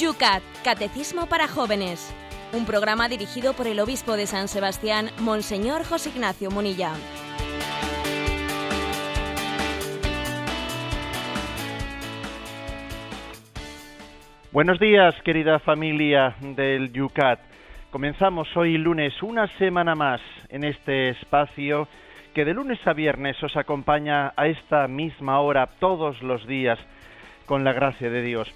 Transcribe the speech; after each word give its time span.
Yucat, 0.00 0.42
Catecismo 0.64 1.26
para 1.26 1.46
Jóvenes. 1.46 2.14
Un 2.54 2.64
programa 2.64 3.06
dirigido 3.10 3.52
por 3.52 3.66
el 3.66 3.78
obispo 3.80 4.16
de 4.16 4.26
San 4.26 4.48
Sebastián, 4.48 5.10
Monseñor 5.18 5.84
José 5.84 6.08
Ignacio 6.08 6.50
Munilla. 6.50 6.92
Buenos 14.52 14.78
días, 14.78 15.14
querida 15.22 15.58
familia 15.58 16.34
del 16.40 16.90
Yucat. 16.94 17.40
Comenzamos 17.90 18.48
hoy 18.56 18.78
lunes 18.78 19.22
una 19.22 19.48
semana 19.58 19.94
más 19.94 20.22
en 20.48 20.64
este 20.64 21.10
espacio 21.10 21.88
que 22.32 22.46
de 22.46 22.54
lunes 22.54 22.78
a 22.86 22.94
viernes 22.94 23.36
os 23.42 23.54
acompaña 23.54 24.32
a 24.34 24.46
esta 24.46 24.88
misma 24.88 25.40
hora 25.40 25.66
todos 25.78 26.22
los 26.22 26.46
días 26.46 26.78
con 27.44 27.64
la 27.64 27.74
gracia 27.74 28.08
de 28.08 28.22
Dios. 28.22 28.50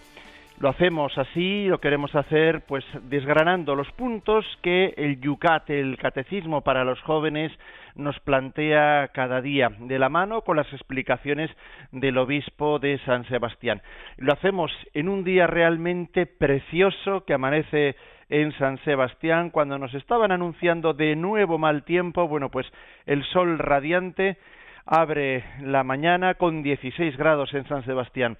Lo 0.60 0.68
hacemos 0.68 1.18
así, 1.18 1.66
lo 1.66 1.80
queremos 1.80 2.14
hacer 2.14 2.62
pues 2.66 2.84
desgranando 3.02 3.74
los 3.74 3.90
puntos 3.92 4.46
que 4.62 4.94
el 4.96 5.20
Yucat, 5.20 5.68
el 5.68 5.98
catecismo 5.98 6.60
para 6.60 6.84
los 6.84 7.00
jóvenes, 7.00 7.50
nos 7.96 8.18
plantea 8.20 9.08
cada 9.08 9.40
día, 9.40 9.70
de 9.80 9.98
la 9.98 10.08
mano 10.08 10.42
con 10.42 10.56
las 10.56 10.72
explicaciones 10.72 11.50
del 11.90 12.18
obispo 12.18 12.78
de 12.78 12.98
San 12.98 13.24
Sebastián. 13.26 13.82
Lo 14.16 14.32
hacemos 14.32 14.70
en 14.94 15.08
un 15.08 15.24
día 15.24 15.48
realmente 15.48 16.26
precioso 16.26 17.24
que 17.24 17.34
amanece 17.34 17.96
en 18.28 18.52
San 18.52 18.78
Sebastián, 18.84 19.50
cuando 19.50 19.76
nos 19.78 19.92
estaban 19.94 20.30
anunciando 20.32 20.94
de 20.94 21.16
nuevo 21.16 21.58
mal 21.58 21.82
tiempo, 21.82 22.28
bueno, 22.28 22.48
pues 22.48 22.66
el 23.06 23.24
sol 23.24 23.58
radiante 23.58 24.38
abre 24.86 25.44
la 25.60 25.82
mañana 25.82 26.34
con 26.34 26.62
16 26.62 27.16
grados 27.16 27.52
en 27.54 27.66
San 27.66 27.84
Sebastián. 27.84 28.36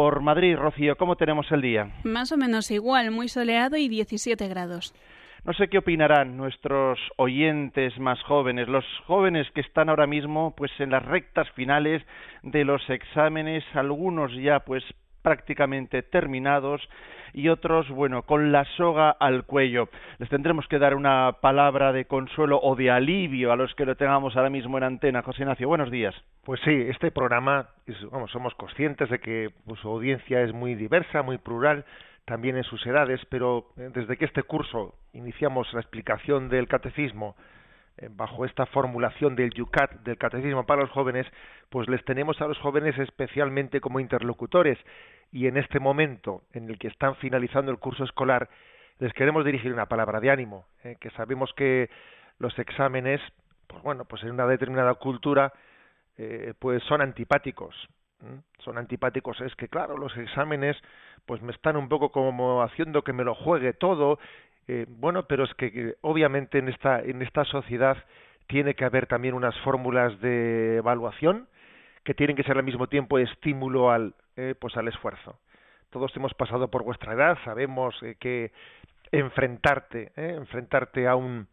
Por 0.00 0.22
Madrid, 0.22 0.56
Rocío, 0.56 0.96
¿cómo 0.96 1.16
tenemos 1.16 1.52
el 1.52 1.60
día? 1.60 1.90
Más 2.04 2.32
o 2.32 2.38
menos 2.38 2.70
igual, 2.70 3.10
muy 3.10 3.28
soleado 3.28 3.76
y 3.76 3.86
17 3.86 4.48
grados. 4.48 4.94
No 5.44 5.52
sé 5.52 5.68
qué 5.68 5.76
opinarán 5.76 6.38
nuestros 6.38 6.98
oyentes 7.18 7.98
más 7.98 8.18
jóvenes, 8.22 8.66
los 8.66 8.86
jóvenes 9.06 9.46
que 9.54 9.60
están 9.60 9.90
ahora 9.90 10.06
mismo 10.06 10.54
pues 10.56 10.72
en 10.78 10.88
las 10.88 11.04
rectas 11.04 11.50
finales 11.50 12.02
de 12.42 12.64
los 12.64 12.80
exámenes, 12.88 13.62
algunos 13.74 14.32
ya 14.32 14.60
pues 14.60 14.82
prácticamente 15.22 16.02
terminados 16.02 16.80
y 17.32 17.48
otros, 17.48 17.88
bueno, 17.90 18.22
con 18.22 18.52
la 18.52 18.64
soga 18.76 19.10
al 19.10 19.44
cuello. 19.44 19.88
Les 20.18 20.28
tendremos 20.28 20.66
que 20.68 20.78
dar 20.78 20.94
una 20.94 21.36
palabra 21.40 21.92
de 21.92 22.06
consuelo 22.06 22.58
o 22.62 22.74
de 22.74 22.90
alivio 22.90 23.52
a 23.52 23.56
los 23.56 23.74
que 23.74 23.86
lo 23.86 23.96
tengamos 23.96 24.36
ahora 24.36 24.50
mismo 24.50 24.78
en 24.78 24.84
antena. 24.84 25.22
José 25.22 25.42
Ignacio, 25.42 25.68
buenos 25.68 25.90
días. 25.90 26.14
Pues 26.44 26.60
sí, 26.64 26.86
este 26.88 27.10
programa, 27.10 27.68
vamos, 28.10 28.30
somos 28.30 28.54
conscientes 28.54 29.08
de 29.10 29.20
que 29.20 29.50
pues, 29.66 29.80
su 29.80 29.88
audiencia 29.88 30.42
es 30.42 30.52
muy 30.52 30.74
diversa, 30.74 31.22
muy 31.22 31.38
plural, 31.38 31.84
también 32.24 32.56
en 32.56 32.64
sus 32.64 32.84
edades, 32.86 33.20
pero 33.28 33.66
desde 33.76 34.16
que 34.16 34.24
este 34.24 34.42
curso 34.42 34.94
iniciamos 35.12 35.72
la 35.72 35.80
explicación 35.80 36.48
del 36.48 36.68
catecismo, 36.68 37.34
bajo 38.10 38.44
esta 38.44 38.66
formulación 38.66 39.36
del 39.36 39.50
Yucat, 39.50 39.92
del 40.02 40.16
Catecismo 40.16 40.64
para 40.64 40.82
los 40.82 40.90
jóvenes, 40.90 41.26
pues 41.68 41.88
les 41.88 42.04
tenemos 42.04 42.40
a 42.40 42.46
los 42.46 42.58
jóvenes 42.58 42.98
especialmente 42.98 43.80
como 43.80 44.00
interlocutores. 44.00 44.78
Y 45.32 45.46
en 45.46 45.56
este 45.56 45.78
momento 45.78 46.42
en 46.52 46.68
el 46.68 46.78
que 46.78 46.88
están 46.88 47.14
finalizando 47.16 47.70
el 47.70 47.78
curso 47.78 48.04
escolar, 48.04 48.48
les 48.98 49.12
queremos 49.12 49.44
dirigir 49.44 49.72
una 49.72 49.86
palabra 49.86 50.20
de 50.20 50.30
ánimo, 50.30 50.66
eh, 50.84 50.96
que 51.00 51.10
sabemos 51.10 51.52
que 51.54 51.90
los 52.38 52.58
exámenes, 52.58 53.20
pues 53.66 53.82
bueno, 53.82 54.04
pues 54.04 54.22
en 54.22 54.30
una 54.30 54.46
determinada 54.46 54.94
cultura, 54.94 55.52
eh, 56.18 56.54
pues 56.58 56.82
son 56.84 57.00
antipáticos, 57.00 57.74
son 58.58 58.76
antipáticos, 58.76 59.40
es 59.40 59.54
que 59.56 59.68
claro, 59.68 59.96
los 59.96 60.14
exámenes 60.18 60.76
pues 61.24 61.40
me 61.40 61.52
están 61.52 61.76
un 61.76 61.88
poco 61.88 62.10
como 62.10 62.62
haciendo 62.62 63.02
que 63.02 63.14
me 63.14 63.24
lo 63.24 63.34
juegue 63.34 63.72
todo 63.72 64.18
eh, 64.72 64.86
bueno, 64.88 65.24
pero 65.24 65.42
es 65.42 65.52
que 65.54 65.96
obviamente 66.00 66.58
en 66.58 66.68
esta, 66.68 67.00
en 67.00 67.22
esta 67.22 67.44
sociedad 67.44 67.96
tiene 68.46 68.74
que 68.74 68.84
haber 68.84 69.08
también 69.08 69.34
unas 69.34 69.58
fórmulas 69.62 70.20
de 70.20 70.76
evaluación 70.76 71.48
que 72.04 72.14
tienen 72.14 72.36
que 72.36 72.44
ser 72.44 72.56
al 72.56 72.62
mismo 72.62 72.86
tiempo 72.86 73.18
estímulo 73.18 73.90
al, 73.90 74.14
eh, 74.36 74.54
pues 74.60 74.76
al 74.76 74.86
esfuerzo. 74.86 75.40
Todos 75.90 76.16
hemos 76.16 76.34
pasado 76.34 76.70
por 76.70 76.84
vuestra 76.84 77.14
edad, 77.14 77.36
sabemos 77.44 78.00
eh, 78.04 78.14
que 78.20 78.52
enfrentarte, 79.10 80.12
enfrentarte 80.14 81.08
a 81.08 81.16
un, 81.16 81.48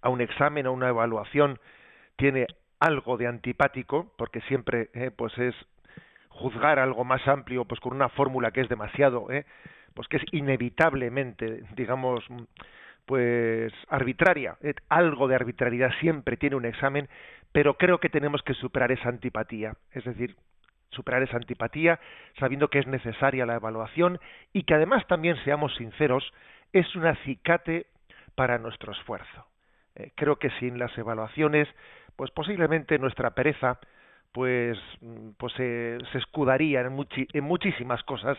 a 0.00 0.08
un 0.08 0.20
examen, 0.20 0.66
a 0.66 0.70
una 0.70 0.88
evaluación, 0.88 1.58
tiene 2.14 2.46
algo 2.78 3.16
de 3.16 3.26
antipático, 3.26 4.12
porque 4.16 4.40
siempre 4.42 4.88
pues 5.16 5.36
es 5.36 5.56
juzgar 6.28 6.78
algo 6.78 7.02
más 7.02 7.26
amplio 7.26 7.64
pues 7.64 7.80
con 7.80 7.92
una 7.92 8.08
fórmula 8.10 8.52
que 8.52 8.60
es 8.60 8.68
demasiado 8.68 9.32
eh, 9.32 9.46
pues 9.96 10.08
que 10.08 10.18
es 10.18 10.24
inevitablemente, 10.30 11.62
digamos, 11.74 12.22
pues 13.06 13.72
arbitraria. 13.88 14.58
Algo 14.90 15.26
de 15.26 15.34
arbitrariedad 15.34 15.90
siempre 16.00 16.36
tiene 16.36 16.54
un 16.54 16.66
examen, 16.66 17.08
pero 17.50 17.78
creo 17.78 17.98
que 17.98 18.10
tenemos 18.10 18.42
que 18.42 18.52
superar 18.52 18.92
esa 18.92 19.08
antipatía. 19.08 19.74
Es 19.92 20.04
decir, 20.04 20.36
superar 20.90 21.22
esa 21.22 21.38
antipatía 21.38 21.98
sabiendo 22.38 22.68
que 22.68 22.80
es 22.80 22.86
necesaria 22.86 23.46
la 23.46 23.54
evaluación 23.54 24.20
y 24.52 24.64
que 24.64 24.74
además 24.74 25.06
también 25.06 25.36
seamos 25.44 25.74
sinceros, 25.76 26.30
es 26.74 26.94
un 26.94 27.06
acicate 27.06 27.86
para 28.34 28.58
nuestro 28.58 28.92
esfuerzo. 28.92 29.46
Eh, 29.94 30.12
creo 30.14 30.36
que 30.36 30.50
sin 30.60 30.78
las 30.78 30.96
evaluaciones, 30.98 31.68
pues 32.16 32.30
posiblemente 32.32 32.98
nuestra 32.98 33.30
pereza 33.30 33.80
pues, 34.32 34.76
pues 35.38 35.54
se 35.54 36.18
escudaría 36.18 36.82
en, 36.82 37.06
en 37.32 37.44
muchísimas 37.44 38.02
cosas 38.02 38.36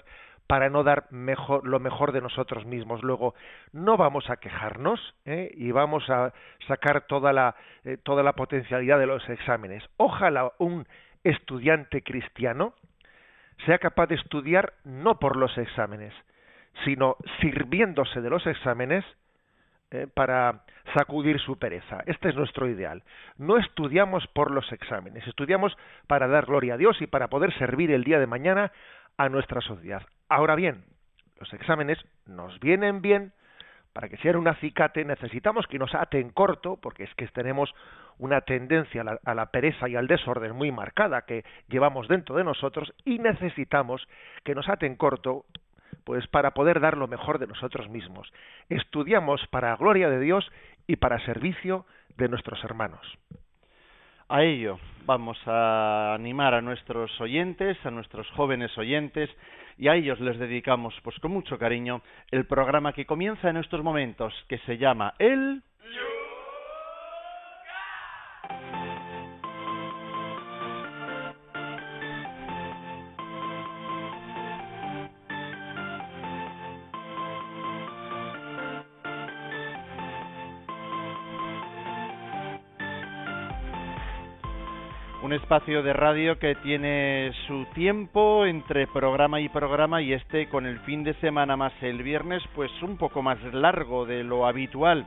para 0.47 0.69
no 0.69 0.83
dar 0.83 1.07
mejor, 1.11 1.67
lo 1.67 1.79
mejor 1.79 2.13
de 2.13 2.21
nosotros 2.21 2.65
mismos. 2.65 3.03
Luego, 3.03 3.35
no 3.73 3.97
vamos 3.97 4.29
a 4.29 4.37
quejarnos 4.37 4.99
¿eh? 5.25 5.51
y 5.53 5.71
vamos 5.71 6.09
a 6.09 6.33
sacar 6.67 7.01
toda 7.01 7.33
la, 7.33 7.55
eh, 7.83 7.97
toda 8.01 8.23
la 8.23 8.33
potencialidad 8.33 8.97
de 8.97 9.07
los 9.07 9.27
exámenes. 9.29 9.83
Ojalá 9.97 10.51
un 10.57 10.87
estudiante 11.23 12.01
cristiano 12.01 12.73
sea 13.65 13.77
capaz 13.79 14.07
de 14.07 14.15
estudiar 14.15 14.73
no 14.85 15.19
por 15.19 15.35
los 15.35 15.57
exámenes, 15.57 16.13
sino 16.85 17.17
sirviéndose 17.41 18.21
de 18.21 18.29
los 18.29 18.45
exámenes 18.47 19.03
¿eh? 19.91 20.07
para 20.13 20.61
sacudir 20.95 21.39
su 21.39 21.57
pereza. 21.57 22.03
Este 22.05 22.29
es 22.29 22.35
nuestro 22.35 22.69
ideal. 22.69 23.03
No 23.37 23.57
estudiamos 23.57 24.25
por 24.27 24.51
los 24.51 24.71
exámenes, 24.71 25.27
estudiamos 25.27 25.75
para 26.07 26.27
dar 26.27 26.45
gloria 26.45 26.75
a 26.75 26.77
Dios 26.77 27.01
y 27.01 27.07
para 27.07 27.27
poder 27.27 27.53
servir 27.57 27.91
el 27.91 28.03
día 28.03 28.19
de 28.19 28.27
mañana 28.27 28.71
a 29.17 29.29
nuestra 29.29 29.61
sociedad. 29.61 30.03
Ahora 30.29 30.55
bien, 30.55 30.85
los 31.39 31.51
exámenes 31.53 31.97
nos 32.25 32.59
vienen 32.59 33.01
bien 33.01 33.33
para 33.93 34.09
que 34.09 34.17
sea 34.17 34.37
un 34.37 34.47
acicate, 34.47 35.03
necesitamos 35.05 35.65
que 35.65 35.79
nos 35.79 35.95
aten 35.95 36.29
corto, 36.29 36.77
porque 36.79 37.03
es 37.03 37.13
que 37.15 37.27
tenemos 37.29 37.73
una 38.19 38.41
tendencia 38.41 39.01
a 39.01 39.03
la, 39.03 39.19
a 39.25 39.33
la, 39.33 39.47
pereza 39.47 39.89
y 39.89 39.95
al 39.95 40.07
desorden 40.07 40.55
muy 40.55 40.71
marcada 40.71 41.23
que 41.23 41.43
llevamos 41.67 42.07
dentro 42.07 42.35
de 42.35 42.43
nosotros 42.43 42.93
y 43.05 43.17
necesitamos 43.17 44.07
que 44.43 44.53
nos 44.53 44.69
aten 44.69 44.95
corto 44.95 45.45
pues 46.03 46.27
para 46.27 46.51
poder 46.51 46.79
dar 46.79 46.95
lo 46.95 47.07
mejor 47.07 47.39
de 47.39 47.47
nosotros 47.47 47.89
mismos. 47.89 48.31
Estudiamos 48.69 49.45
para 49.47 49.75
gloria 49.75 50.09
de 50.09 50.19
Dios 50.19 50.49
y 50.85 50.97
para 50.97 51.19
servicio 51.25 51.85
de 52.15 52.29
nuestros 52.29 52.63
hermanos. 52.63 53.01
A 54.29 54.43
ello 54.43 54.77
vamos 55.05 55.37
a 55.45 56.13
animar 56.13 56.53
a 56.53 56.61
nuestros 56.61 57.09
oyentes, 57.21 57.77
a 57.85 57.91
nuestros 57.91 58.29
jóvenes 58.31 58.77
oyentes, 58.77 59.29
y 59.77 59.87
a 59.87 59.95
ellos 59.95 60.19
les 60.19 60.37
dedicamos, 60.37 60.93
pues 61.01 61.17
con 61.19 61.31
mucho 61.31 61.57
cariño, 61.57 62.01
el 62.31 62.45
programa 62.45 62.91
que 62.91 63.05
comienza 63.05 63.49
en 63.49 63.55
estos 63.55 63.81
momentos, 63.81 64.33
que 64.49 64.57
se 64.59 64.77
llama 64.77 65.13
El... 65.17 65.63
espacio 85.37 85.83
de 85.83 85.93
radio 85.93 86.39
que 86.39 86.55
tiene 86.55 87.31
su 87.47 87.65
tiempo 87.75 88.45
entre 88.45 88.87
programa 88.87 89.39
y 89.39 89.49
programa 89.49 90.01
y 90.01 90.13
este 90.13 90.49
con 90.49 90.65
el 90.65 90.79
fin 90.79 91.03
de 91.03 91.13
semana 91.15 91.55
más 91.55 91.73
el 91.81 92.01
viernes 92.01 92.41
pues 92.55 92.71
un 92.81 92.97
poco 92.97 93.21
más 93.21 93.37
largo 93.53 94.05
de 94.05 94.23
lo 94.23 94.47
habitual 94.47 95.05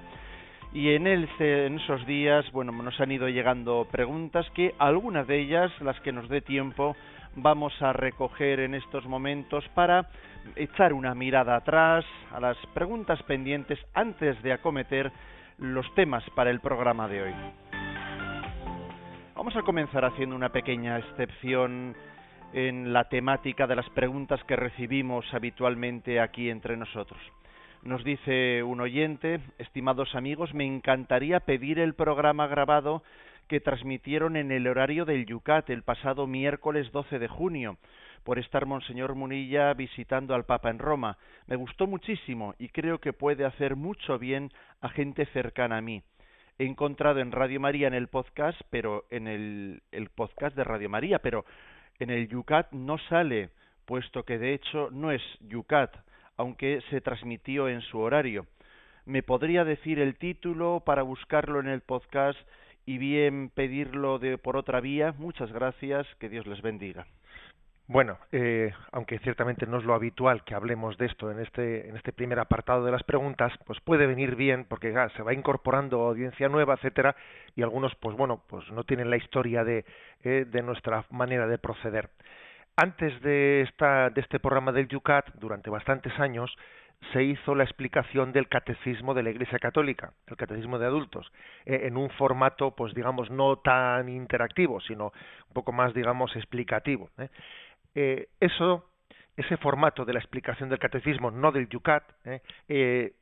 y 0.73 0.91
en, 0.91 1.09
el, 1.09 1.29
en 1.41 1.81
esos 1.81 2.07
días 2.07 2.51
bueno 2.53 2.71
nos 2.71 3.01
han 3.01 3.11
ido 3.11 3.29
llegando 3.29 3.89
preguntas 3.91 4.49
que 4.55 4.75
algunas 4.79 5.27
de 5.27 5.41
ellas 5.41 5.73
las 5.81 6.01
que 6.01 6.13
nos 6.13 6.29
dé 6.29 6.41
tiempo 6.41 6.97
vamos 7.35 7.73
a 7.83 7.93
recoger 7.93 8.61
en 8.61 8.75
estos 8.75 9.07
momentos 9.07 9.65
para 9.75 10.09
echar 10.55 10.93
una 10.93 11.15
mirada 11.15 11.57
atrás 11.57 12.05
a 12.33 12.39
las 12.39 12.57
preguntas 12.73 13.21
pendientes 13.25 13.79
antes 13.95 14.41
de 14.43 14.53
acometer 14.53 15.11
los 15.59 15.93
temas 15.95 16.23
para 16.35 16.51
el 16.51 16.61
programa 16.61 17.09
de 17.09 17.23
hoy. 17.23 17.35
Vamos 19.41 19.57
a 19.57 19.63
comenzar 19.63 20.05
haciendo 20.05 20.37
una 20.37 20.51
pequeña 20.51 20.99
excepción 20.99 21.97
en 22.53 22.93
la 22.93 23.09
temática 23.09 23.67
de 23.67 23.75
las 23.75 23.89
preguntas 23.89 24.39
que 24.45 24.55
recibimos 24.55 25.25
habitualmente 25.33 26.21
aquí 26.21 26.51
entre 26.51 26.77
nosotros. 26.77 27.19
Nos 27.83 28.05
dice 28.05 28.63
un 28.63 28.83
oyente, 28.83 29.41
estimados 29.57 30.15
amigos, 30.15 30.53
me 30.53 30.67
encantaría 30.67 31.41
pedir 31.41 31.79
el 31.79 31.95
programa 31.95 32.49
grabado 32.49 33.03
que 33.49 33.61
transmitieron 33.61 34.37
en 34.37 34.53
el 34.53 34.67
horario 34.67 35.07
del 35.07 35.25
Yucat 35.25 35.71
el 35.71 35.85
pasado 35.85 36.27
miércoles 36.27 36.93
12 36.93 37.19
de 37.19 37.29
junio, 37.29 37.79
por 38.25 38.39
estar 38.39 38.67
Monseñor 38.67 39.15
Munilla 39.15 39.73
visitando 39.73 40.35
al 40.35 40.45
Papa 40.45 40.69
en 40.69 40.79
Roma. 40.79 41.17
Me 41.47 41.57
gustó 41.57 41.87
muchísimo 41.87 42.55
y 42.59 42.69
creo 42.69 42.99
que 42.99 43.15
puede 43.15 43.47
hacer 43.47 43.75
mucho 43.75 44.19
bien 44.19 44.53
a 44.83 44.91
gente 44.91 45.25
cercana 45.33 45.79
a 45.79 45.81
mí. 45.81 46.03
He 46.61 46.67
encontrado 46.67 47.21
en 47.21 47.33
Radio 47.33 47.59
María 47.59 47.87
en 47.89 47.95
el 47.95 48.09
podcast, 48.09 48.61
pero 48.69 49.07
en 49.09 49.29
el, 49.29 49.83
el 49.93 50.11
podcast 50.11 50.55
de 50.55 50.63
Radio 50.63 50.91
María, 50.91 51.19
pero 51.21 51.47
en 51.99 52.11
el 52.11 52.29
Yucat 52.29 52.71
no 52.73 52.99
sale, 53.09 53.49
puesto 53.87 54.25
que 54.25 54.37
de 54.37 54.53
hecho 54.53 54.91
no 54.91 55.11
es 55.11 55.23
Yucat, 55.41 55.97
aunque 56.37 56.83
se 56.91 57.01
transmitió 57.01 57.67
en 57.71 57.81
su 57.81 57.99
horario. 57.99 58.45
¿Me 59.07 59.23
podría 59.23 59.65
decir 59.65 59.99
el 60.01 60.17
título 60.17 60.83
para 60.85 61.01
buscarlo 61.01 61.61
en 61.61 61.69
el 61.69 61.81
podcast 61.81 62.39
y 62.85 62.99
bien 62.99 63.49
pedirlo 63.49 64.19
de, 64.19 64.37
por 64.37 64.59
otra 64.59 64.81
vía? 64.81 65.15
Muchas 65.17 65.51
gracias, 65.53 66.07
que 66.19 66.29
Dios 66.29 66.47
les 66.47 66.61
bendiga. 66.61 67.07
Bueno, 67.93 68.19
eh, 68.31 68.73
aunque 68.93 69.19
ciertamente 69.19 69.67
no 69.67 69.79
es 69.79 69.85
lo 69.85 69.95
habitual 69.95 70.45
que 70.45 70.55
hablemos 70.55 70.97
de 70.97 71.07
esto 71.07 71.29
en 71.33 71.41
este, 71.41 71.89
en 71.89 71.97
este 71.97 72.13
primer 72.13 72.39
apartado 72.39 72.85
de 72.85 72.93
las 72.93 73.03
preguntas, 73.03 73.53
pues 73.67 73.81
puede 73.81 74.07
venir 74.07 74.37
bien 74.37 74.65
porque 74.65 74.95
se 75.17 75.23
va 75.25 75.35
incorporando 75.35 76.03
audiencia 76.03 76.49
nueva, 76.49 76.75
etcétera, 76.75 77.17
y 77.57 77.63
algunos, 77.63 77.93
pues 77.97 78.17
bueno, 78.17 78.45
pues 78.47 78.71
no 78.71 78.85
tienen 78.85 79.11
la 79.11 79.17
historia 79.17 79.65
de, 79.65 79.85
eh, 80.23 80.47
de 80.49 80.63
nuestra 80.63 81.05
manera 81.11 81.49
de 81.49 81.59
proceder. 81.59 82.11
Antes 82.77 83.21
de, 83.23 83.63
esta, 83.63 84.09
de 84.11 84.21
este 84.21 84.39
programa 84.39 84.71
del 84.71 84.87
Yucat, 84.87 85.27
durante 85.35 85.69
bastantes 85.69 86.17
años, 86.21 86.57
se 87.13 87.25
hizo 87.25 87.55
la 87.55 87.65
explicación 87.65 88.33
del 88.33 88.49
catecismo 88.49 89.15
de 89.15 89.23
la 89.23 89.31
Iglesia 89.31 89.59
Católica, 89.59 90.13
el 90.27 90.37
catecismo 90.37 90.79
de 90.79 90.87
adultos, 90.87 91.33
eh, 91.65 91.81
en 91.85 91.97
un 91.97 92.11
formato, 92.11 92.73
pues 92.73 92.95
digamos, 92.95 93.31
no 93.31 93.57
tan 93.57 94.09
interactivo, 94.09 94.81
sino 94.81 95.07
un 95.07 95.55
poco 95.55 95.73
más, 95.73 95.95
digamos, 95.95 96.37
explicativo. 96.37 97.11
¿eh? 97.19 97.29
Eh, 98.03 98.29
eso, 98.41 98.87
ese 99.37 99.59
formato 99.59 100.07
de 100.07 100.15
la 100.15 100.21
explicación 100.21 100.71
del 100.71 100.79
catecismo, 100.79 101.31
no 101.31 101.53
del 101.53 101.69
Yucat, 101.69 102.03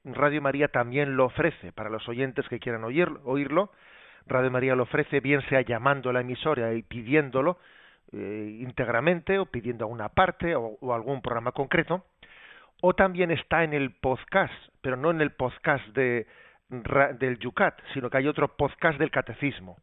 Radio 0.05 0.41
María 0.41 0.69
también 0.69 1.17
lo 1.17 1.25
ofrece 1.25 1.73
para 1.73 1.91
los 1.91 2.09
oyentes 2.09 2.49
que 2.49 2.61
quieran 2.61 2.85
oírlo. 2.85 3.73
Radio 4.29 4.51
María 4.53 4.77
lo 4.77 4.85
ofrece, 4.85 5.19
bien 5.19 5.41
sea 5.49 5.63
llamando 5.63 6.11
a 6.11 6.13
la 6.13 6.21
emisora 6.21 6.75
y 6.75 6.83
pidiéndolo, 6.83 7.59
eh, 8.13 8.59
íntegramente 8.61 9.41
o 9.41 9.47
pidiendo 9.47 9.89
una 9.89 10.11
parte 10.11 10.55
o, 10.55 10.95
algún 10.95 11.23
programa 11.23 11.51
concreto, 11.51 12.05
o 12.81 12.95
también 12.95 13.33
está 13.33 13.65
en 13.65 13.73
el 13.73 13.91
podcast, 13.91 14.55
pero 14.81 14.97
no 14.97 15.11
en 15.11 15.21
el 15.21 15.33
podcast 15.33 15.85
de, 15.89 16.29
del 17.19 17.39
Yucat, 17.41 17.81
sino 17.95 18.11
que 18.11 18.19
hay 18.19 18.29
otro 18.29 18.57
podcast 18.57 18.99
del 19.01 19.11
catecismo. 19.11 19.77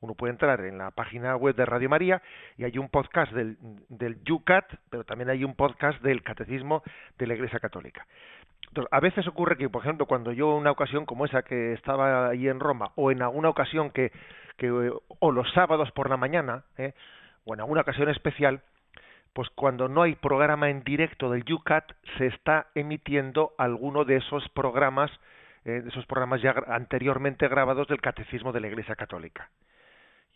Uno 0.00 0.14
puede 0.14 0.32
entrar 0.32 0.60
en 0.60 0.78
la 0.78 0.90
página 0.90 1.36
web 1.36 1.54
de 1.54 1.66
Radio 1.66 1.88
María 1.88 2.22
y 2.56 2.64
hay 2.64 2.78
un 2.78 2.88
podcast 2.88 3.32
del, 3.32 3.56
del 3.88 4.22
Yucat, 4.24 4.66
pero 4.90 5.04
también 5.04 5.30
hay 5.30 5.44
un 5.44 5.54
podcast 5.54 6.02
del 6.02 6.22
catecismo 6.22 6.82
de 7.18 7.26
la 7.26 7.34
Iglesia 7.34 7.58
Católica. 7.58 8.06
Entonces, 8.68 8.92
a 8.92 9.00
veces 9.00 9.26
ocurre 9.26 9.56
que, 9.56 9.68
por 9.68 9.82
ejemplo, 9.82 10.06
cuando 10.06 10.32
yo 10.32 10.54
una 10.54 10.70
ocasión 10.70 11.06
como 11.06 11.24
esa 11.24 11.42
que 11.42 11.72
estaba 11.72 12.28
ahí 12.28 12.48
en 12.48 12.60
Roma, 12.60 12.92
o 12.94 13.10
en 13.10 13.22
alguna 13.22 13.48
ocasión 13.48 13.90
que, 13.90 14.12
que 14.56 14.70
o 14.70 15.32
los 15.32 15.50
sábados 15.52 15.90
por 15.92 16.10
la 16.10 16.16
mañana, 16.16 16.64
¿eh? 16.76 16.92
o 17.44 17.54
en 17.54 17.60
alguna 17.60 17.82
ocasión 17.82 18.08
especial, 18.08 18.60
pues 19.32 19.48
cuando 19.50 19.88
no 19.88 20.02
hay 20.02 20.14
programa 20.14 20.70
en 20.70 20.82
directo 20.82 21.30
del 21.30 21.44
UCAT, 21.50 21.92
se 22.18 22.26
está 22.26 22.68
emitiendo 22.74 23.52
alguno 23.58 24.04
de 24.04 24.16
esos 24.16 24.48
programas, 24.50 25.10
eh, 25.64 25.82
de 25.82 25.88
esos 25.90 26.06
programas 26.06 26.40
ya 26.42 26.54
anteriormente 26.68 27.46
grabados 27.48 27.86
del 27.88 28.00
Catecismo 28.00 28.52
de 28.52 28.60
la 28.60 28.68
Iglesia 28.68 28.96
Católica. 28.96 29.50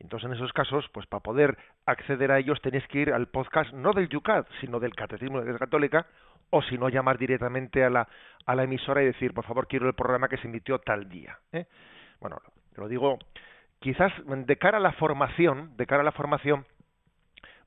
Entonces 0.00 0.28
en 0.28 0.36
esos 0.36 0.52
casos, 0.52 0.88
pues 0.92 1.06
para 1.06 1.22
poder 1.22 1.56
acceder 1.86 2.32
a 2.32 2.38
ellos 2.38 2.60
tenéis 2.62 2.86
que 2.88 3.00
ir 3.00 3.12
al 3.12 3.28
podcast 3.28 3.72
no 3.72 3.92
del 3.92 4.14
UCAT, 4.14 4.46
sino 4.60 4.80
del 4.80 4.94
Catecismo 4.94 5.38
de 5.38 5.44
la 5.44 5.50
Iglesia 5.50 5.66
Católica, 5.66 6.06
o 6.50 6.62
si 6.62 6.78
no 6.78 6.88
llamar 6.88 7.18
directamente 7.18 7.84
a 7.84 7.90
la, 7.90 8.08
a 8.46 8.54
la 8.54 8.64
emisora 8.64 9.02
y 9.02 9.06
decir, 9.06 9.32
por 9.32 9.44
favor, 9.44 9.68
quiero 9.68 9.86
el 9.86 9.94
programa 9.94 10.28
que 10.28 10.38
se 10.38 10.48
emitió 10.48 10.78
tal 10.80 11.08
día. 11.08 11.38
¿eh? 11.52 11.66
Bueno, 12.20 12.38
lo 12.76 12.88
digo, 12.88 13.18
quizás 13.78 14.12
de 14.26 14.56
cara 14.56 14.78
a 14.78 14.80
la 14.80 14.92
formación, 14.92 15.76
de 15.76 15.86
cara 15.86 16.00
a 16.00 16.04
la 16.04 16.12
formación, 16.12 16.66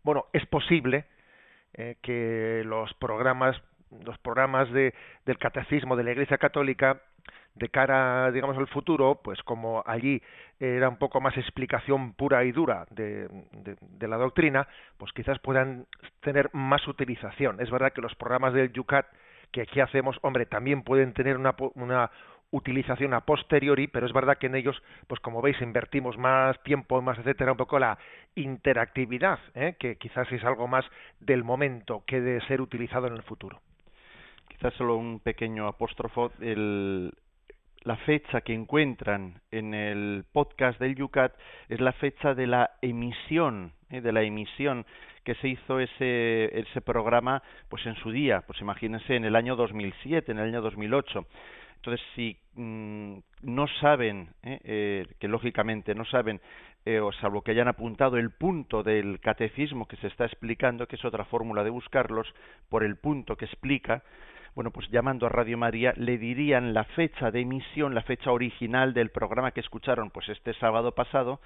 bueno, 0.03 0.25
es 0.33 0.45
posible 0.47 1.05
eh, 1.73 1.95
que 2.01 2.63
los 2.65 2.93
programas, 2.95 3.55
los 4.03 4.17
programas 4.19 4.69
de, 4.71 4.93
del 5.25 5.37
catecismo 5.37 5.95
de 5.95 6.03
la 6.03 6.11
Iglesia 6.11 6.37
Católica 6.37 7.01
de 7.55 7.69
cara, 7.69 8.31
digamos, 8.31 8.57
al 8.57 8.67
futuro, 8.67 9.19
pues 9.23 9.41
como 9.43 9.83
allí 9.85 10.21
era 10.59 10.89
un 10.89 10.97
poco 10.97 11.21
más 11.21 11.37
explicación 11.37 12.13
pura 12.13 12.43
y 12.43 12.51
dura 12.51 12.85
de, 12.89 13.27
de, 13.81 14.07
la 14.07 14.17
doctrina, 14.17 14.67
pues 14.97 15.11
quizás 15.11 15.39
puedan 15.39 15.85
tener 16.21 16.49
más 16.53 16.87
utilización. 16.87 17.59
Es 17.59 17.69
verdad 17.69 17.91
que 17.93 18.01
los 18.01 18.15
programas 18.15 18.53
del 18.53 18.71
Yucat 18.71 19.05
que 19.51 19.61
aquí 19.61 19.79
hacemos, 19.79 20.17
hombre, 20.23 20.47
también 20.47 20.81
pueden 20.81 21.13
tener 21.13 21.37
una, 21.37 21.55
una, 21.75 22.09
utilización 22.53 23.15
a 23.15 23.21
posteriori, 23.21 23.87
pero 23.87 24.05
es 24.05 24.13
verdad 24.13 24.37
que 24.37 24.45
en 24.45 24.53
ellos, 24.53 24.79
pues 25.07 25.19
como 25.21 25.41
veis, 25.41 25.59
invertimos 25.59 26.19
más 26.19 26.61
tiempo, 26.61 27.01
más 27.01 27.17
etcétera, 27.17 27.51
un 27.51 27.57
poco 27.57 27.79
la 27.79 27.97
interactividad, 28.35 29.39
¿eh? 29.55 29.75
que 29.79 29.95
quizás 29.95 30.31
es 30.31 30.43
algo 30.43 30.67
más 30.67 30.85
del 31.19 31.43
momento 31.43 32.03
que 32.05 32.21
de 32.21 32.39
ser 32.41 32.61
utilizado 32.61 33.07
en 33.07 33.13
el 33.13 33.23
futuro. 33.23 33.59
Quizás 34.47 34.71
solo 34.75 34.97
un 34.97 35.19
pequeño 35.19 35.67
apóstrofo, 35.67 36.31
el, 36.41 37.11
la 37.83 37.97
fecha 37.97 38.41
que 38.41 38.53
encuentran 38.53 39.41
en 39.51 39.73
el 39.73 40.25
podcast 40.31 40.79
del 40.79 40.95
Yucat 40.95 41.33
es 41.69 41.79
la 41.79 41.93
fecha 41.93 42.33
de 42.33 42.47
la 42.47 42.71
emisión, 42.81 43.73
¿eh? 43.89 44.01
de 44.01 44.11
la 44.11 44.23
emisión 44.23 44.85
que 45.23 45.35
se 45.35 45.49
hizo 45.49 45.79
ese, 45.79 46.59
ese 46.59 46.81
programa 46.81 47.41
pues 47.69 47.85
en 47.85 47.95
su 47.95 48.11
día, 48.11 48.41
pues 48.47 48.59
imagínense 48.61 49.15
en 49.15 49.25
el 49.25 49.35
año 49.35 49.55
2007, 49.55 50.31
en 50.31 50.39
el 50.39 50.49
año 50.49 50.61
2008 50.61 51.25
entonces, 51.83 52.05
si 52.15 52.37
mm, 52.55 53.17
no 53.41 53.67
saben, 53.81 54.29
¿eh? 54.41 54.57
Eh, 54.63 55.05
que 55.19 55.27
lógicamente 55.27 55.93
no 55.93 56.05
saben, 56.05 56.39
eh, 56.85 57.01
o 57.01 57.11
salvo 57.11 57.41
que 57.41 57.51
hayan 57.51 57.67
apuntado 57.67 58.15
el 58.15 58.31
punto 58.31 58.83
del 58.83 59.19
catecismo 59.19 59.85
que 59.85 59.97
se 59.97 60.07
está 60.07 60.23
explicando, 60.23 60.87
que 60.87 60.95
es 60.95 61.03
otra 61.03 61.25
fórmula 61.25 61.61
de 61.61 61.71
buscarlos, 61.71 62.33
por 62.69 62.85
el 62.85 62.95
punto 62.95 63.35
que 63.35 63.43
explica, 63.43 64.01
bueno, 64.55 64.71
pues 64.71 64.89
llamando 64.89 65.25
a 65.25 65.29
Radio 65.29 65.57
María 65.57 65.93
le 65.97 66.17
dirían 66.17 66.73
la 66.73 66.83
fecha 66.83 67.31
de 67.31 67.41
emisión, 67.41 67.95
la 67.95 68.03
fecha 68.03 68.31
original 68.31 68.93
del 68.93 69.09
programa 69.09 69.51
que 69.51 69.61
escucharon, 69.61 70.11
pues 70.11 70.29
este 70.29 70.53
sábado 70.55 70.93
pasado, 70.93 71.39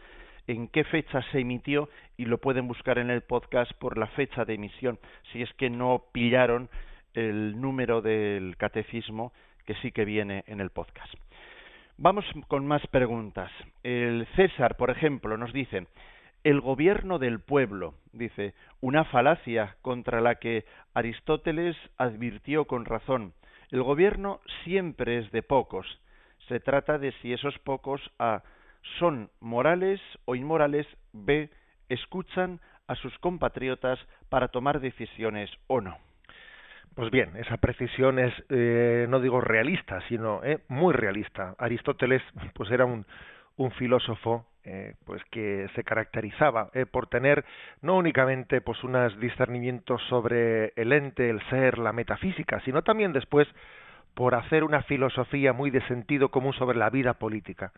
en 0.48 0.68
qué 0.68 0.84
fecha 0.84 1.22
se 1.32 1.40
emitió 1.40 1.90
y 2.18 2.26
lo 2.26 2.38
pueden 2.40 2.68
buscar 2.68 2.98
en 2.98 3.10
el 3.10 3.22
podcast 3.22 3.72
por 3.74 3.98
la 3.98 4.08
fecha 4.08 4.46
de 4.46 4.56
emisión, 4.56 5.00
si 5.32 5.42
es 5.42 5.54
que 5.54 5.70
no 5.70 6.04
pillaron 6.12 6.70
el 7.14 7.60
número 7.60 8.02
del 8.02 8.56
catecismo 8.58 9.34
que 9.66 9.76
sí 9.76 9.92
que 9.92 10.06
viene 10.06 10.44
en 10.48 10.62
el 10.62 10.70
podcast. 10.70 11.14
Vamos 11.98 12.26
con 12.48 12.66
más 12.68 12.86
preguntas. 12.88 13.52
El 13.84 14.28
César, 14.36 14.78
por 14.78 14.92
ejemplo, 14.92 15.36
nos 15.36 15.52
dice, 15.52 15.88
el 16.44 16.62
gobierno 16.62 17.20
del 17.20 17.40
pueblo, 17.40 17.94
dice, 18.14 18.54
una 18.82 19.04
falacia 19.06 19.76
contra 19.82 20.22
la 20.22 20.36
que 20.36 20.66
Aristóteles 20.94 21.76
advirtió 21.98 22.66
con 22.66 22.86
razón. 22.86 23.34
El 23.72 23.84
gobierno 23.84 24.40
siempre 24.64 25.18
es 25.18 25.32
de 25.32 25.44
pocos. 25.44 25.86
Se 26.48 26.60
trata 26.60 26.98
de 26.98 27.12
si 27.22 27.34
esos 27.34 27.58
pocos 27.60 28.02
A 28.20 28.44
son 29.00 29.30
morales 29.42 30.00
o 30.26 30.36
inmorales, 30.36 30.88
B 31.12 31.50
escuchan 31.90 32.60
a 32.88 32.96
sus 32.96 33.18
compatriotas 33.20 34.00
para 34.30 34.48
tomar 34.48 34.80
decisiones 34.80 35.50
o 35.68 35.82
no. 35.82 35.98
Pues 36.96 37.12
bien, 37.12 37.36
esa 37.38 37.58
precisión 37.58 38.18
es, 38.18 38.34
eh, 38.50 39.06
no 39.10 39.20
digo 39.20 39.40
realista, 39.40 40.02
sino 40.08 40.44
eh, 40.44 40.60
muy 40.68 40.94
realista. 40.94 41.54
Aristóteles, 41.60 42.24
pues 42.54 42.72
era 42.72 42.86
un, 42.86 43.06
un 43.58 43.72
filósofo, 43.72 44.48
eh, 44.70 44.96
pues 45.06 45.24
que 45.32 45.70
se 45.76 45.84
caracterizaba 45.86 46.70
eh, 46.74 46.86
por 46.86 47.08
tener 47.08 47.46
no 47.82 47.96
únicamente 47.96 48.60
pues 48.60 48.84
unos 48.84 49.18
discernimientos 49.18 50.02
sobre 50.10 50.74
el 50.76 50.92
ente, 50.92 51.30
el 51.30 51.42
ser, 51.50 51.78
la 51.78 51.94
metafísica, 51.94 52.60
sino 52.66 52.82
también 52.82 53.14
después 53.14 53.48
por 54.14 54.36
hacer 54.36 54.66
una 54.66 54.82
filosofía 54.84 55.54
muy 55.54 55.70
de 55.72 55.80
sentido 55.88 56.28
común 56.30 56.52
sobre 56.52 56.78
la 56.78 56.90
vida 56.90 57.14
política. 57.14 57.72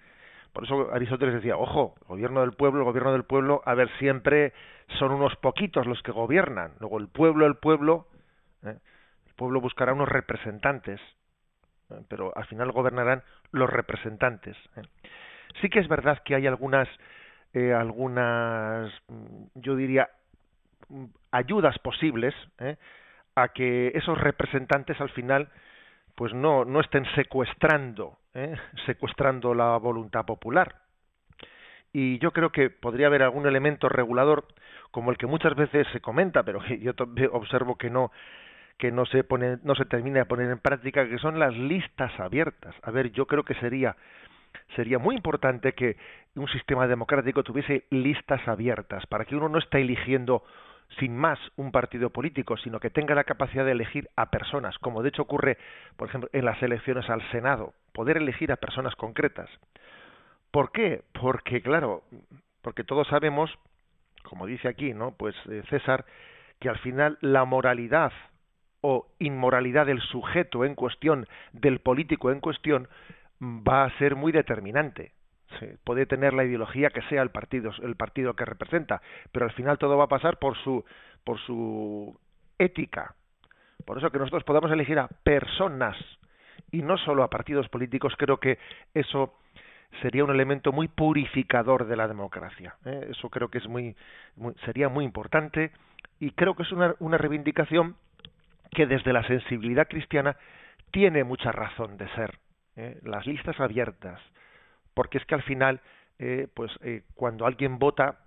Por 0.51 0.63
eso 0.63 0.89
Aristóteles 0.91 1.35
decía, 1.35 1.57
ojo, 1.57 1.93
el 2.01 2.07
gobierno 2.07 2.41
del 2.41 2.53
pueblo, 2.53 2.79
el 2.79 2.85
gobierno 2.85 3.11
del 3.11 3.23
pueblo, 3.23 3.61
a 3.65 3.75
ver, 3.75 3.87
siempre 3.99 4.53
son 4.97 5.11
unos 5.11 5.35
poquitos 5.35 5.85
los 5.85 6.01
que 6.01 6.11
gobiernan. 6.11 6.71
Luego 6.79 6.97
el 6.97 7.07
pueblo, 7.07 7.45
el 7.45 7.57
pueblo, 7.57 8.07
¿eh? 8.63 8.79
pueblo 9.35 9.61
buscará 9.61 9.93
unos 9.93 10.09
representantes, 10.09 10.99
¿eh? 11.91 12.01
pero 12.07 12.35
al 12.35 12.45
final 12.45 12.71
gobernarán 12.71 13.21
los 13.51 13.69
representantes. 13.69 14.57
Sí 15.61 15.69
que 15.69 15.79
es 15.79 15.87
verdad 15.87 16.21
que 16.23 16.35
hay 16.35 16.47
algunas, 16.47 16.87
eh, 17.53 17.73
algunas, 17.73 18.91
mm, 19.07 19.45
yo 19.55 19.75
diría, 19.75 20.09
mm, 20.89 21.05
ayudas 21.31 21.77
posibles 21.79 22.33
¿eh? 22.59 22.77
a 23.35 23.49
que 23.49 23.91
esos 23.95 24.17
representantes 24.17 24.99
al 25.01 25.09
final 25.09 25.49
pues 26.15 26.33
no, 26.33 26.65
no 26.65 26.81
estén 26.81 27.05
secuestrando, 27.15 28.17
¿eh? 28.33 28.55
secuestrando 28.85 29.53
la 29.53 29.77
voluntad 29.77 30.25
popular. 30.25 30.75
Y 31.93 32.19
yo 32.19 32.31
creo 32.31 32.51
que 32.51 32.69
podría 32.69 33.07
haber 33.07 33.23
algún 33.23 33.47
elemento 33.47 33.89
regulador 33.89 34.45
como 34.91 35.11
el 35.11 35.17
que 35.17 35.27
muchas 35.27 35.55
veces 35.55 35.87
se 35.91 36.01
comenta, 36.01 36.43
pero 36.43 36.63
yo 36.65 36.93
observo 37.31 37.77
que 37.77 37.89
no 37.89 38.11
que 38.77 38.91
no 38.91 39.05
se 39.05 39.25
pone, 39.25 39.57
no 39.63 39.75
se 39.75 39.85
termina 39.85 40.19
de 40.19 40.25
poner 40.25 40.49
en 40.49 40.59
práctica, 40.59 41.07
que 41.07 41.17
son 41.17 41.37
las 41.37 41.53
listas 41.53 42.17
abiertas. 42.17 42.73
A 42.81 42.91
ver, 42.91 43.11
yo 43.11 43.25
creo 43.27 43.43
que 43.43 43.53
sería 43.55 43.95
sería 44.75 44.99
muy 44.99 45.15
importante 45.15 45.73
que 45.73 45.97
un 46.35 46.47
sistema 46.47 46.87
democrático 46.87 47.43
tuviese 47.43 47.85
listas 47.89 48.47
abiertas 48.47 49.05
para 49.07 49.25
que 49.25 49.35
uno 49.35 49.49
no 49.49 49.57
esté 49.57 49.81
eligiendo 49.81 50.43
sin 50.97 51.15
más 51.15 51.39
un 51.55 51.71
partido 51.71 52.09
político, 52.09 52.57
sino 52.57 52.79
que 52.79 52.89
tenga 52.89 53.13
la 53.13 53.23
capacidad 53.23 53.65
de 53.65 53.73
elegir 53.73 54.09
a 54.15 54.31
personas, 54.31 54.77
como 54.79 55.03
de 55.03 55.09
hecho 55.09 55.21
ocurre, 55.21 55.57
por 55.97 56.09
ejemplo, 56.09 56.29
en 56.33 56.45
las 56.45 56.61
elecciones 56.63 57.09
al 57.09 57.21
Senado, 57.31 57.73
poder 57.93 58.17
elegir 58.17 58.51
a 58.51 58.57
personas 58.57 58.95
concretas. 58.95 59.49
¿Por 60.51 60.71
qué? 60.71 61.03
Porque, 61.19 61.61
claro, 61.61 62.03
porque 62.61 62.83
todos 62.83 63.07
sabemos, 63.07 63.51
como 64.23 64.47
dice 64.47 64.67
aquí, 64.67 64.93
¿no? 64.93 65.11
Pues 65.11 65.35
eh, 65.49 65.63
César, 65.69 66.05
que 66.59 66.69
al 66.69 66.79
final 66.79 67.17
la 67.21 67.45
moralidad 67.45 68.11
o 68.81 69.07
inmoralidad 69.19 69.85
del 69.85 70.01
sujeto 70.01 70.65
en 70.65 70.73
cuestión, 70.73 71.27
del 71.51 71.79
político 71.79 72.31
en 72.31 72.39
cuestión, 72.39 72.87
va 73.41 73.85
a 73.85 73.97
ser 73.97 74.15
muy 74.15 74.31
determinante 74.31 75.13
puede 75.83 76.05
tener 76.05 76.33
la 76.33 76.43
ideología 76.43 76.89
que 76.89 77.01
sea 77.03 77.21
el 77.21 77.31
partido, 77.31 77.71
el 77.81 77.95
partido 77.95 78.33
que 78.35 78.45
representa, 78.45 79.01
pero 79.31 79.45
al 79.45 79.51
final 79.51 79.77
todo 79.77 79.97
va 79.97 80.05
a 80.05 80.09
pasar 80.09 80.37
por 80.37 80.57
su, 80.57 80.83
por 81.23 81.39
su 81.39 82.17
ética. 82.57 83.15
Por 83.85 83.97
eso 83.97 84.11
que 84.11 84.19
nosotros 84.19 84.43
podamos 84.43 84.71
elegir 84.71 84.99
a 84.99 85.07
personas 85.07 85.97
y 86.71 86.81
no 86.81 86.97
solo 86.97 87.23
a 87.23 87.29
partidos 87.29 87.67
políticos, 87.69 88.13
creo 88.17 88.37
que 88.37 88.59
eso 88.93 89.35
sería 90.01 90.23
un 90.23 90.29
elemento 90.29 90.71
muy 90.71 90.87
purificador 90.87 91.87
de 91.87 91.95
la 91.95 92.07
democracia. 92.07 92.75
¿eh? 92.85 93.07
Eso 93.09 93.29
creo 93.29 93.49
que 93.49 93.57
es 93.57 93.67
muy, 93.67 93.95
sería 94.65 94.89
muy 94.89 95.05
importante 95.05 95.71
y 96.19 96.31
creo 96.31 96.55
que 96.55 96.63
es 96.63 96.71
una, 96.71 96.95
una 96.99 97.17
reivindicación 97.17 97.95
que 98.71 98.85
desde 98.85 99.13
la 99.13 99.25
sensibilidad 99.25 99.87
cristiana 99.87 100.37
tiene 100.91 101.23
mucha 101.23 101.51
razón 101.51 101.97
de 101.97 102.07
ser. 102.09 102.38
¿Eh? 102.79 102.97
Las 103.03 103.25
listas 103.27 103.59
abiertas, 103.59 104.19
porque 104.93 105.17
es 105.17 105.25
que 105.25 105.35
al 105.35 105.43
final, 105.43 105.81
eh, 106.17 106.47
pues 106.53 106.71
eh, 106.81 107.03
cuando 107.13 107.45
alguien 107.45 107.77
vota 107.77 108.19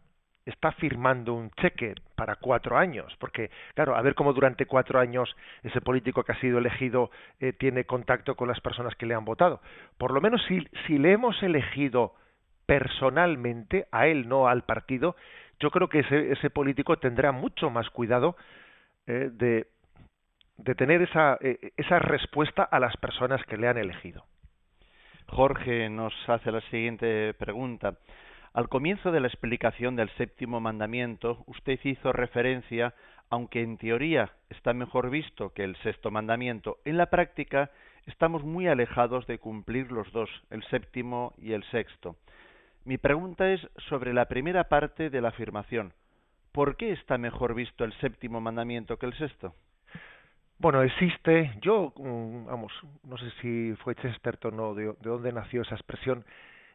está 0.45 0.73
firmando 0.73 1.35
un 1.35 1.51
cheque 1.53 1.95
para 2.17 2.37
cuatro 2.37 2.77
años, 2.77 3.15
porque 3.21 3.51
claro, 3.75 3.95
a 3.95 4.03
ver 4.03 4.15
cómo 4.17 4.33
durante 4.33 4.67
cuatro 4.67 4.99
años 4.99 5.35
ese 5.63 5.81
político 5.81 6.25
que 6.25 6.33
ha 6.33 6.41
sido 6.41 6.59
elegido 6.59 7.13
tiene 7.59 7.85
contacto 7.85 8.35
con 8.35 8.49
las 8.49 8.61
personas 8.61 8.97
que 8.97 9.07
le 9.07 9.15
han 9.15 9.25
votado. 9.25 9.61
Por 9.99 10.11
lo 10.11 10.21
menos 10.21 10.43
si, 10.49 10.67
si 10.89 10.99
le 10.99 11.13
hemos 11.13 11.41
elegido 11.45 12.17
personalmente, 12.67 13.87
a 13.93 14.09
él 14.09 14.29
no 14.29 14.49
al 14.49 14.63
partido, 14.63 15.15
yo 15.61 15.71
creo 15.71 15.89
que 15.89 16.01
ese, 16.01 16.33
ese 16.33 16.51
político 16.51 16.99
tendrá 16.99 17.31
mucho 17.31 17.71
más 17.71 17.89
cuidado 17.91 18.37
de, 19.07 19.69
de 20.57 20.75
tener 20.75 21.03
esa, 21.03 21.39
esa 21.77 22.01
respuesta 22.01 22.65
a 22.65 22.81
las 22.81 22.97
personas 22.97 23.45
que 23.45 23.59
le 23.59 23.69
han 23.69 23.79
elegido. 23.79 24.25
Jorge 25.33 25.89
nos 25.89 26.13
hace 26.29 26.53
la 26.53 26.61
siguiente 26.69 27.33
pregunta. 27.33 27.95
Al 28.53 28.69
comienzo 28.69 29.11
de 29.13 29.21
la 29.21 29.29
explicación 29.29 29.97
del 29.97 30.11
séptimo 30.19 30.61
mandamiento, 30.61 31.43
usted 31.47 31.81
hizo 31.85 32.13
referencia, 32.13 32.95
aunque 33.31 33.63
en 33.63 33.79
teoría 33.79 34.31
está 34.51 34.75
mejor 34.75 35.09
visto 35.09 35.55
que 35.55 35.65
el 35.65 35.75
sexto 35.77 36.11
mandamiento, 36.11 36.81
en 36.85 36.99
la 36.99 37.07
práctica 37.07 37.71
estamos 38.05 38.45
muy 38.45 38.69
alejados 38.69 39.27
de 39.27 39.39
cumplir 39.39 39.91
los 39.91 40.13
dos, 40.13 40.29
el 40.51 40.63
séptimo 40.65 41.33
y 41.39 41.55
el 41.55 41.65
sexto. 41.71 42.17
Mi 42.85 42.99
pregunta 42.99 43.51
es 43.51 43.67
sobre 43.89 44.13
la 44.13 44.27
primera 44.27 44.65
parte 44.65 45.09
de 45.09 45.23
la 45.23 45.29
afirmación. 45.29 45.95
¿Por 46.53 46.77
qué 46.77 46.93
está 46.93 47.17
mejor 47.17 47.55
visto 47.55 47.85
el 47.85 47.95
séptimo 48.01 48.43
mandamiento 48.43 48.99
que 48.99 49.07
el 49.07 49.15
sexto? 49.15 49.55
Bueno, 50.63 50.81
existe, 50.85 51.53
yo, 51.61 51.93
mm, 51.97 52.47
vamos, 52.47 52.73
no 53.03 53.19
sé 53.19 53.29
si 53.41 53.75
fue 53.83 53.97
Chesterton 53.97 54.61
o 54.61 54.75
de, 54.75 54.85
de 54.85 55.11
dónde 55.11 55.33
nació 55.33 55.63
esa 55.63 55.75
expresión, 55.75 56.25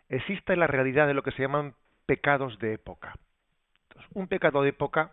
existe 0.09 0.57
la 0.57 0.67
realidad 0.67 1.07
de 1.07 1.13
lo 1.13 1.23
que 1.23 1.31
se 1.31 1.43
llaman 1.43 1.73
pecados 2.05 2.59
de 2.59 2.73
época. 2.73 3.15
un 4.13 4.27
pecado 4.27 4.61
de 4.61 4.71
época 4.71 5.11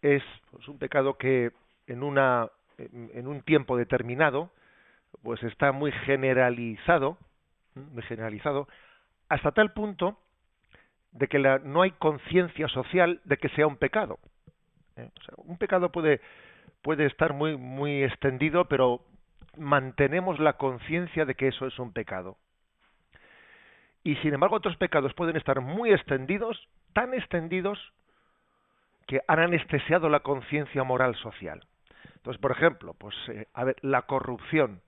es 0.00 0.22
pues, 0.50 0.66
un 0.66 0.78
pecado 0.78 1.18
que 1.18 1.52
en, 1.86 2.02
una, 2.02 2.48
en 2.78 3.26
un 3.26 3.42
tiempo 3.42 3.76
determinado 3.76 4.50
pues 5.22 5.42
está 5.42 5.70
muy 5.70 5.92
generalizado, 5.92 7.18
muy 7.74 8.02
generalizado, 8.04 8.66
hasta 9.28 9.52
tal 9.52 9.74
punto 9.74 10.18
de 11.12 11.28
que 11.28 11.38
la, 11.38 11.58
no 11.58 11.82
hay 11.82 11.90
conciencia 11.90 12.66
social 12.68 13.20
de 13.24 13.36
que 13.36 13.50
sea 13.50 13.66
un 13.66 13.76
pecado. 13.76 14.18
¿eh? 14.96 15.10
O 15.20 15.22
sea, 15.22 15.34
un 15.36 15.58
pecado 15.58 15.92
puede 15.92 16.22
puede 16.88 17.04
estar 17.04 17.34
muy, 17.34 17.58
muy 17.58 18.02
extendido, 18.02 18.64
pero 18.64 19.02
mantenemos 19.58 20.38
la 20.38 20.54
conciencia 20.54 21.26
de 21.26 21.34
que 21.34 21.48
eso 21.48 21.66
es 21.66 21.78
un 21.78 21.92
pecado. 21.92 22.38
Y 24.02 24.16
sin 24.16 24.32
embargo 24.32 24.56
otros 24.56 24.74
pecados 24.78 25.12
pueden 25.12 25.36
estar 25.36 25.60
muy 25.60 25.92
extendidos, 25.92 26.66
tan 26.94 27.12
extendidos, 27.12 27.78
que 29.06 29.20
han 29.28 29.38
anestesiado 29.38 30.08
la 30.08 30.20
conciencia 30.20 30.82
moral 30.82 31.14
social. 31.16 31.60
Entonces, 32.16 32.40
por 32.40 32.52
ejemplo, 32.52 32.94
pues 32.94 33.14
eh, 33.28 33.48
a 33.52 33.64
ver, 33.64 33.76
la 33.82 34.06
corrupción, 34.06 34.80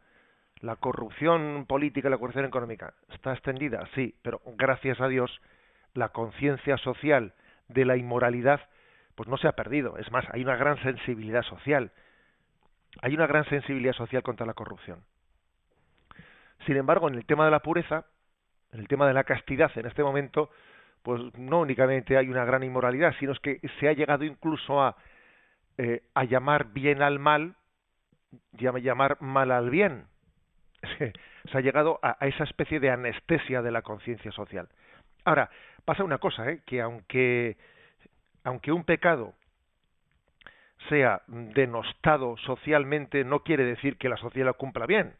la 0.63 0.77
corrupción 0.77 1.67
política 1.69 2.09
la 2.09 2.17
corrupción 2.17 2.47
económica 2.47 2.95
está 3.13 3.35
extendida, 3.35 3.87
sí, 3.95 4.15
pero 4.23 4.41
gracias 4.57 5.03
a 5.03 5.09
Dios 5.09 5.31
la 5.93 6.09
conciencia 6.09 6.79
social 6.79 7.35
de 7.69 7.85
la 7.85 7.99
inmoralidad 7.99 8.63
pues 9.21 9.29
no 9.29 9.37
se 9.37 9.49
ha 9.49 9.53
perdido. 9.53 9.99
Es 9.99 10.11
más, 10.11 10.25
hay 10.33 10.43
una 10.43 10.57
gran 10.57 10.83
sensibilidad 10.83 11.43
social. 11.43 11.93
Hay 13.03 13.13
una 13.13 13.27
gran 13.27 13.45
sensibilidad 13.51 13.93
social 13.93 14.23
contra 14.23 14.47
la 14.47 14.55
corrupción. 14.55 15.05
Sin 16.65 16.79
embargo, 16.79 17.07
en 17.07 17.17
el 17.17 17.27
tema 17.27 17.45
de 17.45 17.51
la 17.51 17.61
pureza, 17.61 18.07
en 18.73 18.81
el 18.81 18.89
tema 18.89 19.07
de 19.07 19.13
la 19.13 19.25
castidad, 19.25 19.71
en 19.77 19.85
este 19.85 20.03
momento, 20.03 20.49
pues 21.03 21.21
no 21.37 21.61
únicamente 21.61 22.17
hay 22.17 22.31
una 22.31 22.47
gran 22.47 22.63
inmoralidad, 22.63 23.15
sino 23.21 23.35
que 23.35 23.61
se 23.79 23.89
ha 23.89 23.93
llegado 23.93 24.25
incluso 24.25 24.83
a, 24.83 24.97
eh, 25.77 26.01
a 26.15 26.25
llamar 26.25 26.73
bien 26.73 27.03
al 27.03 27.19
mal 27.19 27.57
llamar 28.53 29.21
mal 29.21 29.51
al 29.51 29.69
bien. 29.69 30.07
se 30.99 31.59
ha 31.59 31.61
llegado 31.61 32.01
a, 32.03 32.17
a, 32.19 32.27
esa 32.27 32.45
especie 32.45 32.81
de 32.81 32.89
anestesia 32.89 33.61
de 33.61 33.71
la 33.71 33.83
conciencia 33.83 34.33
social. 34.33 34.71
Ahora, 35.27 35.51
pasa 35.85 36.05
una 36.05 36.17
cosa, 36.17 36.49
¿eh? 36.51 36.63
que 36.65 36.81
aunque 36.81 37.59
aunque 38.45 38.73
un 38.73 38.85
pecado 38.85 39.35
sea 40.89 41.23
denostado 41.27 42.37
socialmente, 42.39 43.25
no 43.25 43.41
quiere 43.41 43.65
decir 43.65 43.97
que 43.97 44.09
la 44.09 44.17
sociedad 44.17 44.47
lo 44.47 44.55
cumpla 44.55 44.87
bien. 44.87 45.15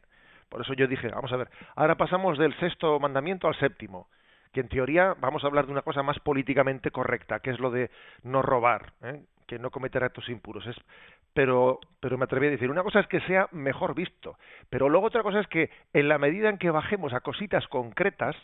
Por 0.49 0.61
eso 0.61 0.73
yo 0.73 0.87
dije, 0.87 1.07
vamos 1.07 1.31
a 1.31 1.37
ver, 1.37 1.49
ahora 1.75 1.95
pasamos 1.95 2.37
del 2.37 2.57
sexto 2.59 2.99
mandamiento 2.99 3.47
al 3.47 3.55
séptimo, 3.55 4.07
que 4.51 4.59
en 4.59 4.67
teoría 4.67 5.15
vamos 5.19 5.43
a 5.43 5.47
hablar 5.47 5.65
de 5.65 5.71
una 5.71 5.81
cosa 5.81 6.03
más 6.03 6.19
políticamente 6.19 6.91
correcta, 6.91 7.39
que 7.39 7.51
es 7.51 7.59
lo 7.59 7.71
de 7.71 7.89
no 8.23 8.41
robar, 8.41 8.93
¿eh? 9.01 9.21
que 9.47 9.59
no 9.59 9.69
cometer 9.69 10.03
actos 10.03 10.27
impuros. 10.29 10.65
Es, 10.67 10.75
pero, 11.33 11.79
pero 12.01 12.17
me 12.17 12.25
atreví 12.25 12.47
a 12.47 12.51
decir, 12.51 12.69
una 12.69 12.83
cosa 12.83 12.99
es 12.99 13.07
que 13.07 13.21
sea 13.21 13.47
mejor 13.51 13.95
visto, 13.95 14.37
pero 14.69 14.89
luego 14.89 15.07
otra 15.07 15.23
cosa 15.23 15.39
es 15.39 15.47
que 15.47 15.69
en 15.93 16.09
la 16.09 16.17
medida 16.17 16.49
en 16.49 16.57
que 16.57 16.69
bajemos 16.69 17.13
a 17.13 17.21
cositas 17.21 17.65
concretas, 17.67 18.35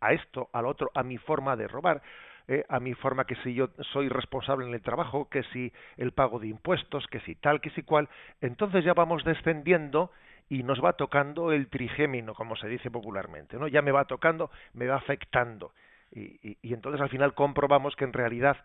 a 0.00 0.12
esto, 0.12 0.50
al 0.52 0.66
otro, 0.66 0.90
a 0.94 1.02
mi 1.02 1.16
forma 1.16 1.56
de 1.56 1.66
robar, 1.66 2.02
eh, 2.48 2.64
a 2.68 2.80
mi 2.80 2.94
forma 2.94 3.24
que 3.24 3.36
si 3.36 3.54
yo 3.54 3.68
soy 3.92 4.08
responsable 4.08 4.66
en 4.66 4.74
el 4.74 4.80
trabajo, 4.80 5.28
que 5.28 5.42
si 5.52 5.72
el 5.96 6.12
pago 6.12 6.38
de 6.38 6.48
impuestos, 6.48 7.06
que 7.08 7.20
si 7.20 7.34
tal, 7.34 7.60
que 7.60 7.70
si 7.70 7.82
cual, 7.82 8.08
entonces 8.40 8.84
ya 8.84 8.94
vamos 8.94 9.22
descendiendo 9.22 10.10
y 10.48 10.62
nos 10.62 10.82
va 10.82 10.94
tocando 10.94 11.52
el 11.52 11.68
trigémino, 11.68 12.34
como 12.34 12.56
se 12.56 12.68
dice 12.68 12.90
popularmente, 12.90 13.58
¿no? 13.58 13.68
Ya 13.68 13.82
me 13.82 13.92
va 13.92 14.06
tocando, 14.06 14.50
me 14.72 14.86
va 14.86 14.96
afectando. 14.96 15.72
Y, 16.10 16.56
y, 16.62 16.72
entonces 16.72 17.02
al 17.02 17.10
final 17.10 17.34
comprobamos 17.34 17.94
que 17.94 18.04
en 18.04 18.14
realidad 18.14 18.56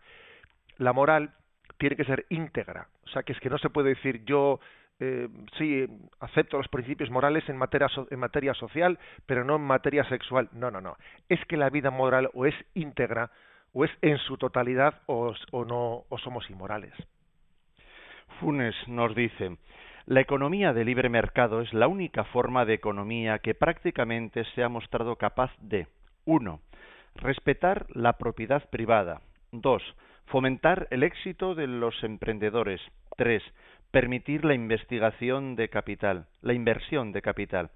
la 0.78 0.94
moral 0.94 1.34
tiene 1.76 1.94
que 1.94 2.04
ser 2.04 2.24
íntegra. 2.30 2.88
O 3.04 3.08
sea, 3.10 3.22
que 3.22 3.34
es 3.34 3.40
que 3.40 3.50
no 3.50 3.58
se 3.58 3.68
puede 3.68 3.90
decir 3.90 4.24
yo 4.24 4.60
eh, 5.00 5.28
sí 5.58 5.86
acepto 6.20 6.56
los 6.56 6.68
principios 6.68 7.10
morales 7.10 7.46
en 7.48 7.58
materia, 7.58 7.88
en 8.10 8.18
materia 8.18 8.54
social, 8.54 8.98
pero 9.26 9.44
no 9.44 9.56
en 9.56 9.62
materia 9.62 10.04
sexual. 10.04 10.48
No, 10.52 10.70
no, 10.70 10.80
no. 10.80 10.96
Es 11.28 11.44
que 11.46 11.58
la 11.58 11.68
vida 11.68 11.90
moral 11.90 12.30
o 12.32 12.46
es 12.46 12.54
íntegra 12.72 13.30
o 13.74 13.84
es 13.84 13.90
en 14.00 14.16
su 14.18 14.38
totalidad 14.38 15.02
o, 15.06 15.34
no 15.66 16.04
o 16.08 16.18
somos 16.18 16.48
inmorales. 16.48 16.94
Funes 18.40 18.74
nos 18.88 19.14
dice 19.14 19.58
la 20.06 20.20
economía 20.20 20.74
de 20.74 20.84
libre 20.84 21.08
mercado 21.08 21.62
es 21.62 21.72
la 21.72 21.88
única 21.88 22.24
forma 22.24 22.66
de 22.66 22.74
economía 22.74 23.38
que 23.38 23.54
prácticamente 23.54 24.44
se 24.54 24.62
ha 24.62 24.68
mostrado 24.68 25.16
capaz 25.16 25.50
de 25.60 25.86
1. 26.26 26.60
Respetar 27.14 27.86
la 27.88 28.18
propiedad 28.18 28.68
privada. 28.68 29.22
2. 29.52 29.82
Fomentar 30.26 30.88
el 30.90 31.04
éxito 31.04 31.54
de 31.54 31.68
los 31.68 32.04
emprendedores. 32.04 32.82
Tres, 33.16 33.42
permitir 33.90 34.44
la 34.44 34.52
investigación 34.52 35.56
de 35.56 35.70
capital, 35.70 36.26
la 36.42 36.52
inversión 36.52 37.12
de 37.12 37.22
capital. 37.22 37.70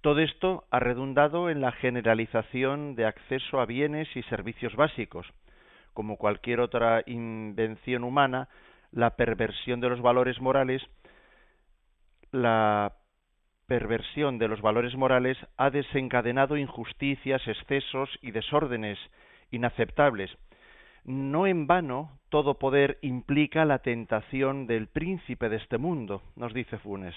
Todo 0.00 0.20
esto 0.20 0.64
ha 0.70 0.80
redundado 0.80 1.50
en 1.50 1.60
la 1.60 1.72
generalización 1.72 2.94
de 2.94 3.04
acceso 3.04 3.60
a 3.60 3.66
bienes 3.66 4.08
y 4.16 4.22
servicios 4.24 4.74
básicos. 4.74 5.26
Como 5.92 6.16
cualquier 6.16 6.60
otra 6.60 7.02
invención 7.04 8.04
humana, 8.04 8.48
la 8.92 9.16
perversión 9.16 9.80
de 9.80 9.90
los 9.90 10.00
valores 10.00 10.40
morales, 10.40 10.82
la 12.32 12.94
perversión 13.66 14.38
de 14.38 14.48
los 14.48 14.62
valores 14.62 14.96
morales 14.96 15.36
ha 15.58 15.68
desencadenado 15.68 16.56
injusticias, 16.56 17.46
excesos 17.46 18.08
y 18.22 18.30
desórdenes 18.30 18.98
inaceptables. 19.50 20.30
No 21.04 21.46
en 21.46 21.66
vano 21.66 22.18
todo 22.30 22.58
poder 22.58 22.98
implica 23.02 23.66
la 23.66 23.80
tentación 23.80 24.66
del 24.66 24.86
príncipe 24.86 25.50
de 25.50 25.56
este 25.56 25.76
mundo, 25.76 26.22
nos 26.36 26.54
dice 26.54 26.78
Funes. 26.78 27.14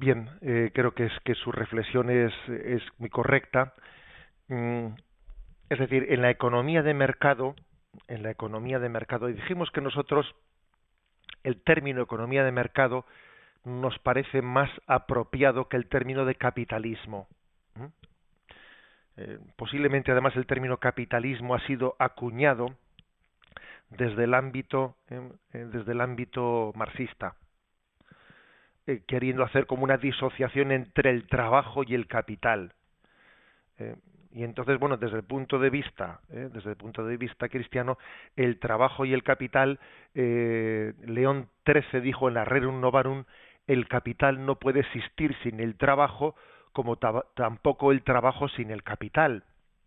Bien, 0.00 0.30
eh, 0.40 0.70
creo 0.72 0.92
que 0.92 1.04
es 1.04 1.12
que 1.26 1.34
su 1.34 1.52
reflexión 1.52 2.08
es, 2.08 2.32
muy 2.96 3.10
correcta. 3.10 3.74
Mm, 4.48 4.86
es 5.68 5.78
decir, 5.78 6.06
en 6.08 6.22
la 6.22 6.30
economía 6.30 6.82
de 6.82 6.94
mercado, 6.94 7.54
en 8.08 8.22
la 8.22 8.30
economía 8.30 8.78
de 8.78 8.88
mercado, 8.88 9.28
y 9.28 9.34
dijimos 9.34 9.70
que 9.72 9.82
nosotros 9.82 10.24
el 11.44 11.62
término 11.62 12.00
economía 12.00 12.44
de 12.44 12.50
mercado 12.50 13.04
nos 13.64 13.98
parece 13.98 14.40
más 14.40 14.70
apropiado 14.86 15.68
que 15.68 15.76
el 15.76 15.86
término 15.86 16.24
de 16.24 16.34
capitalismo. 16.34 17.28
Eh, 19.18 19.38
posiblemente 19.56 20.12
además 20.12 20.34
el 20.34 20.46
término 20.46 20.78
capitalismo 20.78 21.54
ha 21.54 21.66
sido 21.66 21.94
acuñado 21.98 22.74
desde 23.90 24.24
el 24.24 24.32
ámbito 24.32 24.96
eh, 25.10 25.20
desde 25.52 25.92
el 25.92 26.00
ámbito 26.00 26.72
marxista 26.74 27.34
eh, 28.86 29.02
queriendo 29.06 29.44
hacer 29.44 29.66
como 29.66 29.84
una 29.84 29.96
disociación 29.96 30.72
entre 30.72 31.10
el 31.10 31.26
trabajo 31.26 31.82
y 31.82 31.94
el 31.94 32.06
capital. 32.06 32.72
Eh, 33.78 33.96
y 34.32 34.44
entonces, 34.44 34.78
bueno, 34.78 34.96
desde 34.96 35.16
el 35.16 35.24
punto 35.24 35.58
de 35.58 35.70
vista, 35.70 36.20
eh, 36.30 36.48
desde 36.52 36.70
el 36.70 36.76
punto 36.76 37.04
de 37.04 37.16
vista 37.16 37.48
cristiano, 37.48 37.98
el 38.36 38.58
trabajo 38.58 39.04
y 39.04 39.12
el 39.12 39.22
capital, 39.22 39.80
León 40.14 41.48
XIII 41.66 42.00
dijo 42.00 42.28
en 42.28 42.34
la 42.34 42.44
Rerum 42.44 42.80
Novarum, 42.80 43.24
el 43.66 43.88
capital 43.88 44.44
no 44.44 44.56
puede 44.56 44.80
existir 44.80 45.36
sin 45.42 45.60
el 45.60 45.76
trabajo, 45.76 46.34
como 46.72 46.96
tampoco 46.96 47.92
el 47.92 48.02
trabajo 48.02 48.48
sin 48.48 48.70
el 48.70 48.82
capital. 48.82 49.44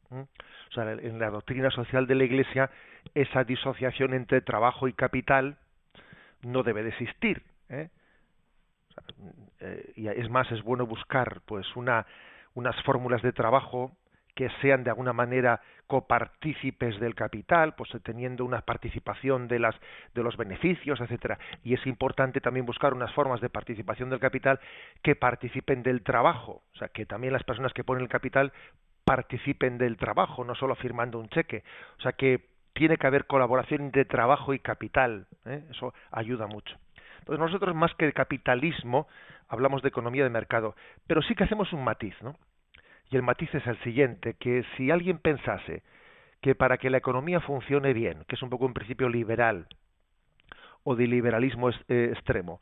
O 0.09 0.73
sea, 0.73 0.91
en 0.91 1.19
la 1.19 1.29
doctrina 1.29 1.69
social 1.71 2.07
de 2.07 2.15
la 2.15 2.23
Iglesia, 2.23 2.69
esa 3.15 3.43
disociación 3.43 4.13
entre 4.13 4.41
trabajo 4.41 4.87
y 4.87 4.93
capital 4.93 5.57
no 6.43 6.63
debe 6.63 6.83
de 6.83 6.89
existir. 6.89 7.41
¿eh? 7.69 7.89
Eh, 9.59 9.93
y 9.95 10.07
es 10.07 10.29
más, 10.29 10.51
es 10.51 10.61
bueno 10.63 10.85
buscar 10.85 11.41
pues 11.45 11.65
una, 11.75 12.05
unas 12.53 12.75
fórmulas 12.83 13.21
de 13.21 13.31
trabajo 13.31 13.91
que 14.35 14.49
sean 14.61 14.83
de 14.83 14.89
alguna 14.89 15.13
manera 15.13 15.61
copartícipes 15.87 16.99
del 16.99 17.13
capital, 17.13 17.75
pues 17.75 17.91
teniendo 18.03 18.45
una 18.45 18.61
participación 18.61 19.47
de 19.47 19.59
las 19.59 19.75
de 20.15 20.23
los 20.23 20.37
beneficios, 20.37 20.99
etcétera. 20.99 21.37
Y 21.63 21.73
es 21.73 21.85
importante 21.85 22.41
también 22.41 22.65
buscar 22.65 22.93
unas 22.93 23.13
formas 23.13 23.41
de 23.41 23.49
participación 23.49 24.09
del 24.09 24.19
capital 24.19 24.59
que 25.03 25.15
participen 25.15 25.83
del 25.83 26.01
trabajo, 26.01 26.63
o 26.73 26.77
sea, 26.77 26.87
que 26.87 27.05
también 27.05 27.33
las 27.33 27.43
personas 27.43 27.73
que 27.73 27.83
ponen 27.83 28.03
el 28.03 28.09
capital 28.09 28.51
participen 29.05 29.77
del 29.77 29.97
trabajo, 29.97 30.43
no 30.43 30.55
solo 30.55 30.75
firmando 30.75 31.19
un 31.19 31.29
cheque. 31.29 31.63
O 31.99 32.01
sea, 32.01 32.13
que 32.13 32.45
tiene 32.73 32.97
que 32.97 33.07
haber 33.07 33.25
colaboración 33.25 33.81
entre 33.81 34.05
trabajo 34.05 34.53
y 34.53 34.59
capital. 34.59 35.27
¿eh? 35.45 35.63
Eso 35.69 35.93
ayuda 36.11 36.47
mucho. 36.47 36.77
Entonces 37.23 37.39
nosotros 37.39 37.75
más 37.75 37.93
que 37.95 38.05
de 38.05 38.13
capitalismo 38.13 39.07
hablamos 39.47 39.81
de 39.81 39.89
economía 39.89 40.23
de 40.23 40.29
mercado, 40.29 40.75
pero 41.07 41.21
sí 41.21 41.35
que 41.35 41.45
hacemos 41.45 41.71
un 41.73 41.83
matiz, 41.83 42.15
¿no? 42.21 42.35
Y 43.09 43.15
el 43.15 43.23
matiz 43.23 43.53
es 43.53 43.65
el 43.67 43.77
siguiente, 43.83 44.35
que 44.35 44.65
si 44.75 44.91
alguien 44.91 45.19
pensase 45.19 45.83
que 46.41 46.55
para 46.55 46.77
que 46.77 46.89
la 46.89 46.97
economía 46.97 47.39
funcione 47.39 47.93
bien, 47.93 48.25
que 48.27 48.35
es 48.35 48.41
un 48.41 48.49
poco 48.49 48.65
un 48.65 48.73
principio 48.73 49.07
liberal 49.07 49.67
o 50.83 50.95
de 50.95 51.07
liberalismo 51.07 51.69
eh, 51.69 52.09
extremo, 52.11 52.59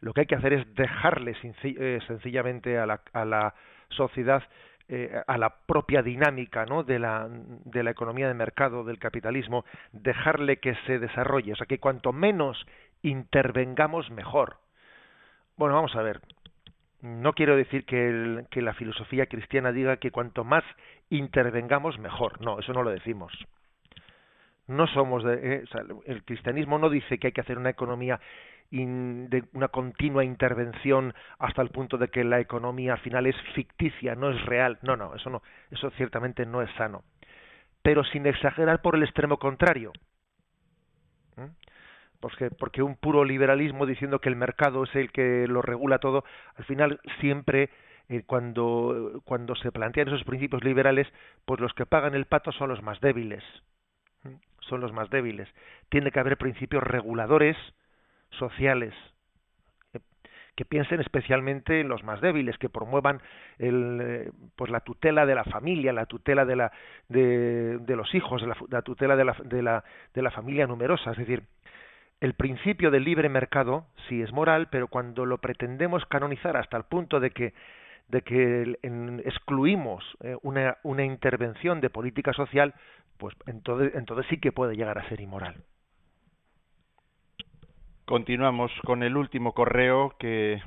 lo 0.00 0.12
que 0.12 0.20
hay 0.20 0.26
que 0.26 0.36
hacer 0.36 0.52
es 0.52 0.74
dejarle 0.74 1.34
eh, 1.62 1.98
sencillamente 2.06 2.78
a 2.78 2.86
la, 2.86 3.54
sociedad 3.88 4.42
eh, 4.88 5.22
a 5.26 5.38
la 5.38 5.48
propia 5.66 6.02
dinámica 6.02 6.66
¿no? 6.66 6.82
de, 6.82 6.98
la, 6.98 7.26
de 7.28 7.82
la 7.82 7.90
economía 7.90 8.28
de 8.28 8.34
mercado, 8.34 8.84
del 8.84 8.98
capitalismo, 8.98 9.64
dejarle 9.92 10.58
que 10.58 10.74
se 10.86 10.98
desarrolle. 10.98 11.54
O 11.54 11.56
sea, 11.56 11.66
que 11.66 11.78
cuanto 11.80 12.12
menos 12.12 12.66
intervengamos 13.04 14.10
mejor. 14.10 14.56
Bueno, 15.56 15.76
vamos 15.76 15.94
a 15.94 16.02
ver. 16.02 16.20
No 17.00 17.34
quiero 17.34 17.54
decir 17.54 17.84
que, 17.84 18.44
la 18.54 18.74
filosofía 18.74 19.26
cristiana 19.26 19.72
diga 19.72 19.98
que 19.98 20.10
cuanto 20.10 20.42
más 20.42 20.64
intervengamos 21.10 21.98
mejor. 21.98 22.40
No, 22.40 22.58
eso 22.58 22.72
no 22.72 22.82
lo 22.82 22.90
decimos. 22.90 23.32
No 24.66 24.86
somos 24.86 25.22
de, 25.22 25.56
eh, 25.56 25.64
el 26.06 26.24
cristianismo 26.24 26.78
no 26.78 26.88
dice 26.88 27.18
que 27.18 27.26
hay 27.26 27.32
que 27.34 27.42
hacer 27.42 27.58
una 27.58 27.68
economía 27.70 28.18
de 28.70 29.44
una 29.52 29.68
continua 29.68 30.24
intervención 30.24 31.14
hasta 31.38 31.60
el 31.60 31.68
punto 31.68 31.98
de 31.98 32.08
que 32.08 32.24
la 32.24 32.40
economía 32.40 32.94
al 32.94 33.00
final 33.00 33.26
es 33.26 33.36
ficticia, 33.54 34.14
no 34.14 34.30
es 34.30 34.42
real. 34.46 34.78
No, 34.80 34.96
no, 34.96 35.14
eso 35.14 35.28
no, 35.28 35.42
eso 35.70 35.90
ciertamente 35.90 36.46
no 36.46 36.62
es 36.62 36.70
sano. 36.72 37.04
Pero 37.82 38.02
sin 38.04 38.26
exagerar 38.26 38.80
por 38.80 38.96
el 38.96 39.02
extremo 39.02 39.38
contrario. 39.38 39.92
Porque, 42.24 42.48
porque 42.48 42.82
un 42.82 42.96
puro 42.96 43.22
liberalismo 43.22 43.84
diciendo 43.84 44.18
que 44.18 44.30
el 44.30 44.34
mercado 44.34 44.84
es 44.84 44.94
el 44.96 45.12
que 45.12 45.46
lo 45.46 45.60
regula 45.60 45.98
todo, 45.98 46.24
al 46.56 46.64
final 46.64 46.98
siempre 47.20 47.68
eh, 48.08 48.22
cuando, 48.24 49.20
se 49.60 49.70
plantean 49.70 50.08
esos 50.08 50.24
principios 50.24 50.64
liberales, 50.64 51.06
pues 51.44 51.60
los 51.60 51.74
que 51.74 51.84
pagan 51.84 52.14
el 52.14 52.24
pato 52.24 52.50
son 52.50 52.70
los 52.70 52.82
más 52.82 52.98
débiles, 53.02 53.44
son 54.60 54.80
los 54.80 54.90
más 54.94 55.10
débiles. 55.10 55.50
Tiene 55.90 56.10
que 56.12 56.18
haber 56.18 56.38
principios 56.38 56.82
reguladores 56.82 57.58
sociales 58.30 58.94
eh, 59.92 60.00
que 60.56 60.64
piensen 60.64 61.02
especialmente 61.02 61.80
en 61.80 61.88
los 61.88 62.04
más 62.04 62.22
débiles, 62.22 62.56
que 62.56 62.70
promuevan 62.70 63.20
el, 63.58 64.00
eh, 64.02 64.30
pues 64.56 64.70
la 64.70 64.80
tutela 64.80 65.26
de 65.26 65.34
la 65.34 65.44
familia, 65.44 65.92
la 65.92 66.06
tutela 66.06 66.46
de, 66.46 66.56
la, 66.56 66.72
de 67.10 67.96
los 67.96 68.14
hijos, 68.14 68.40
la, 68.40 68.56
la 68.70 68.80
tutela 68.80 69.14
de 69.14 69.26
la, 69.26 69.36
de, 69.44 69.60
la, 69.60 69.84
de 70.14 70.22
la 70.22 70.30
familia 70.30 70.66
numerosa. 70.66 71.10
Es 71.10 71.18
decir, 71.18 71.42
el 72.24 72.32
principio 72.32 72.90
del 72.90 73.04
libre 73.04 73.28
mercado 73.28 73.84
sí 74.08 74.22
es 74.22 74.32
moral, 74.32 74.68
pero 74.70 74.88
cuando 74.88 75.26
lo 75.26 75.36
pretendemos 75.38 76.06
canonizar 76.06 76.56
hasta 76.56 76.78
el 76.78 76.84
punto 76.84 77.20
de 77.20 77.30
que 77.32 77.52
excluimos 79.24 80.02
eh, 80.20 80.34
una, 80.40 80.78
una 80.84 81.04
intervención 81.04 81.82
de 81.82 81.90
política 81.90 82.32
social, 82.32 82.72
pues 83.18 83.34
entonces, 83.44 83.94
entonces 83.94 84.24
sí 84.30 84.38
que 84.38 84.52
puede 84.52 84.74
llegar 84.74 84.96
a 84.96 85.06
ser 85.10 85.20
inmoral. 85.20 85.56
Continuamos 88.06 88.72
con 88.86 89.02
el 89.02 89.18
último 89.18 89.52
correo 89.52 90.14
que 90.18 90.62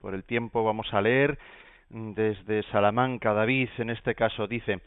por 0.00 0.14
el 0.14 0.24
tiempo 0.24 0.64
vamos 0.64 0.94
a 0.94 1.02
leer 1.02 1.38
desde 1.90 2.62
Salamanca. 2.70 3.34
David, 3.34 3.68
en 3.76 3.90
este 3.90 4.14
caso, 4.14 4.46
dice 4.46 4.80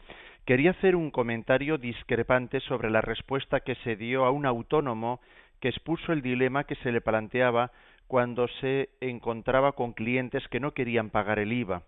Quería 0.46 0.70
hacer 0.70 0.94
un 0.94 1.10
comentario 1.10 1.76
discrepante 1.76 2.60
sobre 2.60 2.88
la 2.88 3.00
respuesta 3.00 3.60
que 3.60 3.74
se 3.82 3.96
dio 3.96 4.24
a 4.24 4.30
un 4.30 4.46
autónomo 4.46 5.20
que 5.60 5.68
expuso 5.68 6.12
el 6.12 6.22
dilema 6.22 6.64
que 6.64 6.76
se 6.76 6.92
le 6.92 7.00
planteaba 7.00 7.72
cuando 8.06 8.48
se 8.60 8.90
encontraba 9.00 9.72
con 9.72 9.92
clientes 9.92 10.46
que 10.48 10.60
no 10.60 10.72
querían 10.72 11.10
pagar 11.10 11.38
el 11.38 11.52
IVA. 11.52 11.82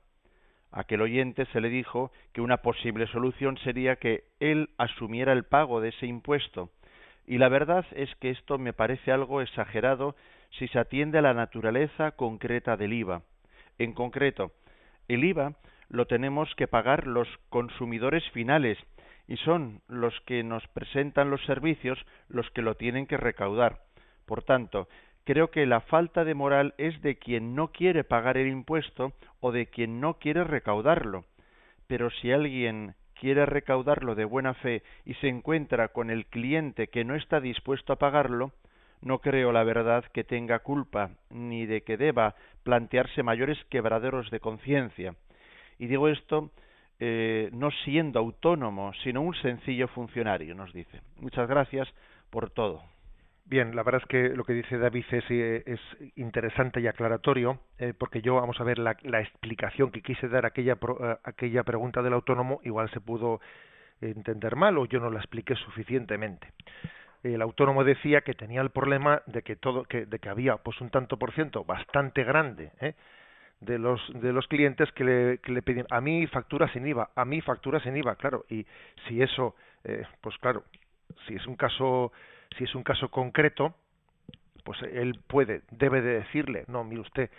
Aquel 0.70 1.00
oyente 1.00 1.46
se 1.46 1.60
le 1.60 1.68
dijo 1.68 2.12
que 2.32 2.40
una 2.40 2.58
posible 2.58 3.06
solución 3.06 3.56
sería 3.58 3.96
que 3.96 4.24
él 4.40 4.70
asumiera 4.76 5.32
el 5.32 5.44
pago 5.44 5.80
de 5.80 5.90
ese 5.90 6.06
impuesto, 6.06 6.70
y 7.26 7.38
la 7.38 7.48
verdad 7.48 7.86
es 7.92 8.14
que 8.16 8.30
esto 8.30 8.58
me 8.58 8.72
parece 8.72 9.12
algo 9.12 9.40
exagerado 9.40 10.16
si 10.58 10.68
se 10.68 10.78
atiende 10.78 11.18
a 11.18 11.22
la 11.22 11.34
naturaleza 11.34 12.12
concreta 12.12 12.76
del 12.76 12.92
IVA. 12.92 13.22
En 13.78 13.92
concreto, 13.92 14.52
el 15.08 15.24
IVA 15.24 15.54
lo 15.88 16.06
tenemos 16.06 16.54
que 16.56 16.68
pagar 16.68 17.06
los 17.06 17.28
consumidores 17.48 18.28
finales, 18.30 18.78
y 19.28 19.36
son 19.36 19.82
los 19.88 20.18
que 20.22 20.42
nos 20.42 20.66
presentan 20.68 21.30
los 21.30 21.44
servicios 21.44 21.98
los 22.28 22.50
que 22.50 22.62
lo 22.62 22.74
tienen 22.74 23.06
que 23.06 23.18
recaudar. 23.18 23.82
Por 24.26 24.42
tanto, 24.42 24.88
creo 25.24 25.50
que 25.50 25.66
la 25.66 25.82
falta 25.82 26.24
de 26.24 26.34
moral 26.34 26.74
es 26.78 27.00
de 27.02 27.16
quien 27.16 27.54
no 27.54 27.68
quiere 27.68 28.02
pagar 28.02 28.38
el 28.38 28.48
impuesto 28.48 29.12
o 29.40 29.52
de 29.52 29.66
quien 29.66 30.00
no 30.00 30.14
quiere 30.14 30.44
recaudarlo. 30.44 31.26
Pero 31.86 32.10
si 32.10 32.32
alguien 32.32 32.94
quiere 33.14 33.44
recaudarlo 33.44 34.14
de 34.14 34.24
buena 34.24 34.54
fe 34.54 34.82
y 35.04 35.14
se 35.14 35.28
encuentra 35.28 35.88
con 35.88 36.10
el 36.10 36.26
cliente 36.26 36.88
que 36.88 37.04
no 37.04 37.14
está 37.14 37.40
dispuesto 37.40 37.92
a 37.92 37.96
pagarlo, 37.96 38.52
no 39.02 39.18
creo 39.20 39.52
la 39.52 39.64
verdad 39.64 40.04
que 40.12 40.24
tenga 40.24 40.60
culpa 40.60 41.10
ni 41.30 41.66
de 41.66 41.82
que 41.82 41.96
deba 41.96 42.34
plantearse 42.62 43.22
mayores 43.22 43.58
quebraderos 43.66 44.30
de 44.30 44.40
conciencia. 44.40 45.14
Y 45.78 45.86
digo 45.86 46.08
esto 46.08 46.50
eh, 47.00 47.50
no 47.52 47.70
siendo 47.84 48.18
autónomo, 48.18 48.92
sino 49.02 49.22
un 49.22 49.34
sencillo 49.34 49.88
funcionario, 49.88 50.54
nos 50.54 50.72
dice. 50.72 51.00
Muchas 51.20 51.48
gracias 51.48 51.88
por 52.30 52.50
todo. 52.50 52.82
Bien, 53.48 53.74
la 53.74 53.82
verdad 53.82 54.02
es 54.02 54.08
que 54.08 54.36
lo 54.36 54.44
que 54.44 54.52
dice 54.52 54.76
David 54.76 55.06
es, 55.10 55.24
eh, 55.30 55.78
interesante 56.16 56.82
y 56.82 56.86
aclaratorio, 56.86 57.58
eh, 57.78 57.94
porque 57.98 58.20
yo, 58.20 58.34
vamos 58.34 58.60
a 58.60 58.64
ver, 58.64 58.78
la, 58.78 58.92
explicación 58.92 59.90
que 59.90 60.02
quise 60.02 60.28
dar 60.28 60.44
a 60.44 60.48
aquella, 60.48 60.74
eh, 60.74 61.16
aquella 61.24 61.62
pregunta 61.62 62.02
del 62.02 62.12
autónomo 62.12 62.60
igual 62.64 62.90
se 62.90 63.00
pudo 63.00 63.40
entender 64.02 64.54
mal 64.54 64.76
o 64.76 64.84
yo 64.84 65.00
no 65.00 65.10
la 65.10 65.20
expliqué 65.20 65.54
suficientemente. 65.54 66.52
El 67.22 67.40
autónomo 67.40 67.84
decía 67.84 68.20
que 68.20 68.34
tenía 68.34 68.60
el 68.60 68.68
problema 68.68 69.22
de 69.26 69.42
que 69.42 69.56
todo, 69.56 69.84
que, 69.84 70.04
de 70.04 70.18
que 70.18 70.28
había 70.28 70.58
pues 70.58 70.80
un 70.82 70.90
tanto 70.90 71.18
por 71.18 71.32
ciento 71.32 71.64
bastante 71.64 72.24
grande 72.24 72.70
de 73.60 73.78
los 73.78 74.00
de 74.14 74.32
los 74.32 74.46
clientes 74.46 74.90
que 74.92 75.04
le, 75.04 75.38
que 75.38 75.52
le 75.52 75.62
pedían 75.62 75.86
a 75.90 76.00
mí 76.00 76.26
factura 76.26 76.72
sin 76.72 76.86
IVA, 76.86 77.10
a 77.14 77.24
mí 77.24 77.40
factura 77.40 77.80
sin 77.80 77.96
IVA, 77.96 78.16
claro, 78.16 78.44
y 78.48 78.66
si 79.06 79.20
eso, 79.22 79.54
pues 80.20 80.36
claro, 80.38 80.64
si 81.26 81.34
es 81.34 81.46
un 81.46 81.56
caso 81.56 82.12
si 82.56 82.64
es 82.64 82.74
un 82.74 82.82
caso 82.82 83.10
concreto, 83.10 83.74
pues 84.64 84.80
él 84.82 85.20
puede, 85.26 85.62
debe 85.70 86.00
de 86.00 86.20
decirle, 86.20 86.64
no, 86.68 86.84
mire 86.84 87.00
usted, 87.00 87.30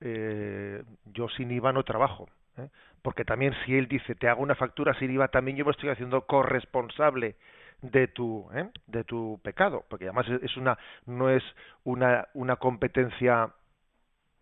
eh, 0.00 0.82
yo 1.06 1.28
sin 1.30 1.50
IVA 1.50 1.72
no 1.72 1.84
trabajo, 1.84 2.28
¿eh? 2.58 2.68
porque 3.02 3.24
también 3.24 3.54
si 3.64 3.76
él 3.76 3.88
dice 3.88 4.14
te 4.14 4.28
hago 4.28 4.42
una 4.42 4.54
factura 4.54 4.94
sin 4.98 5.10
IVA, 5.10 5.28
también 5.28 5.56
yo 5.56 5.64
me 5.64 5.70
estoy 5.70 5.90
haciendo 5.90 6.22
corresponsable 6.26 7.36
de 7.82 8.08
tu 8.08 8.48
¿eh? 8.54 8.68
de 8.86 9.04
tu 9.04 9.40
pecado, 9.42 9.84
porque 9.88 10.06
además 10.06 10.26
es 10.42 10.56
una 10.56 10.78
no 11.06 11.30
es 11.30 11.42
una 11.84 12.28
una 12.34 12.56
competencia 12.56 13.50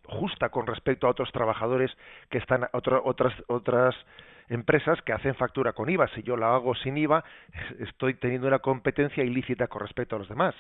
justa 0.07 0.49
con 0.51 0.67
respecto 0.67 1.07
a 1.07 1.11
otros 1.11 1.31
trabajadores 1.33 1.91
que 2.31 2.39
están 2.39 2.69
otras 2.73 3.33
otras 3.49 3.95
empresas 4.49 5.01
que 5.03 5.13
hacen 5.13 5.35
factura 5.35 5.73
con 5.73 5.89
IVA. 5.89 6.09
Si 6.09 6.23
yo 6.23 6.37
la 6.37 6.55
hago 6.55 6.75
sin 6.75 6.97
IVA, 6.97 7.25
estoy 7.79 8.15
teniendo 8.15 8.47
una 8.47 8.59
competencia 8.59 9.25
ilícita 9.25 9.69
con 9.69 9.81
respecto 9.83 10.17
a 10.17 10.19
los 10.19 10.29
demás. 10.29 10.55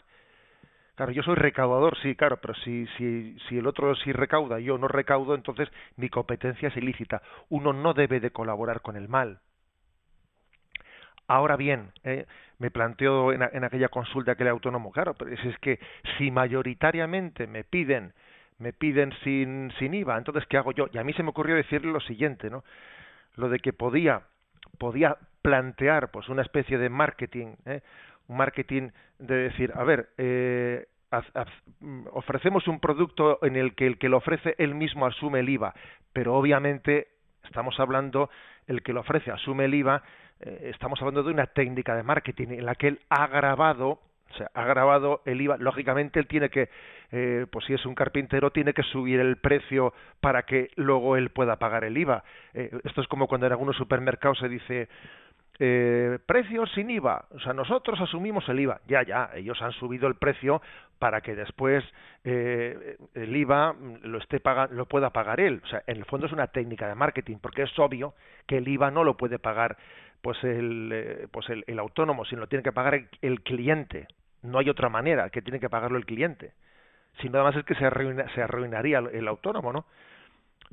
Claro, 0.95 1.11
yo 1.11 1.23
soy 1.25 1.35
recaudador, 1.35 1.99
sí, 1.99 2.15
claro, 2.15 2.37
pero 2.41 2.55
si, 2.55 2.87
si, 2.97 3.37
si 3.49 3.59
el 3.59 3.67
otro 3.67 3.97
sí 3.97 4.13
recauda 4.13 4.61
y 4.61 4.65
yo 4.65 4.79
no 4.79 4.87
recaudo, 4.87 5.35
entonces 5.35 5.69
mi 5.97 6.09
competencia 6.09 6.69
es 6.69 6.77
ilícita. 6.77 7.21
Uno 7.49 7.73
no 7.73 7.95
debe 7.95 8.21
de 8.21 8.31
colaborar 8.31 8.81
con 8.81 8.97
el 8.97 9.09
mal. 9.09 9.41
Ahora 11.27 11.57
bien, 11.57 11.91
eh, 12.05 12.27
me 12.59 12.71
planteo 12.71 13.33
en, 13.33 13.43
en, 13.43 13.65
aquella 13.65 13.89
consulta 13.89 14.37
que 14.37 14.45
el 14.45 14.51
autónomo, 14.51 14.93
claro, 14.93 15.15
pero 15.15 15.33
es, 15.33 15.45
es 15.45 15.59
que 15.59 15.81
si 16.17 16.31
mayoritariamente 16.31 17.47
me 17.49 17.65
piden 17.65 18.13
me 18.59 18.73
piden 18.73 19.13
sin, 19.25 19.73
sin 19.79 19.95
IVA, 19.95 20.17
entonces 20.17 20.45
¿qué 20.49 20.57
hago 20.57 20.73
yo? 20.73 20.87
Y 20.93 20.99
a 20.99 21.05
mí 21.05 21.13
se 21.13 21.23
me 21.23 21.31
ocurrió 21.31 21.57
decirle 21.57 21.93
lo 21.93 22.01
siguiente, 22.01 22.51
¿no? 22.51 22.65
lo 23.37 23.49
de 23.49 23.59
que 23.59 23.73
podía 23.73 24.23
podía 24.79 25.17
plantear 25.43 26.11
pues 26.11 26.29
una 26.29 26.43
especie 26.43 26.79
de 26.79 26.89
marketing 26.89 27.55
¿eh? 27.67 27.81
un 28.29 28.37
marketing 28.37 28.91
de 29.19 29.35
decir 29.37 29.73
a 29.75 29.85
ver 29.85 30.09
eh, 30.19 30.87
ofrecemos 32.13 32.67
un 32.67 32.81
producto 32.81 33.39
en 33.43 33.57
el 33.57 33.75
que 33.75 33.87
el 33.87 33.99
que 33.99 34.09
lo 34.09 34.19
ofrece 34.19 34.55
él 34.59 34.75
mismo 34.75 35.07
asume 35.07 35.41
el 35.41 35.49
IVA 35.49 35.75
pero 36.13 36.35
obviamente 36.35 37.09
estamos 37.45 37.79
hablando 37.79 38.31
el 38.67 38.83
que 38.83 38.93
lo 38.93 39.01
ofrece 39.01 39.31
asume 39.31 39.67
el 39.67 39.75
IVA 39.75 40.03
eh, 40.41 40.71
estamos 40.75 41.01
hablando 41.01 41.23
de 41.23 41.31
una 41.31 41.47
técnica 41.47 41.95
de 41.95 42.03
marketing 42.03 42.49
en 42.49 42.67
la 42.67 42.75
que 42.75 42.89
él 42.89 43.01
ha 43.11 43.27
grabado 43.27 44.01
o 44.31 44.37
sea, 44.37 44.51
ha 44.55 44.65
grabado 44.65 45.23
el 45.25 45.41
IVA. 45.41 45.57
Lógicamente, 45.59 46.19
él 46.19 46.27
tiene 46.27 46.51
que, 46.51 46.69
eh, 47.13 47.47
pues 47.51 47.65
si 47.67 47.75
es 47.75 47.87
un 47.87 47.95
carpintero, 47.95 48.51
tiene 48.51 48.73
que 48.73 48.83
subir 48.83 49.21
el 49.21 49.37
precio 49.37 49.95
para 50.21 50.43
que 50.43 50.71
luego 50.77 51.17
él 51.17 51.31
pueda 51.31 51.57
pagar 51.57 51.85
el 51.85 51.97
IVA. 51.97 52.25
Eh, 52.53 52.71
esto 52.85 53.01
es 53.01 53.09
como 53.09 53.29
cuando 53.29 53.47
en 53.47 53.53
algunos 53.53 53.77
supermercados 53.77 54.39
se 54.39 54.49
dice, 54.49 54.89
eh, 55.61 56.19
precios 56.27 56.71
sin 56.73 56.91
IVA. 56.91 57.27
O 57.31 57.41
sea, 57.41 57.53
nosotros 57.53 58.01
asumimos 58.01 58.49
el 58.49 58.61
IVA. 58.61 58.81
Ya, 58.89 59.03
ya, 59.03 59.31
ellos 59.35 59.61
han 59.63 59.73
subido 59.73 60.09
el 60.09 60.17
precio 60.17 60.61
para 60.99 61.21
que 61.21 61.35
después 61.35 61.85
eh, 62.25 62.97
el 63.15 63.37
IVA 63.37 63.75
lo, 64.03 64.19
esté 64.19 64.41
lo 64.71 64.87
pueda 64.87 65.11
pagar 65.11 65.41
él. 65.41 65.61
O 65.63 65.67
sea, 65.69 65.83
en 65.87 65.99
el 65.99 66.05
fondo 66.07 66.27
es 66.27 66.33
una 66.33 66.49
técnica 66.49 66.89
de 66.89 66.95
marketing, 66.95 67.37
porque 67.41 67.63
es 67.63 67.79
obvio 67.79 68.15
que 68.47 68.59
el 68.59 68.67
IVA 68.67 68.91
no 68.91 69.05
lo 69.05 69.17
puede 69.17 69.39
pagar 69.39 69.77
pues 70.25 70.43
el, 70.43 70.91
eh, 70.91 71.29
pues 71.31 71.51
el, 71.51 71.65
el 71.67 71.79
autónomo, 71.79 72.25
sino 72.25 72.41
lo 72.41 72.47
tiene 72.49 72.63
que 72.63 72.73
pagar 72.73 72.99
el, 73.21 73.43
cliente. 73.43 74.09
No 74.41 74.59
hay 74.59 74.71
otra 74.71 74.89
manera, 74.89 75.29
que 75.29 75.43
tiene 75.43 75.61
que 75.61 75.69
pagarlo 75.69 75.99
el 75.99 76.07
cliente. 76.07 76.55
Si 77.21 77.29
nada 77.29 77.45
más 77.45 77.55
es 77.57 77.65
que 77.67 77.75
se, 77.75 77.91
se 78.35 78.43
arruinaría 78.43 79.01
el 79.01 79.29
autónomo, 79.29 79.71
¿no? 79.71 79.85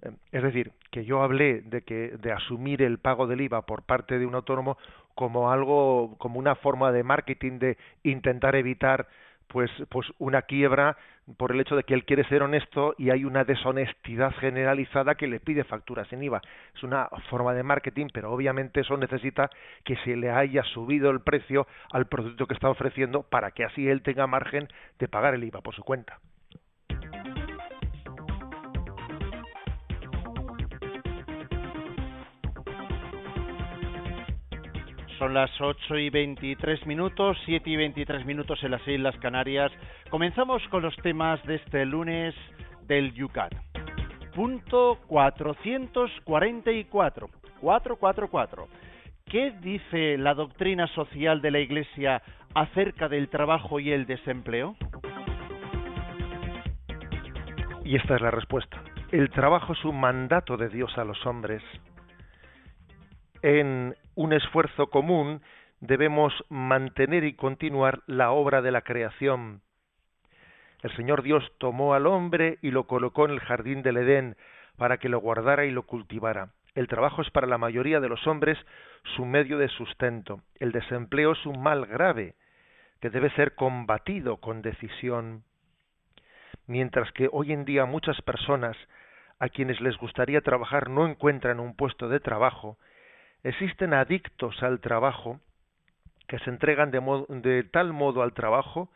Eh, 0.04 0.12
es 0.32 0.42
decir, 0.42 0.72
que 0.90 1.04
yo 1.04 1.22
hablé 1.22 1.64
de 1.64 1.82
que 1.82 2.16
de 2.18 2.32
asumir 2.32 2.82
el 2.82 3.00
pago 3.00 3.28
del 3.28 3.42
IVA 3.42 3.66
por 3.66 3.84
parte 3.84 4.18
de 4.18 4.26
un 4.26 4.36
autónomo 4.36 4.78
como 5.16 5.52
algo, 5.52 6.16
como 6.18 6.40
una 6.40 6.56
forma 6.56 6.94
de 6.94 7.04
marketing 7.04 7.60
de 7.60 7.78
intentar 8.04 8.56
evitar 8.56 9.10
pues, 9.52 9.70
pues 9.90 10.08
una 10.18 10.44
quiebra 10.44 10.98
por 11.38 11.52
el 11.52 11.60
hecho 11.60 11.76
de 11.76 11.84
que 11.84 11.94
él 11.94 12.06
quiere 12.06 12.24
ser 12.26 12.42
honesto 12.42 12.96
y 12.98 13.10
hay 13.10 13.26
una 13.26 13.44
deshonestidad 13.44 14.32
generalizada 14.36 15.16
que 15.16 15.28
le 15.28 15.40
pide 15.40 15.64
facturas 15.64 16.12
en 16.14 16.24
IVA. 16.24 16.42
Es 16.76 16.84
una 16.84 17.10
forma 17.30 17.54
de 17.54 17.64
marketing, 17.64 18.08
pero 18.14 18.32
obviamente 18.32 18.82
eso 18.82 18.98
necesita 18.98 19.50
que 19.84 19.96
se 19.98 20.16
le 20.16 20.32
haya 20.32 20.64
subido 20.64 21.12
el 21.12 21.22
precio 21.22 21.68
al 21.92 22.08
producto 22.08 22.48
que 22.48 22.54
está 22.54 22.70
ofreciendo 22.70 23.24
para 23.24 23.52
que 23.52 23.66
así 23.66 23.88
él 23.88 24.02
tenga 24.02 24.26
margen 24.28 24.68
de 25.00 25.08
pagar 25.08 25.34
el 25.34 25.44
IVA 25.44 25.62
por 25.62 25.76
su 25.76 25.84
cuenta. 25.84 26.20
Son 35.22 35.34
las 35.36 35.52
8 35.62 36.00
y 36.00 36.10
23 36.10 36.88
minutos, 36.88 37.38
7 37.46 37.70
y 37.70 37.76
23 37.76 38.26
minutos 38.26 38.58
en 38.64 38.72
las 38.72 38.82
Islas 38.88 39.16
Canarias. 39.18 39.72
Comenzamos 40.10 40.68
con 40.70 40.82
los 40.82 40.96
temas 40.96 41.40
de 41.46 41.58
este 41.58 41.86
lunes 41.86 42.34
del 42.88 43.14
Yucat. 43.14 43.54
Punto 44.34 44.98
444. 45.06 47.30
444. 47.60 48.68
¿Qué 49.28 49.52
dice 49.62 50.18
la 50.18 50.34
doctrina 50.34 50.88
social 50.88 51.40
de 51.40 51.52
la 51.52 51.60
Iglesia 51.60 52.24
acerca 52.56 53.08
del 53.08 53.30
trabajo 53.30 53.80
y 53.80 53.92
el 53.92 54.08
desempleo? 54.08 54.76
Y 57.86 57.96
esta 57.96 58.16
es 58.16 58.22
la 58.22 58.32
respuesta. 58.32 58.82
El 59.12 59.30
trabajo 59.30 59.74
es 59.74 59.86
un 59.86 60.00
mandato 60.00 60.58
de 60.58 60.70
Dios 60.70 60.98
a 60.98 61.04
los 61.04 61.24
hombres 61.28 61.62
en 63.42 63.96
un 64.22 64.34
esfuerzo 64.34 64.92
común 64.92 65.42
debemos 65.80 66.32
mantener 66.48 67.24
y 67.24 67.34
continuar 67.34 68.02
la 68.06 68.32
obra 68.32 68.62
de 68.62 68.72
la 68.72 68.84
creación. 68.84 69.62
El 70.84 70.96
Señor 70.96 71.24
Dios 71.24 71.44
tomó 71.58 71.96
al 71.96 72.06
hombre 72.06 72.60
y 72.62 72.70
lo 72.70 72.86
colocó 72.86 73.26
en 73.26 73.32
el 73.32 73.40
jardín 73.40 73.82
del 73.82 73.98
Edén 73.98 74.36
para 74.78 74.98
que 74.98 75.10
lo 75.10 75.20
guardara 75.20 75.66
y 75.66 75.72
lo 75.72 75.84
cultivara. 75.84 76.54
El 76.76 76.88
trabajo 76.88 77.24
es 77.24 77.32
para 77.32 77.48
la 77.48 77.58
mayoría 77.58 78.00
de 78.00 78.10
los 78.10 78.26
hombres 78.28 78.60
su 79.16 79.26
medio 79.26 79.58
de 79.58 79.70
sustento. 79.70 80.42
El 80.60 80.72
desempleo 80.72 81.32
es 81.32 81.46
un 81.48 81.62
mal 81.62 81.88
grave 81.88 82.36
que 83.00 83.10
debe 83.10 83.32
ser 83.32 83.56
combatido 83.56 84.38
con 84.38 84.62
decisión. 84.62 85.44
Mientras 86.68 87.12
que 87.14 87.28
hoy 87.32 87.54
en 87.54 87.66
día 87.66 87.86
muchas 87.86 88.22
personas 88.22 88.78
a 89.40 89.50
quienes 89.50 89.82
les 89.82 89.98
gustaría 89.98 90.42
trabajar 90.42 90.92
no 90.92 91.08
encuentran 91.08 91.60
un 91.60 91.76
puesto 91.76 92.08
de 92.08 92.20
trabajo, 92.20 92.78
Existen 93.44 93.94
adictos 93.94 94.62
al 94.62 94.80
trabajo 94.80 95.40
que 96.28 96.38
se 96.40 96.50
entregan 96.50 96.92
de, 96.92 97.64
tal 97.72 97.92
modo 97.92 98.22
al 98.22 98.34
trabajo 98.34 98.90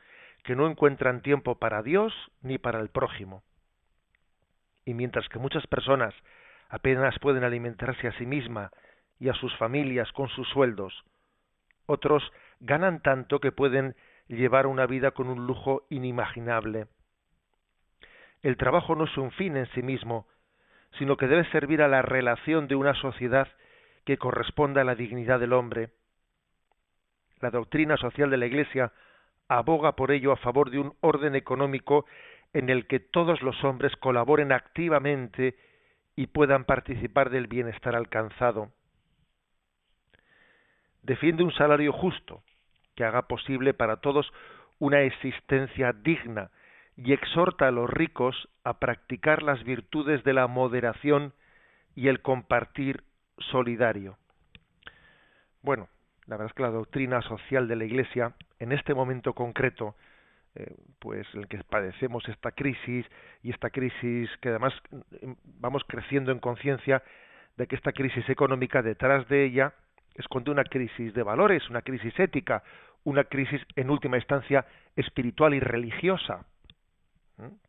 que 0.44 0.56
no 0.56 0.70
encuentran 0.70 1.22
tiempo 1.22 1.56
para 1.56 1.82
Dios 1.82 2.14
ni 2.42 2.58
para 2.58 2.80
el 2.80 2.90
prójimo. 2.90 3.44
Y 4.86 4.94
mientras 4.94 5.28
que 5.30 5.40
muchas 5.40 5.66
personas 5.66 6.14
apenas 6.70 7.18
pueden 7.20 7.44
alimentarse 7.44 8.08
a 8.08 8.18
sí 8.18 8.26
misma 8.26 8.72
y 9.20 9.30
a 9.30 9.34
sus 9.34 9.56
familias 9.58 10.12
con 10.12 10.30
sus 10.30 10.48
sueldos, 10.50 10.94
otros 11.88 12.24
ganan 12.60 13.02
tanto 13.02 13.40
que 13.40 13.52
pueden 13.52 13.96
llevar 14.28 14.68
una 14.68 14.86
vida 14.86 15.12
con 15.12 15.28
un 15.28 15.48
lujo 15.48 15.86
inimaginable. 15.90 16.88
El 18.44 18.58
trabajo 18.58 18.96
no 18.96 19.06
es 19.06 19.18
un 19.18 19.32
fin 19.32 19.58
en 19.58 19.66
sí 19.72 19.82
mismo, 19.82 20.28
sino 21.00 21.18
que 21.18 21.28
debe 21.28 21.50
servir 21.50 21.82
a 21.82 21.88
la 21.88 22.04
relación 22.04 22.68
de 22.68 22.76
una 22.76 22.94
sociedad 22.94 23.48
que 24.06 24.18
corresponda 24.18 24.82
a 24.82 24.86
la 24.86 24.96
dignidad 24.96 25.40
del 25.40 25.54
hombre. 25.54 25.90
La 27.42 27.50
doctrina 27.50 27.98
social 27.98 28.30
de 28.30 28.38
la 28.38 28.46
Iglesia 28.46 28.94
aboga 29.48 29.96
por 29.96 30.12
ello 30.12 30.32
a 30.32 30.38
favor 30.38 30.70
de 30.70 30.80
un 30.80 30.96
orden 31.02 31.36
económico 31.36 32.06
en 32.54 32.70
el 32.70 32.88
que 32.88 33.00
todos 33.00 33.42
los 33.42 33.62
hombres 33.64 33.96
colaboren 33.98 34.52
activamente 34.52 35.56
y 36.16 36.28
puedan 36.28 36.64
participar 36.64 37.30
del 37.30 37.48
bienestar 37.48 37.96
alcanzado. 37.96 38.72
Defiende 41.04 41.44
un 41.44 41.54
salario 41.54 41.92
justo 41.92 42.42
que 42.96 43.04
haga 43.04 43.24
posible 43.24 43.74
para 43.74 43.98
todos 43.98 44.32
una 44.80 45.02
existencia 45.02 45.94
digna 45.94 46.50
y 46.96 47.14
exhorta 47.14 47.68
a 47.68 47.72
los 47.72 47.90
ricos 47.90 48.50
a 48.64 48.80
practicar 48.80 49.44
las 49.44 49.64
virtudes 49.64 50.24
de 50.24 50.34
la 50.34 50.48
moderación 50.48 51.34
y 51.94 52.08
el 52.08 52.22
compartir 52.22 53.04
solidario. 53.38 54.18
Bueno, 55.62 55.88
la 56.28 56.38
verdad 56.38 56.52
es 56.52 56.54
que 56.54 56.64
la 56.64 56.70
doctrina 56.70 57.22
social 57.22 57.68
de 57.68 57.76
la 57.76 57.86
Iglesia, 57.86 58.34
en 58.60 58.72
este 58.72 58.94
momento 58.94 59.34
concreto, 59.34 59.96
eh, 60.56 60.74
pues 61.00 61.28
el 61.34 61.48
que 61.48 61.58
padecemos 61.64 62.28
esta 62.30 62.52
crisis 62.52 63.06
y 63.44 63.52
esta 63.52 63.70
crisis 63.70 64.30
que 64.42 64.50
además 64.50 64.74
mm, 64.92 65.32
vamos 65.60 65.84
creciendo 65.86 66.32
en 66.32 66.40
conciencia 66.40 67.04
de 67.58 67.68
que 67.68 67.76
esta 67.76 67.92
crisis 67.92 68.28
económica 68.30 68.82
detrás 68.82 69.28
de 69.28 69.46
ella 69.46 69.74
esconde 70.16 70.52
una 70.52 70.64
crisis 70.64 71.14
de 71.14 71.24
valores, 71.24 71.70
una 71.70 71.82
crisis 71.82 72.18
ética, 72.20 72.64
una 73.04 73.26
crisis 73.26 73.62
en 73.76 73.90
última 73.90 74.18
instancia 74.18 74.66
espiritual 74.96 75.54
y 75.54 75.60
religiosa. 75.60 76.46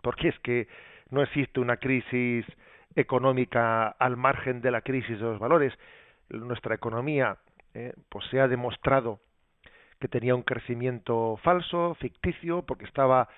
Porque 0.00 0.28
es 0.28 0.38
que 0.40 0.68
no 1.10 1.22
existe 1.22 1.60
una 1.60 1.76
crisis 1.76 2.46
económica 2.96 3.88
al 3.88 4.16
margen 4.16 4.60
de 4.62 4.70
la 4.70 4.80
crisis 4.80 5.18
de 5.18 5.24
los 5.24 5.38
valores. 5.38 5.72
Nuestra 6.30 6.74
economía 6.74 7.36
eh, 7.74 7.92
pues 8.08 8.24
se 8.30 8.40
ha 8.40 8.48
demostrado 8.48 9.20
que 10.00 10.08
tenía 10.08 10.34
un 10.34 10.42
crecimiento 10.42 11.38
falso, 11.42 11.94
ficticio, 12.00 12.62
porque 12.62 12.86
estaba 12.86 13.28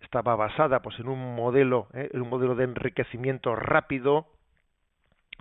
estaba 0.00 0.36
basada 0.36 0.80
pues 0.80 0.98
en 1.00 1.08
un 1.08 1.34
modelo, 1.34 1.88
¿eh? 1.92 2.08
en 2.12 2.22
un 2.22 2.28
modelo 2.28 2.54
de 2.54 2.64
enriquecimiento 2.64 3.56
rápido, 3.56 4.28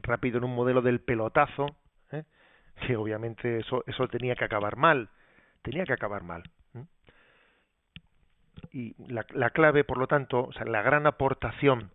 rápido 0.01 0.39
en 0.39 0.45
un 0.45 0.56
modelo 0.56 0.82
del 0.82 0.99
pelotazo, 0.99 1.75
¿eh? 2.12 2.23
que 2.88 2.95
obviamente 2.95 3.60
eso 3.60 3.84
eso 3.86 4.08
tenía 4.08 4.36
que 4.36 4.45
acabar 4.45 4.77
mal, 4.77 5.10
tenía 5.62 5.84
que 5.84 5.93
acabar 5.93 6.23
mal. 6.23 6.43
Y 8.71 8.95
la, 9.12 9.25
la 9.34 9.51
clave, 9.51 9.84
por 9.84 9.97
lo 9.97 10.08
tanto, 10.08 10.45
o 10.45 10.53
sea, 10.53 10.65
la 10.65 10.82
gran 10.82 11.06
aportación 11.06 11.91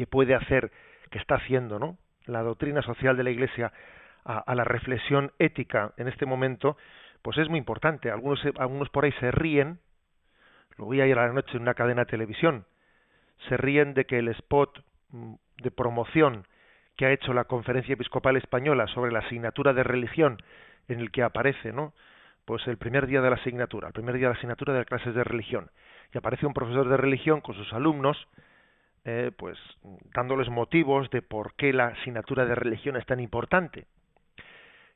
que 0.00 0.06
puede 0.06 0.34
hacer, 0.34 0.72
que 1.10 1.18
está 1.18 1.34
haciendo, 1.34 1.78
¿no? 1.78 1.98
La 2.24 2.40
doctrina 2.40 2.80
social 2.80 3.18
de 3.18 3.22
la 3.22 3.30
Iglesia 3.32 3.70
a, 4.24 4.54
la 4.54 4.64
reflexión 4.64 5.30
ética 5.38 5.92
en 5.98 6.08
este 6.08 6.24
momento, 6.24 6.78
pues 7.20 7.36
es 7.36 7.50
muy 7.50 7.58
importante. 7.58 8.10
Algunos, 8.10 8.40
algunos 8.58 8.88
por 8.88 9.04
ahí 9.04 9.12
se 9.20 9.30
ríen, 9.30 9.78
lo 10.78 10.86
voy 10.86 11.02
a 11.02 11.06
ir 11.06 11.18
a 11.18 11.26
la 11.26 11.34
noche 11.34 11.54
en 11.54 11.64
una 11.64 11.74
cadena 11.74 12.04
de 12.04 12.10
televisión, 12.10 12.64
se 13.46 13.58
ríen 13.58 13.92
de 13.92 14.06
que 14.06 14.18
el 14.18 14.28
spot 14.28 14.82
mm, 15.10 15.34
de 15.58 15.70
promoción 15.70 16.46
que 16.96 17.04
ha 17.04 17.12
hecho 17.12 17.34
la 17.34 17.44
Conferencia 17.44 17.92
Episcopal 17.92 18.38
Española 18.38 18.86
sobre 18.86 19.12
la 19.12 19.18
asignatura 19.18 19.74
de 19.74 19.82
religión, 19.82 20.38
en 20.88 21.00
el 21.00 21.10
que 21.10 21.22
aparece, 21.22 21.74
¿no? 21.74 21.92
Pues 22.46 22.66
el 22.68 22.78
primer 22.78 23.06
día 23.06 23.20
de 23.20 23.28
la 23.28 23.36
asignatura, 23.36 23.88
el 23.88 23.92
primer 23.92 24.14
día 24.14 24.28
de 24.28 24.32
la 24.32 24.38
asignatura 24.38 24.72
de 24.72 24.86
clases 24.86 25.14
de 25.14 25.24
religión, 25.24 25.70
y 26.14 26.16
aparece 26.16 26.46
un 26.46 26.54
profesor 26.54 26.88
de 26.88 26.96
religión 26.96 27.42
con 27.42 27.54
sus 27.54 27.70
alumnos, 27.74 28.16
eh, 29.04 29.30
pues 29.36 29.58
dándoles 30.14 30.48
motivos 30.48 31.10
de 31.10 31.22
por 31.22 31.54
qué 31.54 31.72
la 31.72 31.86
asignatura 31.86 32.44
de 32.44 32.54
religión 32.54 32.96
es 32.96 33.06
tan 33.06 33.20
importante 33.20 33.86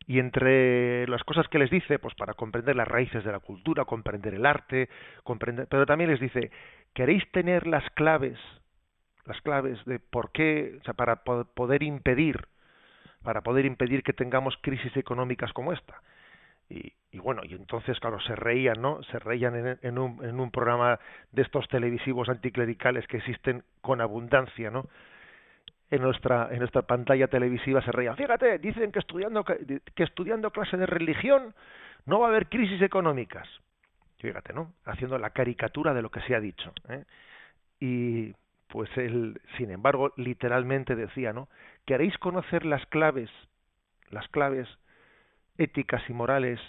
y 0.06 0.18
entre 0.18 1.06
las 1.08 1.24
cosas 1.24 1.48
que 1.48 1.58
les 1.58 1.70
dice, 1.70 1.98
pues 1.98 2.14
para 2.14 2.34
comprender 2.34 2.76
las 2.76 2.88
raíces 2.88 3.24
de 3.24 3.32
la 3.32 3.40
cultura, 3.40 3.84
comprender 3.84 4.34
el 4.34 4.44
arte, 4.46 4.88
comprender, 5.22 5.66
pero 5.68 5.86
también 5.86 6.10
les 6.10 6.20
dice, 6.20 6.50
¿queréis 6.92 7.30
tener 7.32 7.66
las 7.66 7.88
claves, 7.90 8.38
las 9.24 9.40
claves 9.40 9.82
de 9.86 9.98
por 9.98 10.30
qué, 10.32 10.78
o 10.80 10.84
sea, 10.84 10.94
para 10.94 11.22
poder 11.24 11.82
impedir, 11.82 12.46
para 13.22 13.40
poder 13.40 13.64
impedir 13.64 14.02
que 14.02 14.12
tengamos 14.12 14.56
crisis 14.60 14.94
económicas 14.96 15.52
como 15.52 15.72
esta? 15.72 16.02
Y, 16.68 16.92
y 17.10 17.18
bueno, 17.18 17.42
y 17.44 17.54
entonces, 17.54 17.98
claro, 18.00 18.20
se 18.20 18.34
reían, 18.34 18.80
¿no? 18.80 19.02
Se 19.04 19.18
reían 19.18 19.54
en, 19.54 19.78
en, 19.82 19.98
un, 19.98 20.24
en 20.24 20.40
un 20.40 20.50
programa 20.50 20.98
de 21.32 21.42
estos 21.42 21.68
televisivos 21.68 22.28
anticlericales 22.28 23.06
que 23.06 23.18
existen 23.18 23.62
con 23.80 24.00
abundancia, 24.00 24.70
¿no? 24.70 24.86
en 25.90 26.02
nuestra 26.02 26.48
en 26.50 26.58
nuestra 26.58 26.82
pantalla 26.82 27.28
televisiva 27.28 27.80
se 27.82 27.92
reía. 27.92 28.16
Fíjate, 28.16 28.58
dicen 28.58 28.90
que 28.90 28.98
estudiando 28.98 29.44
que 29.44 30.02
estudiando 30.02 30.50
clase 30.50 30.76
de 30.76 30.86
religión 30.86 31.54
no 32.06 32.20
va 32.20 32.26
a 32.26 32.30
haber 32.30 32.48
crisis 32.48 32.82
económicas. 32.82 33.48
Fíjate, 34.18 34.52
¿no? 34.52 34.72
Haciendo 34.84 35.18
la 35.18 35.30
caricatura 35.30 35.92
de 35.94 36.02
lo 36.02 36.10
que 36.10 36.20
se 36.22 36.34
ha 36.34 36.40
dicho. 36.40 36.72
¿eh? 36.88 37.04
Y 37.78 38.34
pues 38.68 38.88
él, 38.96 39.40
sin 39.56 39.70
embargo, 39.70 40.12
literalmente 40.16 40.96
decía, 40.96 41.32
¿no? 41.32 41.48
¿Queréis 41.84 42.16
conocer 42.18 42.64
las 42.64 42.84
claves, 42.86 43.30
las 44.10 44.26
claves 44.28 44.66
éticas 45.58 46.02
y 46.08 46.12
morales 46.12 46.60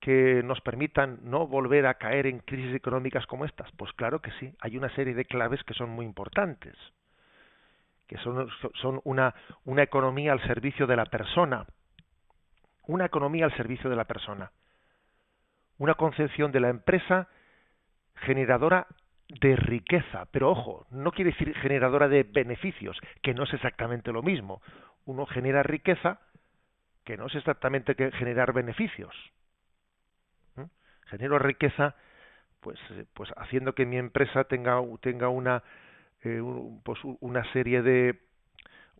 que 0.00 0.42
nos 0.44 0.60
permitan 0.60 1.18
no 1.22 1.46
volver 1.46 1.86
a 1.86 1.94
caer 1.94 2.26
en 2.26 2.40
crisis 2.40 2.74
económicas 2.74 3.26
como 3.26 3.44
estas? 3.44 3.70
Pues 3.72 3.92
claro 3.94 4.20
que 4.20 4.30
sí, 4.40 4.52
hay 4.60 4.76
una 4.76 4.94
serie 4.94 5.14
de 5.14 5.24
claves 5.24 5.62
que 5.64 5.74
son 5.74 5.90
muy 5.90 6.06
importantes 6.06 6.76
que 8.06 8.16
son, 8.18 8.48
son 8.80 9.00
una, 9.04 9.34
una 9.64 9.82
economía 9.82 10.32
al 10.32 10.42
servicio 10.46 10.86
de 10.86 10.96
la 10.96 11.06
persona, 11.06 11.66
una 12.86 13.06
economía 13.06 13.46
al 13.46 13.56
servicio 13.56 13.90
de 13.90 13.96
la 13.96 14.04
persona, 14.04 14.52
una 15.78 15.94
concepción 15.94 16.52
de 16.52 16.60
la 16.60 16.68
empresa 16.68 17.28
generadora 18.14 18.86
de 19.28 19.56
riqueza, 19.56 20.26
pero 20.30 20.50
ojo, 20.50 20.86
no 20.90 21.10
quiere 21.10 21.32
decir 21.32 21.52
generadora 21.56 22.08
de 22.08 22.22
beneficios, 22.22 22.96
que 23.22 23.34
no 23.34 23.42
es 23.42 23.52
exactamente 23.52 24.12
lo 24.12 24.22
mismo. 24.22 24.62
Uno 25.04 25.26
genera 25.26 25.64
riqueza, 25.64 26.20
que 27.06 27.16
no 27.16 27.28
es 27.28 27.34
exactamente 27.36 27.94
que 27.94 28.10
generar 28.12 28.52
beneficios. 28.52 29.14
¿Mm? 30.56 30.64
Genero 31.06 31.38
riqueza, 31.38 31.94
pues, 32.60 32.78
eh, 32.90 33.06
pues 33.14 33.30
haciendo 33.36 33.74
que 33.74 33.86
mi 33.86 33.96
empresa 33.96 34.44
tenga, 34.44 34.80
tenga 35.00 35.28
una 35.28 35.62
eh, 36.24 36.42
pues 36.82 36.98
una 37.20 37.50
serie 37.52 37.80
de 37.82 38.18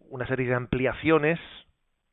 una 0.09 0.27
serie 0.29 0.47
de 0.47 0.55
ampliaciones 0.55 1.41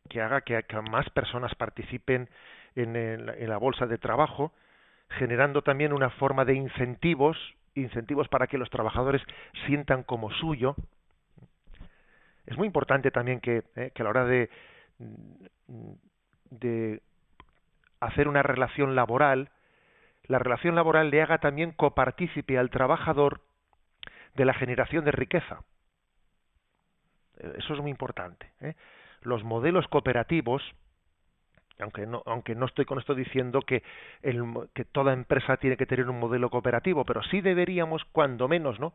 que 0.09 0.19
haga 0.21 0.41
que, 0.41 0.63
más 0.89 1.07
personas 1.11 1.53
participen 1.55 2.27
en, 2.75 3.25
la 3.47 3.57
bolsa 3.57 3.85
de 3.85 3.99
trabajo, 3.99 4.51
generando 5.09 5.61
también 5.61 5.93
una 5.93 6.09
forma 6.09 6.43
de 6.43 6.55
incentivos, 6.55 7.37
incentivos 7.75 8.27
para 8.29 8.47
que 8.47 8.57
los 8.57 8.71
trabajadores 8.71 9.21
sientan 9.67 10.01
como 10.01 10.31
suyo. 10.31 10.75
Es 12.47 12.57
muy 12.57 12.65
importante 12.65 13.11
también 13.11 13.39
eh, 13.45 13.91
que 13.93 14.01
a 14.01 14.03
la 14.03 14.09
hora 14.09 14.25
de, 14.25 14.49
de 16.49 17.01
hacer 17.99 18.27
una 18.27 18.43
relación 18.43 18.95
laboral, 18.95 19.49
la 20.25 20.39
relación 20.39 20.75
laboral 20.75 21.09
le 21.09 21.21
haga 21.21 21.39
también 21.39 21.71
copartícipe 21.71 22.57
al 22.57 22.69
trabajador 22.69 23.41
de 24.35 24.45
la 24.45 24.53
generación 24.53 25.05
de 25.05 25.11
riqueza. 25.11 25.63
Eso 27.37 27.73
es 27.73 27.79
muy 27.79 27.91
importante. 27.91 28.51
¿eh? 28.61 28.75
Los 29.21 29.43
modelos 29.43 29.87
cooperativos, 29.87 30.61
aunque 31.79 32.05
no, 32.05 32.23
aunque 32.25 32.55
no 32.55 32.65
estoy 32.65 32.85
con 32.85 32.99
esto 32.99 33.15
diciendo 33.15 33.61
que, 33.61 33.83
el, 34.21 34.43
que 34.73 34.85
toda 34.85 35.13
empresa 35.13 35.57
tiene 35.57 35.77
que 35.77 35.85
tener 35.85 36.09
un 36.09 36.19
modelo 36.19 36.49
cooperativo, 36.49 37.03
pero 37.05 37.21
sí 37.23 37.41
deberíamos, 37.41 38.03
cuando 38.11 38.47
menos, 38.47 38.79
¿no? 38.79 38.93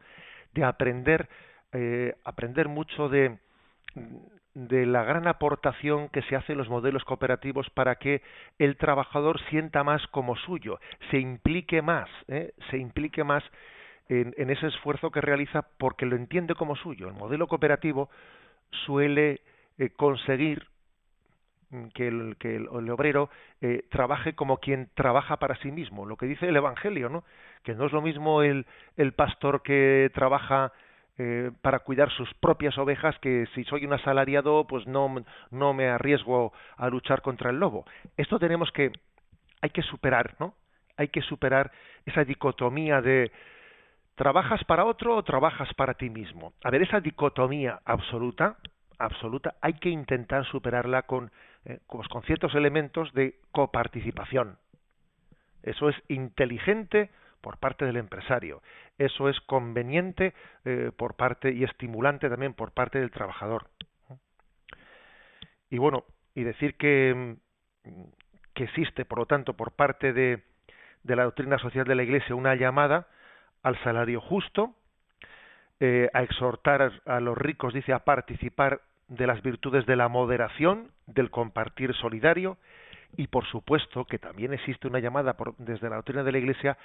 de 0.54 0.64
aprender, 0.64 1.28
eh, 1.72 2.14
aprender 2.24 2.68
mucho 2.68 3.08
de, 3.08 3.38
de 4.66 4.86
la 4.86 5.04
gran 5.04 5.28
aportación 5.28 6.08
que 6.08 6.22
se 6.22 6.34
hace 6.34 6.52
en 6.52 6.58
los 6.58 6.68
modelos 6.68 7.04
cooperativos 7.04 7.70
para 7.70 7.94
que 7.96 8.22
el 8.58 8.76
trabajador 8.76 9.40
sienta 9.50 9.84
más 9.84 10.04
como 10.08 10.34
suyo, 10.36 10.80
se 11.12 11.18
implique 11.18 11.80
más, 11.80 12.08
¿eh? 12.26 12.52
se 12.70 12.78
implique 12.78 13.22
más 13.22 13.44
en, 14.08 14.50
ese 14.50 14.66
esfuerzo 14.66 15.12
que 15.12 15.20
realiza 15.20 15.62
porque 15.78 16.06
lo 16.06 16.16
entiende 16.16 16.56
como 16.56 16.74
suyo. 16.74 17.06
El 17.06 17.14
modelo 17.14 17.46
cooperativo 17.46 18.10
suele 18.84 19.42
eh, 19.78 19.90
conseguir 19.90 20.66
que 21.94 22.08
el, 22.08 22.36
el, 22.40 22.90
obrero 22.90 23.30
eh, 23.60 23.84
trabaje 23.90 24.34
como 24.34 24.56
quien 24.56 24.88
trabaja 24.94 25.36
para 25.36 25.54
sí 25.56 25.70
mismo, 25.70 26.06
lo 26.06 26.16
que 26.16 26.26
dice 26.26 26.48
el 26.48 26.56
Evangelio, 26.56 27.10
¿no? 27.10 27.22
Que 27.62 27.74
no 27.74 27.86
es 27.86 27.92
lo 27.92 28.00
mismo 28.02 28.42
el, 28.42 28.66
el 28.96 29.12
pastor 29.12 29.62
que 29.62 30.10
trabaja 30.14 30.72
eh, 31.18 31.50
para 31.62 31.80
cuidar 31.80 32.10
sus 32.10 32.32
propias 32.34 32.78
ovejas 32.78 33.18
que 33.18 33.46
si 33.54 33.64
soy 33.64 33.84
un 33.84 33.92
asalariado, 33.92 34.66
pues 34.66 34.86
no, 34.86 35.14
no 35.50 35.74
me 35.74 35.88
arriesgo 35.88 36.52
a 36.76 36.88
luchar 36.88 37.22
contra 37.22 37.50
el 37.50 37.58
lobo. 37.58 37.84
Esto 38.16 38.38
tenemos 38.38 38.70
que, 38.72 38.92
hay 39.60 39.70
que 39.70 39.82
superar, 39.82 40.36
¿no? 40.38 40.54
Hay 40.96 41.08
que 41.08 41.22
superar 41.22 41.70
esa 42.06 42.24
dicotomía 42.24 43.00
de 43.00 43.30
¿Trabajas 44.18 44.64
para 44.64 44.84
otro 44.84 45.14
o 45.14 45.22
trabajas 45.22 45.72
para 45.74 45.94
ti 45.94 46.10
mismo? 46.10 46.52
A 46.64 46.70
ver, 46.70 46.82
esa 46.82 46.98
dicotomía 46.98 47.78
absoluta, 47.84 48.56
absoluta, 48.98 49.54
hay 49.60 49.74
que 49.74 49.90
intentar 49.90 50.44
superarla 50.44 51.02
con, 51.02 51.30
eh, 51.64 51.78
pues, 51.86 52.08
con 52.08 52.24
ciertos 52.24 52.52
elementos 52.56 53.12
de 53.12 53.36
coparticipación. 53.52 54.58
Eso 55.62 55.88
es 55.88 55.94
inteligente 56.08 57.10
por 57.40 57.58
parte 57.58 57.84
del 57.84 57.96
empresario. 57.96 58.62
Eso 58.98 59.28
es 59.28 59.40
conveniente 59.42 60.34
eh, 60.64 60.90
por 60.96 61.14
parte 61.14 61.52
y 61.52 61.64
estimulante 61.64 62.28
también 62.28 62.54
por 62.54 62.72
parte 62.72 62.98
del 62.98 63.10
trabajador. 63.10 63.68
Y 65.70 65.78
bueno, 65.78 66.04
y 66.34 66.44
decir 66.44 66.76
que, 66.76 67.36
que 68.54 68.64
existe, 68.64 69.04
por 69.04 69.18
lo 69.18 69.26
tanto, 69.26 69.54
por 69.54 69.72
parte 69.72 70.12
de, 70.12 70.42
de 71.02 71.16
la 71.16 71.24
doctrina 71.24 71.58
social 71.58 71.84
de 71.84 71.94
la 71.94 72.02
Iglesia 72.02 72.34
una 72.34 72.54
llamada 72.54 73.06
al 73.62 73.78
salario 73.82 74.20
justo, 74.20 74.74
eh, 75.80 76.10
a 76.12 76.22
exhortar 76.22 76.92
a 77.06 77.20
los 77.20 77.38
ricos, 77.38 77.72
dice, 77.72 77.92
a 77.92 78.00
participar 78.00 78.80
de 79.08 79.26
las 79.26 79.42
virtudes 79.42 79.86
de 79.86 79.96
la 79.96 80.08
moderación, 80.08 80.90
del 81.06 81.30
compartir 81.30 81.94
solidario, 81.94 82.58
y 83.16 83.28
por 83.28 83.46
supuesto 83.46 84.04
que 84.04 84.18
también 84.18 84.52
existe 84.52 84.86
una 84.86 84.98
llamada 84.98 85.34
por, 85.34 85.56
desde 85.56 85.88
la 85.88 85.96
doctrina 85.96 86.24
de 86.24 86.32
la 86.32 86.38
Iglesia 86.38 86.76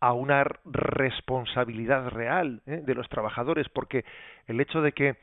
a 0.00 0.12
una 0.12 0.44
responsabilidad 0.64 2.08
real 2.08 2.62
¿eh? 2.66 2.82
de 2.84 2.94
los 2.94 3.08
trabajadores, 3.08 3.68
porque 3.68 4.04
el 4.46 4.60
hecho 4.60 4.80
de 4.82 4.92
que 4.92 5.16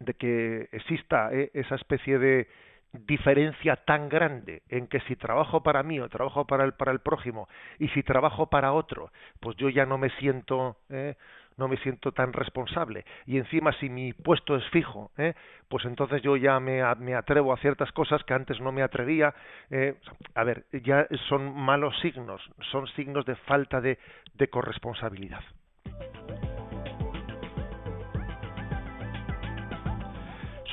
de 0.00 0.14
que 0.14 0.68
exista 0.72 1.32
¿eh? 1.32 1.50
esa 1.54 1.76
especie 1.76 2.18
de 2.18 2.48
diferencia 2.92 3.76
tan 3.76 4.08
grande 4.08 4.62
en 4.68 4.86
que 4.86 5.00
si 5.00 5.16
trabajo 5.16 5.62
para 5.62 5.82
mí 5.82 5.98
o 5.98 6.08
trabajo 6.08 6.46
para 6.46 6.64
el 6.64 6.74
para 6.74 6.92
el 6.92 7.00
prójimo 7.00 7.48
y 7.78 7.88
si 7.88 8.02
trabajo 8.02 8.46
para 8.46 8.72
otro, 8.72 9.10
pues 9.40 9.56
yo 9.56 9.68
ya 9.68 9.86
no 9.86 9.98
me 9.98 10.10
siento 10.10 10.76
¿eh? 10.90 11.16
No 11.56 11.68
me 11.68 11.76
siento 11.78 12.12
tan 12.12 12.32
responsable 12.32 13.04
y 13.26 13.38
encima 13.38 13.72
si 13.78 13.88
mi 13.88 14.12
puesto 14.12 14.56
es 14.56 14.64
fijo 14.70 15.10
¿eh? 15.18 15.34
pues 15.68 15.84
entonces 15.84 16.22
yo 16.22 16.36
ya 16.36 16.58
me, 16.60 16.82
me, 16.96 17.14
atrevo 17.14 17.52
a 17.52 17.56
ciertas 17.58 17.90
cosas 17.92 18.22
que 18.24 18.34
antes 18.34 18.60
no 18.60 18.72
me 18.72 18.82
atrevía 18.82 19.34
eh, 19.70 19.94
a 20.34 20.44
ver 20.44 20.64
ya 20.72 21.06
son 21.28 21.54
malos 21.54 21.94
signos 22.00 22.42
son 22.70 22.86
signos 22.88 23.24
de 23.24 23.36
falta 23.36 23.80
de, 23.80 23.98
de 24.34 24.48
corresponsabilidad 24.48 25.42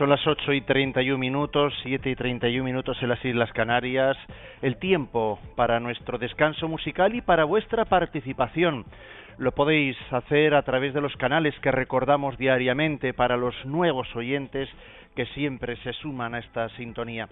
Son 0.02 0.10
las 0.10 0.26
8 0.26 0.54
y 0.54 0.62
31 0.62 1.15
minutos, 1.20 1.76
7 1.84 2.10
y 2.10 2.15
31 2.15 2.63
minutos 2.63 2.98
en 3.04 3.10
las 3.10 3.24
Islas 3.24 3.54
Canarias. 3.54 4.17
El 4.63 4.78
tiempo 4.78 5.38
para 5.56 5.80
nuestro 5.80 6.17
descanso 6.17 6.67
musical 6.67 7.13
y 7.13 7.22
para 7.22 7.44
vuestra 7.44 7.86
participación. 7.86 8.84
Lo 9.38 9.54
podéis 9.54 9.98
hacer 10.12 10.54
a 10.54 10.62
través 10.63 10.94
de 10.94 11.02
los 11.02 11.15
canales 11.17 11.54
que 11.62 11.72
recordamos 11.72 12.38
diariamente 12.38 13.13
para 13.13 13.38
los 13.38 13.56
nuevos 13.65 14.13
oyentes 14.15 14.70
que 15.15 15.26
siempre 15.28 15.78
se 15.78 15.94
suman 15.94 16.36
a 16.36 16.39
esta 16.39 16.70
sintonía. 16.70 17.28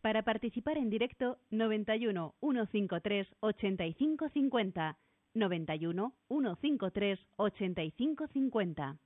Para 0.01 0.23
participar 0.23 0.77
en 0.77 0.89
directo 0.89 1.37
91 1.51 2.33
153 2.39 3.27
8550 3.41 4.97
91 5.33 6.13
153 6.27 7.19
8550 7.37 8.97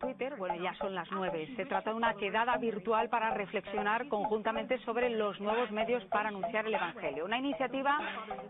Twitter, 0.00 0.34
bueno, 0.36 0.56
ya 0.56 0.74
son 0.74 0.94
las 0.94 1.08
nueve. 1.12 1.52
Se 1.56 1.66
trata 1.66 1.90
de 1.90 1.96
una 1.96 2.14
quedada 2.14 2.56
virtual 2.56 3.08
para 3.08 3.30
reflexionar 3.34 4.08
conjuntamente 4.08 4.78
sobre 4.78 5.10
los 5.10 5.38
nuevos 5.40 5.70
medios 5.70 6.02
para 6.06 6.30
anunciar 6.30 6.66
el 6.66 6.74
Evangelio. 6.74 7.26
Una 7.26 7.38
iniciativa 7.38 7.98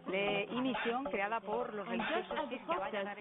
de 0.06 0.44
emisión 0.44 1.04
creada 1.04 1.40
por 1.40 1.74
los 1.74 1.86
religiosos 1.88 2.38
que 2.48 2.60
vayan 2.78 3.08
a... 3.08 3.16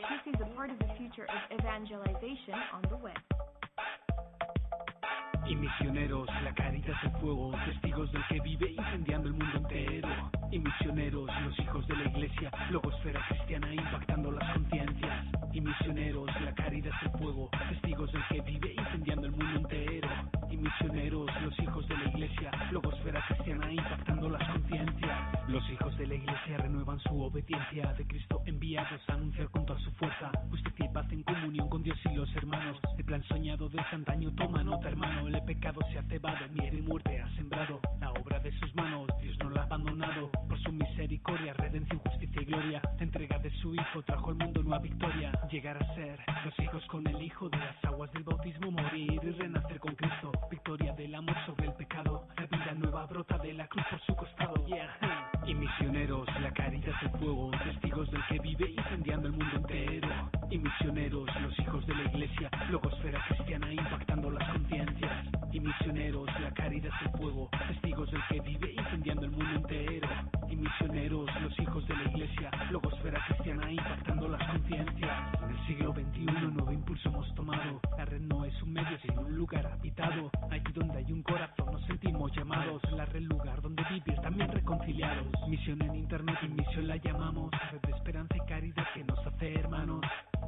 Y 5.48 5.56
misioneros, 5.56 6.28
la 6.44 6.54
caridad 6.54 6.96
es 7.04 7.12
fuego, 7.20 7.52
testigos 7.66 8.12
del 8.12 8.24
que 8.28 8.40
vive 8.42 8.70
incendiando 8.70 9.30
el 9.30 9.34
mundo 9.34 9.58
entero. 9.58 10.08
Y 10.52 10.60
misioneros, 10.60 11.30
los 11.42 11.60
hijos 11.60 11.88
de 11.88 11.96
la 11.96 12.04
iglesia, 12.04 12.52
logosfera 12.70 13.26
cristiana 13.28 13.74
impactando 13.74 14.32
las 14.32 14.54
conciencias. 14.54 15.39
Y 15.52 15.62
misioneros, 15.62 16.30
la 16.42 16.54
caridad 16.54 16.92
es 17.04 17.12
fuego, 17.20 17.50
testigos 17.70 18.12
del 18.12 18.22
que 18.30 18.42
vive 18.42 18.76
incendiando 18.78 19.26
el 19.26 19.32
mundo 19.32 19.60
entero. 19.60 20.10
Y 20.50 20.58
misioneros, 20.58 21.30
los 21.42 21.60
hijos 21.60 21.88
de 21.88 21.98
la 21.98 22.10
iglesia, 22.10 22.52
logosfera 22.72 23.24
cristiana 23.28 23.72
impactando 23.72 24.30
las 24.30 24.48
conciencias. 24.50 25.50
Los 25.50 25.68
hijos 25.72 25.98
de 25.98 26.08
la 26.08 26.16
iglesia 26.16 26.58
renuevan 26.58 27.00
su 27.00 27.22
obediencia 27.22 27.94
de 27.94 28.06
Cristo 28.06 28.42
enviados 28.46 29.02
a 29.08 29.14
anunciar 29.14 29.50
con 29.50 29.66
toda 29.66 29.80
su 29.80 29.92
fuerza 29.94 30.32
justicia 30.50 30.86
y 30.86 30.90
paz 30.90 31.12
en 31.12 31.24
comunión 31.24 31.70
con 31.70 31.82
Dios 31.84 31.98
y 32.06 32.16
los 32.16 32.34
hermanos. 32.36 32.78
El 32.98 33.06
plan 33.06 33.24
soñado 33.24 33.70
de 33.70 33.80
antaño 33.92 34.32
toma 34.36 34.64
nota, 34.64 34.90
hermano. 34.90 35.28
El 35.28 35.42
pecado 35.44 35.82
se 35.92 36.00
ha 36.00 36.04
cebado, 36.04 36.48
miedo 36.54 36.78
y 36.78 36.82
muerte 36.82 37.20
ha 37.20 37.30
sembrado. 37.36 37.80
La 38.00 38.12
obra 38.12 38.40
de 38.40 38.52
sus 38.60 38.74
manos, 38.76 39.08
Dios 39.22 39.38
no 39.40 39.50
la 39.50 39.62
ha 39.62 39.64
abandonado. 39.66 40.30
Por 40.48 40.60
su 40.62 40.72
misericordia, 40.72 41.54
redención, 41.54 42.00
justicia 42.00 42.42
y 42.42 42.46
gloria. 42.46 42.82
La 42.98 43.04
entrega 43.04 43.40
de 43.40 43.50
su 43.62 43.74
Hijo 43.74 44.02
trajo 44.04 44.30
al 44.30 44.36
mundo 44.36 44.62
nueva 44.62 44.80
victoria. 44.80 45.32
Llegar 45.48 45.78
a 45.82 45.96
ser 45.96 46.20
los 46.46 46.60
hijos 46.60 46.86
con 46.88 47.08
el 47.08 47.22
Hijo 47.22 47.50
de 47.50 47.58
las 47.58 47.84
aguas 47.86 48.12
del 48.12 48.24
bautismo, 48.24 48.72
morir 48.72 49.20
y 49.24 49.32
renacer 49.32 49.80
con 49.80 49.96
Cristo. 49.96 50.32
Victoria 50.52 50.94
del 50.94 51.16
amor 51.16 51.36
sobre 51.46 51.68
el 51.68 51.74
pecado. 51.74 52.28
La 52.38 52.46
vida 52.46 52.74
nueva 52.76 53.06
brota 53.06 53.38
de 53.38 53.54
la 53.54 53.68
cruz 53.68 53.86
por 53.90 54.00
su 54.02 54.16
costado. 54.16 54.66
Yeah. 54.68 55.29
Y 55.50 55.56
misioneros, 55.56 56.28
la 56.42 56.52
caridad 56.52 56.90
es 56.90 57.02
el 57.02 57.20
fuego, 57.20 57.50
testigos 57.64 58.12
del 58.12 58.22
que 58.28 58.38
vive 58.38 58.70
incendiando 58.70 59.30
el 59.30 59.34
mundo 59.34 59.56
entero. 59.56 60.30
Y 60.52 60.60
misioneros, 60.60 61.28
los 61.42 61.60
hijos 61.60 61.88
de 61.88 61.96
la 61.96 62.04
iglesia, 62.04 62.52
logosfera 62.70 63.20
cristiana 63.28 63.74
impactando 63.74 64.30
las 64.30 64.48
conciencias. 64.48 65.26
Y 65.52 65.60
misioneros, 65.60 66.28
la 66.40 66.52
caridad 66.52 66.92
es 66.96 67.08
el 67.08 67.20
fuego, 67.20 67.50
testigos 67.68 68.12
del 68.12 68.22
que 68.30 68.40
vive 68.42 68.74
incendiando 68.74 69.26
el 69.26 69.32
mundo 69.32 69.56
entero. 69.56 70.08
Y 70.50 70.56
misioneros, 70.56 71.28
los 71.42 71.60
hijos 71.60 71.88
de 71.88 71.96
la 71.96 72.04
iglesia, 72.04 72.52
logosfera 72.70 73.20
cristiana 73.26 73.72
impactando 73.72 74.28
las 74.28 74.52
conciencias. 74.52 75.34
En 75.42 75.50
el 75.50 75.66
siglo 75.66 75.94
XXI 75.94 76.26
nuevo 76.54 76.72
impulso 76.72 77.10
hemos 77.10 77.34
tomado. 77.34 77.82
La 77.98 78.06
red 78.06 78.22
no 78.22 78.46
es 78.46 78.62
un 78.62 78.74
medio 78.74 79.00
sino 79.02 79.22
un 79.22 79.36
lugar 79.36 79.66
habitado. 79.66 80.30
Allí 80.52 80.72
donde 80.76 80.98
hay 81.00 81.12
un 81.12 81.24
corazón 81.24 81.72
nos 81.72 81.84
sentimos 81.88 82.32
llamados. 82.36 82.84
La 82.92 83.06
red 83.06 83.24
lugar 83.24 83.60
donde 83.64 83.84
vivir 83.90 84.16
también 84.22 84.52
reconciliados. 84.52 85.39
Misión 85.48 85.82
en 85.82 85.96
internet 85.96 86.38
y 86.44 86.48
misión 86.48 86.88
la 86.88 86.98
llamamos. 86.98 87.52
Red 87.72 87.82
de 87.82 87.92
esperanza 87.92 88.36
y 88.36 88.48
caridad 88.48 88.84
que 88.94 89.04
nos 89.04 89.20
hace 89.26 89.54
hermanos. 89.54 90.02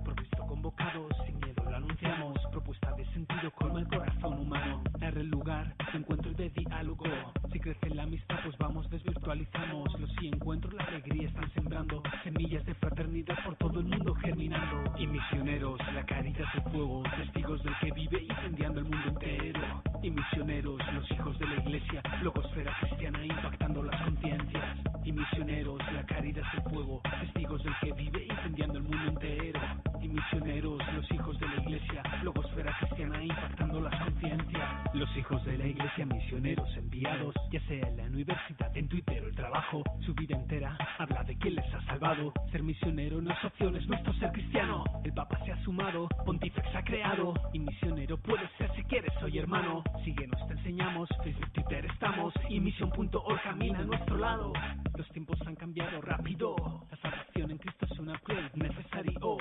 Por 0.04 0.16
Cristo 0.16 0.46
convocados, 0.48 1.12
sin 1.26 1.40
miedo 1.40 1.64
lo 1.64 1.76
anunciamos. 1.76 2.38
Propuesta 2.52 2.92
de 2.94 3.06
sentido 3.14 3.52
colma 3.52 3.80
el 3.80 3.88
corazón 3.88 4.40
humano. 4.40 4.84
La 5.00 5.12
red 5.12 5.26
lugar, 5.26 5.74
encuentro 5.94 6.32
de 6.34 6.50
diálogo. 6.50 7.06
Si 7.52 7.60
crece 7.60 7.90
la 7.90 8.04
amistad, 8.04 8.38
pues 8.46 8.58
vamos 8.60 8.90
desvirtualizamos. 8.90 10.00
Los 10.00 10.10
sí 10.20 10.28
encuentros, 10.28 10.74
la 10.74 10.86
alegría 10.86 11.28
están 11.28 11.52
sembrando. 11.54 12.02
Semillas 12.24 12.66
de 12.66 12.74
fraternidad 12.76 13.36
por 13.44 13.56
todo 13.58 13.80
el 13.82 13.88
mundo 13.88 14.16
germinando. 14.16 14.98
Y 14.98 15.06
misioneros, 15.06 15.78
la 15.94 16.06
caridad 16.06 16.48
es 16.48 16.64
el 16.64 16.72
fuego. 16.72 17.04
Testigos 17.18 17.62
del 17.64 17.74
que 17.82 17.92
vive 17.92 18.24
incendiando 18.24 18.80
el 18.80 18.86
mundo 18.86 19.10
entero. 19.10 19.84
Y 20.02 20.12
misioneros, 20.12 20.80
los 20.94 21.12
hijos 21.12 21.38
de 21.40 21.46
la 21.48 21.56
iglesia. 21.56 22.02
Logosfera 22.22 22.74
cristiana 22.80 23.26
impactando 23.26 23.84
las 23.84 24.02
conciencias. 24.02 24.78
Y 25.04 25.12
misioneros, 25.12 25.80
la 25.92 26.06
caridad 26.06 26.44
es 26.48 26.64
el 26.64 26.72
fuego. 26.72 27.02
Testigos 27.22 27.64
del 27.66 27.74
que 27.82 27.92
vive 27.92 28.28
incendiando 28.30 28.78
el 28.78 28.84
mundo 28.84 29.10
entero. 29.10 29.60
Y 30.02 30.08
misioneros, 30.08 30.82
los 30.94 31.12
hijos 31.12 31.38
de 31.38 31.48
la 31.48 31.62
iglesia. 31.64 32.04
Logosfera 32.24 32.78
cristiana 32.80 33.22
impactando 33.22 33.82
las 33.82 34.04
conciencias. 34.04 34.96
Los 34.96 35.18
hijos 35.18 35.44
de 35.44 35.58
la 35.58 35.68
iglesia, 35.68 36.06
misioneros 36.06 36.70
enviados. 36.78 37.41
Ya 37.52 37.60
sea 37.68 37.88
en 37.88 37.98
la 37.98 38.04
universidad, 38.04 38.76
en 38.76 38.88
Twitter 38.88 39.24
o 39.24 39.28
el 39.28 39.36
trabajo. 39.36 39.84
Su 40.06 40.14
vida 40.14 40.36
entera 40.36 40.78
habla 40.98 41.24
de 41.24 41.38
quién 41.38 41.56
les 41.56 41.74
ha 41.74 41.82
salvado. 41.86 42.34
Ser 42.52 42.64
misionero 42.64 43.22
no 43.22 43.32
es 43.32 43.44
opción, 43.44 43.76
es 43.76 43.88
nuestro 43.88 44.14
ser 44.14 44.32
cristiano. 44.32 44.84
El 45.04 45.14
Papa 45.14 45.39
se 45.46 45.52
ha 45.52 45.64
sumado, 45.64 46.08
Pontifex 46.26 46.76
ha 46.76 46.84
creado. 46.84 47.34
Y 47.54 47.60
misionero 47.60 48.18
puedes 48.18 48.50
ser 48.58 48.72
si 48.76 48.84
quieres, 48.84 49.12
soy 49.20 49.38
hermano. 49.38 49.84
Síguenos, 50.04 50.48
te 50.48 50.54
enseñamos. 50.54 51.10
Facebook, 51.24 51.52
Twitter 51.52 51.86
estamos. 51.86 52.34
Y 52.50 52.60
misión.org 52.60 53.42
camina 53.44 53.80
a 53.80 53.84
nuestro 53.84 54.18
lado. 54.18 54.54
Los 54.96 55.08
tiempos 55.10 55.39
han 55.46 55.56
cambiado 55.56 56.02
rápido. 56.02 56.56
La 56.89 56.98
salvación 56.98 57.52
en 57.52 57.58
Cristo 57.58 57.86
es 57.89 58.00
un 58.00 58.10
upgrade 58.10 58.52
necesario. 58.56 59.38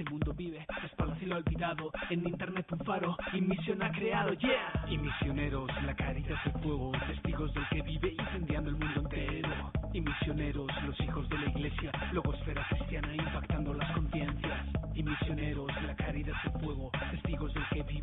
El 0.00 0.08
mundo 0.08 0.32
vive, 0.32 0.66
espaldas 0.82 1.20
y 1.20 1.26
lo 1.26 1.36
olvidado. 1.36 1.92
En 2.08 2.26
internet 2.26 2.66
un 2.72 2.78
faro 2.86 3.18
misión 3.34 3.82
ha 3.82 3.92
creado, 3.92 4.32
yeah. 4.32 4.86
Y 4.88 4.96
misioneros, 4.96 5.70
la 5.84 5.94
caridad 5.94 6.38
es 6.42 6.54
el 6.54 6.62
fuego. 6.62 6.92
Testigos 7.06 7.52
del 7.52 7.68
que 7.68 7.82
vive 7.82 8.16
incendiando 8.18 8.70
el 8.70 8.76
mundo 8.76 9.00
entero. 9.00 9.70
Y 9.92 10.00
misioneros, 10.00 10.68
los 10.86 10.98
hijos 11.00 11.28
de 11.28 11.36
la 11.36 11.50
iglesia. 11.50 11.92
Logosfera 12.12 12.66
cristiana 12.70 13.14
impactando 13.14 13.74
las 13.74 13.92
conciencias. 13.92 14.66
Y 14.94 15.02
misioneros, 15.02 15.70
la 15.82 15.94
caridad 15.94 16.34
es 16.34 16.54
el 16.54 16.60
fuego. 16.62 16.90
Testigos 17.10 17.52
del 17.52 17.68
que 17.68 17.82
vive 17.82 17.99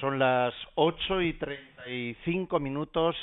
Son 0.00 0.18
las 0.20 0.54
8 0.76 1.22
y 1.22 1.32
35 1.32 2.60
minutos 2.60 3.16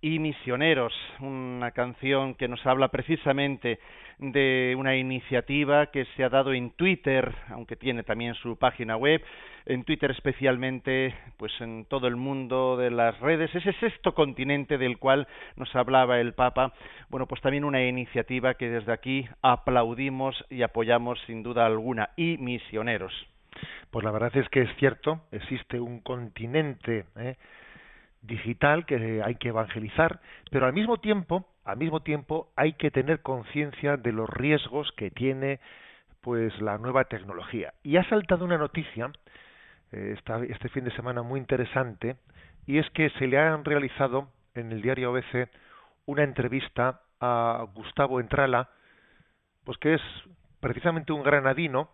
y 0.00 0.20
Misioneros, 0.20 0.92
una 1.18 1.72
canción 1.72 2.34
que 2.34 2.46
nos 2.46 2.64
habla 2.66 2.88
precisamente 2.88 3.80
de 4.18 4.76
una 4.78 4.94
iniciativa 4.94 5.86
que 5.86 6.04
se 6.14 6.22
ha 6.22 6.28
dado 6.28 6.52
en 6.52 6.70
Twitter, 6.70 7.34
aunque 7.48 7.74
tiene 7.74 8.04
también 8.04 8.34
su 8.34 8.56
página 8.56 8.96
web, 8.96 9.22
en 9.66 9.82
Twitter 9.82 10.12
especialmente, 10.12 11.14
pues 11.36 11.52
en 11.60 11.84
todo 11.86 12.06
el 12.06 12.14
mundo 12.14 12.76
de 12.76 12.92
las 12.92 13.18
redes, 13.18 13.52
ese 13.52 13.72
sexto 13.80 14.14
continente 14.14 14.78
del 14.78 14.98
cual 14.98 15.26
nos 15.56 15.74
hablaba 15.74 16.20
el 16.20 16.34
Papa, 16.34 16.74
bueno, 17.08 17.26
pues 17.26 17.40
también 17.40 17.64
una 17.64 17.82
iniciativa 17.82 18.54
que 18.54 18.70
desde 18.70 18.92
aquí 18.92 19.26
aplaudimos 19.42 20.44
y 20.48 20.62
apoyamos 20.62 21.18
sin 21.26 21.42
duda 21.42 21.66
alguna, 21.66 22.10
y 22.16 22.36
misioneros. 22.38 23.33
Pues 23.90 24.04
la 24.04 24.10
verdad 24.10 24.36
es 24.36 24.48
que 24.48 24.62
es 24.62 24.76
cierto, 24.76 25.20
existe 25.30 25.80
un 25.80 26.00
continente 26.00 27.06
¿eh? 27.16 27.36
digital 28.22 28.86
que 28.86 29.22
hay 29.22 29.36
que 29.36 29.48
evangelizar, 29.48 30.20
pero 30.50 30.66
al 30.66 30.72
mismo 30.72 30.98
tiempo, 30.98 31.46
al 31.64 31.76
mismo 31.76 32.00
tiempo 32.00 32.48
hay 32.56 32.74
que 32.74 32.90
tener 32.90 33.20
conciencia 33.20 33.96
de 33.96 34.12
los 34.12 34.28
riesgos 34.28 34.90
que 34.96 35.10
tiene 35.10 35.60
pues 36.20 36.58
la 36.60 36.78
nueva 36.78 37.04
tecnología. 37.04 37.74
Y 37.82 37.98
ha 37.98 38.08
saltado 38.08 38.44
una 38.44 38.56
noticia 38.56 39.12
eh, 39.92 40.16
este 40.48 40.68
fin 40.70 40.84
de 40.84 40.90
semana 40.92 41.22
muy 41.22 41.38
interesante 41.38 42.16
y 42.66 42.78
es 42.78 42.88
que 42.90 43.10
se 43.10 43.26
le 43.26 43.38
han 43.38 43.64
realizado 43.64 44.28
en 44.54 44.72
el 44.72 44.80
diario 44.80 45.10
ABC 45.10 45.48
una 46.06 46.22
entrevista 46.22 47.02
a 47.20 47.66
Gustavo 47.74 48.20
Entrala, 48.20 48.70
pues 49.64 49.78
que 49.78 49.94
es 49.94 50.02
precisamente 50.60 51.12
un 51.12 51.22
granadino 51.22 51.90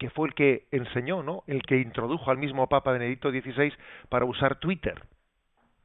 que 0.00 0.08
fue 0.08 0.28
el 0.28 0.34
que 0.34 0.66
enseñó, 0.70 1.22
¿no? 1.22 1.44
El 1.46 1.62
que 1.62 1.76
introdujo 1.76 2.30
al 2.30 2.38
mismo 2.38 2.66
Papa 2.70 2.90
Benedicto 2.90 3.30
XVI 3.30 3.70
para 4.08 4.24
usar 4.24 4.58
Twitter. 4.58 4.94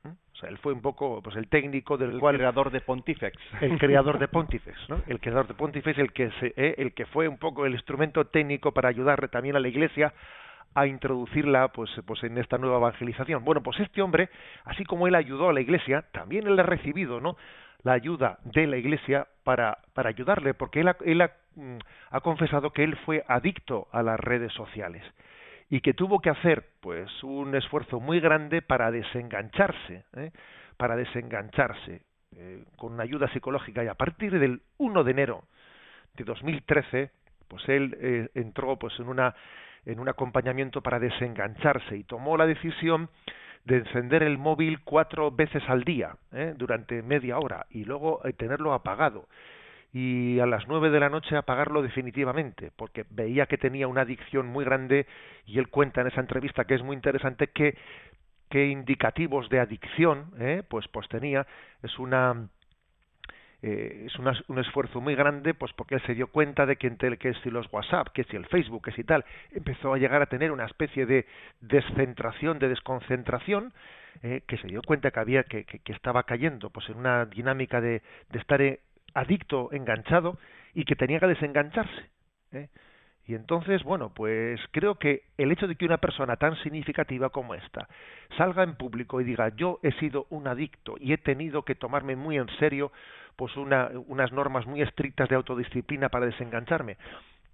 O 0.05 0.37
sea, 0.37 0.49
él 0.49 0.57
fue 0.57 0.71
un 0.71 0.81
poco 0.81 1.21
pues 1.21 1.35
el 1.35 1.49
técnico 1.49 1.97
del 1.97 2.11
el 2.11 2.19
cual 2.19 2.37
creador 2.37 2.71
de 2.71 2.79
Pontifex. 2.79 3.37
El 3.59 3.77
creador 3.77 4.17
de 4.17 4.27
Pontifex, 4.29 4.89
¿no? 4.89 5.01
El 5.07 5.19
creador 5.19 5.47
de 5.47 5.53
Pontifex, 5.53 5.97
el 5.99 6.13
que 6.13 6.31
se, 6.39 6.53
eh, 6.55 6.75
el 6.77 6.93
que 6.93 7.05
fue 7.07 7.27
un 7.27 7.37
poco 7.37 7.65
el 7.65 7.73
instrumento 7.73 8.25
técnico 8.27 8.71
para 8.71 8.87
ayudarle 8.87 9.27
también 9.27 9.57
a 9.57 9.59
la 9.59 9.67
Iglesia 9.67 10.13
a 10.75 10.87
introducirla 10.87 11.67
pues 11.69 11.89
pues 12.05 12.23
en 12.23 12.37
esta 12.37 12.57
nueva 12.57 12.77
evangelización. 12.77 13.43
Bueno, 13.43 13.63
pues 13.63 13.81
este 13.81 14.01
hombre, 14.01 14.29
así 14.63 14.85
como 14.85 15.07
él 15.07 15.15
ayudó 15.15 15.49
a 15.49 15.53
la 15.53 15.59
Iglesia, 15.59 16.05
también 16.13 16.47
él 16.47 16.57
ha 16.57 16.63
recibido, 16.63 17.19
¿no? 17.19 17.35
La 17.85 17.93
ayuda 17.93 18.39
de 18.43 18.65
la 18.65 18.77
Iglesia 18.77 19.27
para, 19.43 19.77
para 19.93 20.09
ayudarle, 20.09 20.55
porque 20.55 20.81
él, 20.81 20.87
ha, 20.87 20.97
él 21.05 21.23
mm, 21.55 21.77
ha, 22.09 22.19
confesado 22.21 22.71
que 22.71 22.83
él 22.83 22.97
fue 23.05 23.23
adicto 23.27 23.87
a 23.91 24.01
las 24.01 24.19
redes 24.19 24.51
sociales 24.53 25.03
y 25.69 25.81
que 25.81 25.93
tuvo 25.93 26.19
que 26.19 26.31
hacer 26.31 26.65
pues 26.81 27.11
un 27.23 27.53
esfuerzo 27.53 27.99
muy 27.99 28.19
grande 28.19 28.63
para 28.63 28.89
desengancharse, 28.89 30.03
¿eh? 30.15 30.31
para 30.77 30.95
desengancharse 30.95 32.01
eh, 32.35 32.65
con 32.75 32.93
una 32.93 33.03
ayuda 33.03 33.31
psicológica 33.31 33.83
y 33.83 33.87
a 33.87 33.93
partir 33.93 34.39
del 34.39 34.61
1 34.79 35.03
de 35.03 35.11
enero 35.11 35.43
de 36.15 36.23
2013 36.23 37.11
pues 37.47 37.69
él 37.69 37.95
eh, 38.01 38.29
entró 38.33 38.77
pues 38.77 38.99
en 38.99 39.09
una 39.09 39.35
en 39.85 39.99
un 39.99 40.09
acompañamiento 40.09 40.81
para 40.81 40.97
desengancharse 40.97 41.95
y 41.95 42.03
tomó 42.03 42.35
la 42.35 42.47
decisión 42.47 43.09
de 43.65 43.77
encender 43.77 44.23
el 44.23 44.37
móvil 44.37 44.79
cuatro 44.83 45.31
veces 45.31 45.63
al 45.67 45.83
día 45.83 46.15
¿eh? 46.31 46.53
durante 46.55 47.01
media 47.01 47.37
hora 47.39 47.65
y 47.69 47.83
luego 47.83 48.21
eh, 48.23 48.33
tenerlo 48.33 48.73
apagado 48.73 49.27
y 49.91 50.39
a 50.39 50.45
las 50.45 50.67
nueve 50.67 50.89
de 50.89 50.99
la 50.99 51.09
noche 51.09 51.35
apagarlo 51.35 51.81
definitivamente 51.81 52.71
porque 52.75 53.05
veía 53.09 53.47
que 53.47 53.57
tenía 53.57 53.87
una 53.87 54.01
adicción 54.01 54.47
muy 54.47 54.65
grande 54.65 55.07
y 55.45 55.57
él 55.57 55.69
cuenta 55.69 56.01
en 56.01 56.07
esa 56.07 56.21
entrevista 56.21 56.65
que 56.65 56.75
es 56.75 56.83
muy 56.83 56.95
interesante 56.95 57.47
que 57.47 57.75
qué 58.49 58.67
indicativos 58.67 59.49
de 59.49 59.59
adicción 59.59 60.31
¿eh? 60.39 60.61
pues 60.67 60.87
pues 60.87 61.07
tenía 61.09 61.47
es 61.81 61.97
una 61.97 62.47
eh, 63.67 64.05
es 64.05 64.15
un 64.47 64.59
esfuerzo 64.59 65.01
muy 65.01 65.15
grande, 65.15 65.55
pues 65.55 65.73
porque 65.73 65.95
él 65.95 66.01
se 66.05 66.13
dio 66.13 66.27
cuenta 66.27 66.67
de 66.67 66.75
que, 66.75 66.85
entre, 66.85 67.17
que 67.17 67.33
si 67.41 67.49
los 67.49 67.65
WhatsApp, 67.73 68.09
que 68.09 68.23
si 68.25 68.35
el 68.35 68.45
Facebook, 68.45 68.83
que 68.83 68.91
si 68.91 69.03
tal, 69.03 69.25
empezó 69.51 69.91
a 69.91 69.97
llegar 69.97 70.21
a 70.21 70.27
tener 70.27 70.51
una 70.51 70.65
especie 70.65 71.07
de 71.07 71.25
descentración, 71.61 72.59
de 72.59 72.69
desconcentración, 72.69 73.73
eh, 74.21 74.43
que 74.47 74.57
se 74.57 74.67
dio 74.67 74.83
cuenta 74.83 75.09
que 75.09 75.19
había 75.19 75.43
que, 75.45 75.65
que, 75.65 75.93
estaba 75.93 76.21
cayendo, 76.23 76.69
pues 76.69 76.87
en 76.89 76.97
una 76.97 77.25
dinámica 77.25 77.81
de, 77.81 78.03
de 78.29 78.39
estar 78.39 78.61
eh, 78.61 78.81
adicto, 79.15 79.69
enganchado, 79.71 80.37
y 80.75 80.85
que 80.85 80.95
tenía 80.95 81.19
que 81.19 81.25
desengancharse. 81.25 82.09
¿eh? 82.51 82.69
Y 83.27 83.33
entonces, 83.33 83.83
bueno, 83.83 84.13
pues 84.13 84.59
creo 84.71 84.95
que 84.95 85.23
el 85.37 85.51
hecho 85.51 85.67
de 85.67 85.75
que 85.75 85.85
una 85.85 85.97
persona 85.97 86.35
tan 86.35 86.55
significativa 86.57 87.29
como 87.29 87.55
esta 87.55 87.87
salga 88.37 88.61
en 88.61 88.75
público 88.75 89.19
y 89.19 89.23
diga 89.23 89.49
yo 89.55 89.79
he 89.81 89.91
sido 89.93 90.27
un 90.29 90.47
adicto 90.47 90.95
y 90.99 91.13
he 91.13 91.17
tenido 91.17 91.63
que 91.63 91.73
tomarme 91.73 92.15
muy 92.15 92.37
en 92.37 92.47
serio 92.59 92.91
pues 93.35 93.55
una, 93.57 93.89
unas 94.07 94.31
normas 94.31 94.65
muy 94.65 94.81
estrictas 94.81 95.29
de 95.29 95.35
autodisciplina 95.35 96.09
para 96.09 96.25
desengancharme, 96.25 96.97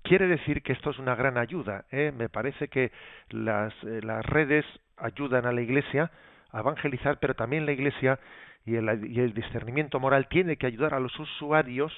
quiere 0.04 0.28
decir 0.28 0.62
que 0.62 0.74
esto 0.74 0.92
es 0.92 1.00
una 1.00 1.16
gran 1.16 1.38
ayuda. 1.38 1.86
¿eh? 1.92 2.12
Me 2.16 2.30
parece 2.30 2.68
que 2.68 2.92
las, 3.30 3.74
eh, 3.84 4.02
redes 4.24 4.66
ayudan 4.98 5.46
a 5.46 5.52
la 5.52 5.62
Iglesia 5.62 6.12
a 6.52 6.60
evangelizar, 6.60 7.18
pero 7.20 7.34
también 7.34 7.66
la 7.66 7.72
Iglesia 7.72 8.20
y 8.66 8.76
el, 8.76 9.34
discernimiento 9.34 10.00
moral 10.00 10.28
tiene 10.28 10.58
que 10.58 10.68
ayudar 10.68 10.94
a 10.94 11.00
los 11.00 11.18
usuarios 11.20 11.92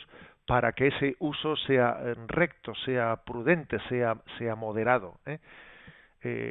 para 0.45 0.71
que 0.71 0.87
ese 0.87 1.15
uso 1.19 1.55
sea 1.57 1.97
eh, 2.01 2.15
recto, 2.27 2.73
sea 2.85 3.17
prudente, 3.25 3.79
sea, 3.89 4.17
sea 4.37 4.55
moderado. 4.55 5.19
¿eh? 5.25 5.39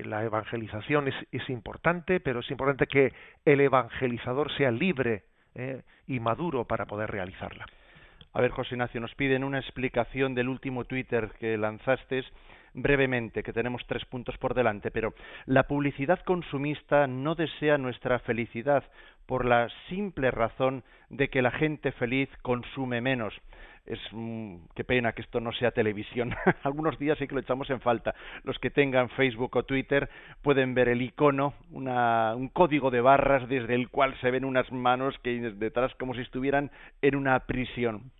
La 0.04 0.22
evangelización 0.22 1.08
es, 1.08 1.48
importante, 1.48 2.20
pero 2.20 2.40
es 2.40 2.50
importante 2.50 2.86
que 2.86 3.14
el 3.46 3.58
evangelizador 3.62 4.52
sea 4.52 4.70
libre 4.70 5.22
¿eh? 5.54 5.82
y 6.06 6.20
maduro 6.20 6.64
para 6.64 6.86
poder 6.86 7.10
realizarla. 7.10 7.66
A 8.34 8.40
ver, 8.40 8.50
José 8.50 8.74
Ignacio, 8.74 9.00
nos 9.00 9.14
piden 9.14 9.44
una 9.44 9.58
explicación 9.58 10.34
del 10.34 10.48
último 10.48 10.84
Twitter 10.84 11.30
que 11.38 11.58
lanzaste 11.58 12.24
brevemente, 12.74 13.42
que 13.42 13.52
tenemos 13.52 13.86
tres 13.86 14.04
puntos 14.06 14.38
por 14.38 14.54
delante, 14.54 14.90
pero 14.90 15.12
la 15.44 15.64
publicidad 15.64 16.20
consumista 16.20 17.06
no 17.06 17.34
desea 17.34 17.76
nuestra 17.76 18.18
felicidad 18.20 18.84
por 19.26 19.44
la 19.44 19.68
simple 19.88 20.30
razón 20.30 20.82
de 21.10 21.28
que 21.28 21.42
la 21.42 21.50
gente 21.50 21.92
feliz 21.92 22.30
consume 22.40 23.02
menos 23.02 23.34
es 23.86 23.98
mm, 24.12 24.56
qué 24.74 24.84
pena 24.84 25.12
que 25.12 25.22
esto 25.22 25.40
no 25.40 25.52
sea 25.52 25.70
televisión. 25.72 26.34
Algunos 26.62 26.98
días 26.98 27.18
sí 27.18 27.26
que 27.26 27.34
lo 27.34 27.40
echamos 27.40 27.68
en 27.70 27.80
falta. 27.80 28.14
Los 28.44 28.58
que 28.58 28.70
tengan 28.70 29.08
Facebook 29.10 29.56
o 29.56 29.64
Twitter 29.64 30.08
pueden 30.42 30.74
ver 30.74 30.88
el 30.88 31.02
icono, 31.02 31.54
una, 31.70 32.34
un 32.34 32.48
código 32.48 32.90
de 32.90 33.00
barras 33.00 33.48
desde 33.48 33.74
el 33.74 33.88
cual 33.88 34.14
se 34.20 34.30
ven 34.30 34.44
unas 34.44 34.70
manos 34.72 35.18
que 35.22 35.38
detrás 35.52 35.94
como 35.96 36.14
si 36.14 36.20
estuvieran 36.20 36.70
en 37.00 37.16
una 37.16 37.38
prisión. 37.40 38.12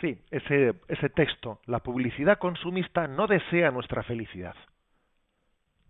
Sí, 0.00 0.18
ese, 0.30 0.74
ese 0.88 1.08
texto, 1.08 1.60
la 1.66 1.80
publicidad 1.80 2.38
consumista 2.38 3.08
no 3.08 3.26
desea 3.26 3.70
nuestra 3.70 4.02
felicidad 4.02 4.54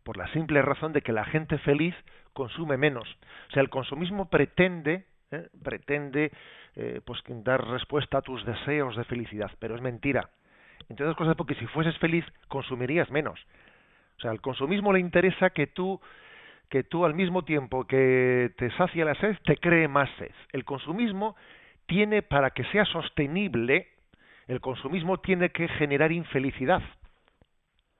por 0.07 0.17
la 0.17 0.29
simple 0.29 0.63
razón 0.63 0.93
de 0.93 1.03
que 1.03 1.13
la 1.13 1.25
gente 1.25 1.59
feliz 1.59 1.93
consume 2.33 2.77
menos. 2.77 3.09
O 3.49 3.51
sea, 3.51 3.61
el 3.61 3.71
consumismo 3.71 4.31
pretende, 4.31 5.05
¿eh? 5.31 5.49
pretende 5.63 6.33
eh, 6.75 7.01
pues 7.05 7.21
dar 7.27 7.67
respuesta 7.67 8.19
a 8.19 8.23
tus 8.23 8.45
deseos 8.45 8.97
de 8.97 9.05
felicidad, 9.05 9.51
pero 9.59 9.75
es 9.75 9.83
mentira. 9.83 10.29
Entre 10.89 11.05
otras 11.05 11.17
cosas 11.17 11.37
porque 11.37 11.55
si 11.55 11.67
fueses 11.67 11.97
feliz 11.99 12.25
consumirías 12.49 13.11
menos. 13.11 13.41
O 14.19 14.21
sea, 14.21 14.31
al 14.31 14.41
consumismo 14.41 14.93
le 14.93 15.01
interesa 15.01 15.51
que 15.51 15.67
tú 15.67 16.01
que 16.69 16.83
tú 16.83 17.05
al 17.05 17.15
mismo 17.15 17.45
tiempo 17.45 17.87
que 17.87 18.53
te 18.57 18.71
sacia 18.73 19.05
la 19.05 19.15
sed 19.15 19.37
te 19.45 19.57
cree 19.57 19.89
más 19.89 20.11
sed. 20.19 20.33
El 20.53 20.65
consumismo 20.65 21.37
tiene 21.87 22.23
para 22.23 22.51
que 22.51 22.65
sea 22.65 22.85
sostenible, 22.85 23.89
el 24.49 24.61
consumismo 24.61 25.19
tiene 25.19 25.51
que 25.51 25.69
generar 25.69 26.11
infelicidad. 26.13 26.83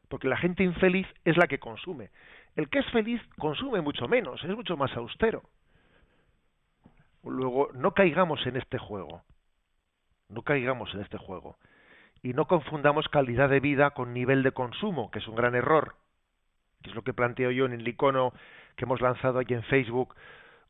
Porque 0.09 0.29
la 0.29 0.37
gente 0.37 0.63
infeliz 0.65 1.07
es 1.25 1.37
la 1.37 1.47
que 1.47 1.59
consume. 1.59 2.11
El 2.55 2.69
que 2.69 2.81
es 2.81 2.87
feliz 2.91 3.21
consume 3.39 3.81
mucho 3.81 4.09
menos, 4.09 4.43
es 4.43 4.55
mucho 4.55 4.77
más 4.77 4.97
austero. 4.97 5.43
Luego, 7.31 7.71
no 7.75 7.93
caigamos 7.93 8.47
en 8.47 8.57
este 8.57 8.79
juego. 8.79 9.23
No 10.29 10.43
caigamos 10.43 10.93
en 10.95 11.01
este 11.01 11.19
juego. 11.19 11.57
Y 12.23 12.33
no 12.33 12.47
confundamos 12.47 13.09
calidad 13.09 13.49
de 13.49 13.61
vida 13.61 13.91
con 13.91 14.13
nivel 14.13 14.43
de 14.43 14.53
consumo, 14.53 15.11
que 15.11 15.19
es 15.19 15.29
un 15.29 15.37
gran 15.37 15.55
error. 15.55 15.97
Que 16.83 16.91
es 16.91 16.97
lo 16.97 17.03
que 17.03 17.15
planteo 17.15 17.51
yo 17.51 17.67
en 17.67 17.73
el 17.73 17.87
icono 17.87 18.33
que 18.77 18.85
hemos 18.85 19.01
lanzado 19.01 19.39
aquí 19.39 19.55
en 19.55 19.63
Facebook 19.65 20.15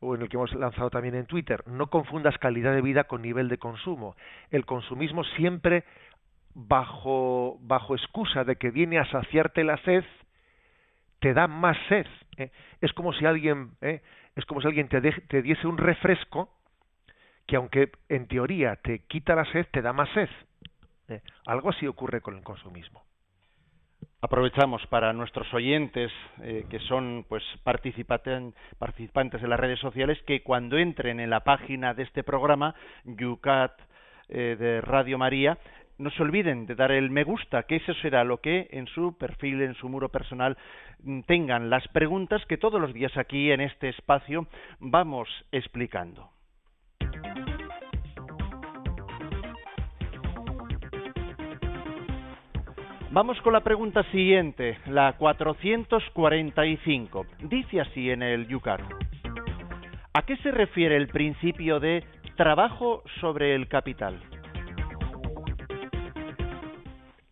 o 0.00 0.14
en 0.14 0.22
el 0.22 0.28
que 0.28 0.36
hemos 0.36 0.52
lanzado 0.54 0.90
también 0.90 1.14
en 1.14 1.26
Twitter. 1.26 1.62
No 1.66 1.88
confundas 1.88 2.36
calidad 2.38 2.74
de 2.74 2.82
vida 2.82 3.04
con 3.04 3.22
nivel 3.22 3.48
de 3.48 3.58
consumo. 3.58 4.16
El 4.50 4.66
consumismo 4.66 5.24
siempre 5.24 5.84
bajo, 6.54 7.58
bajo 7.60 7.94
excusa 7.94 8.44
de 8.44 8.56
que 8.56 8.70
viene 8.70 8.98
a 8.98 9.10
saciarte 9.10 9.64
la 9.64 9.76
sed, 9.78 10.04
te 11.20 11.34
da 11.34 11.46
más 11.46 11.76
sed. 11.88 12.06
¿eh? 12.36 12.50
Es 12.80 12.92
como 12.92 13.12
si 13.12 13.26
alguien 13.26 13.72
¿eh? 13.80 14.02
Es 14.36 14.44
como 14.44 14.60
si 14.60 14.68
alguien 14.68 14.88
te, 14.88 15.00
diese 15.42 15.66
un 15.66 15.78
refresco 15.78 16.50
que 17.46 17.56
aunque 17.56 17.90
en 18.08 18.28
teoría 18.28 18.76
te 18.76 19.00
quita 19.06 19.34
la 19.34 19.44
sed, 19.50 19.66
te 19.72 19.82
da 19.82 19.92
más 19.92 20.08
sed. 20.10 20.28
¿eh? 21.08 21.22
Algo 21.46 21.70
así 21.70 21.86
ocurre 21.86 22.20
con 22.20 22.36
el 22.36 22.44
consumismo. 22.44 23.02
Aprovechamos 24.20 24.86
para 24.88 25.12
nuestros 25.12 25.52
oyentes 25.54 26.12
eh, 26.42 26.66
que 26.68 26.80
son 26.80 27.24
pues 27.28 27.42
participantes 27.62 28.52
de 29.42 29.48
las 29.48 29.60
redes 29.60 29.78
sociales 29.78 30.18
que 30.26 30.42
cuando 30.42 30.76
entren 30.76 31.20
en 31.20 31.30
la 31.30 31.40
página 31.40 31.94
de 31.94 32.02
este 32.02 32.22
programa 32.22 32.74
Yucat 33.04 33.72
eh, 34.28 34.56
de 34.58 34.80
Radio 34.80 35.16
María 35.16 35.58
no 35.98 36.10
se 36.10 36.22
olviden 36.22 36.66
de 36.66 36.74
dar 36.74 36.92
el 36.92 37.10
me 37.10 37.24
gusta, 37.24 37.62
que 37.64 37.76
eso 37.76 37.94
será 37.94 38.24
lo 38.24 38.38
que 38.38 38.68
en 38.70 38.86
su 38.86 39.16
perfil, 39.16 39.62
en 39.62 39.74
su 39.74 39.88
muro 39.88 40.10
personal, 40.10 40.58
mm, 41.02 41.20
tengan 41.22 41.70
las 41.70 41.88
preguntas 41.88 42.44
que 42.46 42.58
todos 42.58 42.80
los 42.80 42.92
días 42.92 43.16
aquí 43.16 43.50
en 43.50 43.60
este 43.60 43.88
espacio 43.88 44.46
vamos 44.78 45.28
explicando. 45.52 46.30
Vamos 53.10 53.40
con 53.40 53.54
la 53.54 53.60
pregunta 53.60 54.02
siguiente, 54.10 54.78
la 54.88 55.14
445. 55.14 57.24
Dice 57.44 57.80
así 57.80 58.10
en 58.10 58.22
el 58.22 58.46
Yucat. 58.46 58.82
¿A 60.12 60.20
qué 60.22 60.36
se 60.38 60.50
refiere 60.50 60.96
el 60.96 61.06
principio 61.08 61.78
de 61.80 62.04
trabajo 62.36 63.02
sobre 63.20 63.54
el 63.54 63.68
capital? 63.68 64.20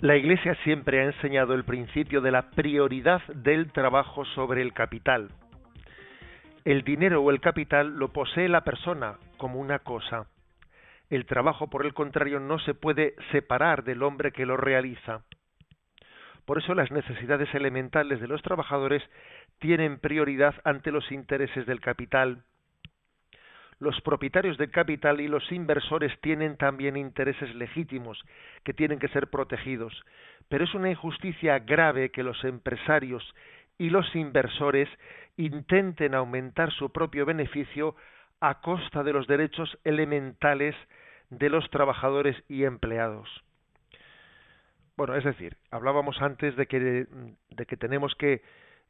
La 0.05 0.17
Iglesia 0.17 0.55
siempre 0.65 1.01
ha 1.01 1.05
enseñado 1.05 1.55
el 1.55 1.65
principio 1.65 2.21
de 2.21 2.31
la 2.31 2.51
prioridad 2.51 3.23
del 3.29 3.73
trabajo 3.73 4.27
sobre 4.27 4.61
el 4.61 4.75
capital. 4.75 5.31
El 6.67 6.83
dinero 6.83 7.23
o 7.23 7.31
el 7.31 7.41
capital 7.41 7.97
lo 7.97 8.13
posee 8.13 8.51
la 8.51 8.65
persona 8.65 9.15
como 9.39 9.59
una 9.59 9.79
cosa. 9.79 10.27
El 11.09 11.25
trabajo, 11.25 11.71
por 11.71 11.87
el 11.87 11.95
contrario, 11.95 12.39
no 12.39 12.59
se 12.59 12.75
puede 12.75 13.15
separar 13.33 13.83
del 13.83 14.03
hombre 14.03 14.33
que 14.33 14.45
lo 14.45 14.59
realiza. 14.59 15.23
Por 16.45 16.59
eso 16.59 16.75
las 16.75 16.91
necesidades 16.91 17.49
elementales 17.55 18.21
de 18.21 18.29
los 18.29 18.43
trabajadores 18.43 19.03
tienen 19.59 19.99
prioridad 19.99 20.55
ante 20.65 20.93
los 20.93 21.11
intereses 21.13 21.65
del 21.65 21.81
capital. 21.81 22.45
Los 23.85 24.01
propietarios 24.01 24.57
del 24.57 24.70
capital 24.70 25.20
y 25.20 25.28
los 25.28 25.53
inversores 25.53 26.18
tienen 26.22 26.57
también 26.57 26.97
intereses 26.97 27.55
legítimos 27.55 28.18
que 28.64 28.72
tienen 28.72 28.99
que 28.99 29.09
ser 29.09 29.28
protegidos, 29.28 29.93
pero 30.49 30.64
es 30.64 30.72
una 30.72 30.89
injusticia 30.89 31.59
grave 31.59 32.11
que 32.11 32.22
los 32.22 32.43
empresarios 32.45 33.22
y 33.76 33.91
los 33.91 34.07
inversores 34.16 34.89
intenten 35.37 36.14
aumentar 36.14 36.72
su 36.72 36.93
propio 36.93 37.26
beneficio 37.26 37.95
a 38.41 38.62
costa 38.62 39.03
de 39.03 39.12
los 39.12 39.26
derechos 39.26 39.78
elementales 39.85 40.74
de 41.28 41.51
los 41.51 41.68
trabajadores 41.68 42.43
y 42.49 42.64
empleados. 42.64 43.28
Bueno, 44.97 45.14
es 45.14 45.24
decir, 45.24 45.59
hablábamos 45.70 46.22
antes 46.22 46.57
de 46.57 46.66
que, 46.66 47.07
de 47.51 47.66
que 47.66 47.76
tenemos 47.76 48.14
que 48.14 48.41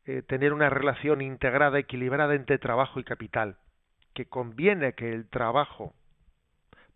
eh, 0.07 0.23
tener 0.23 0.53
una 0.53 0.71
relación 0.71 1.21
integrada, 1.21 1.81
equilibrada 1.81 2.37
entre 2.37 2.59
trabajo 2.59 3.01
y 3.01 3.05
capital, 3.05 3.57
que 4.15 4.27
conviene 4.27 4.95
que 4.95 5.13
el 5.13 5.29
trabajo 5.29 5.95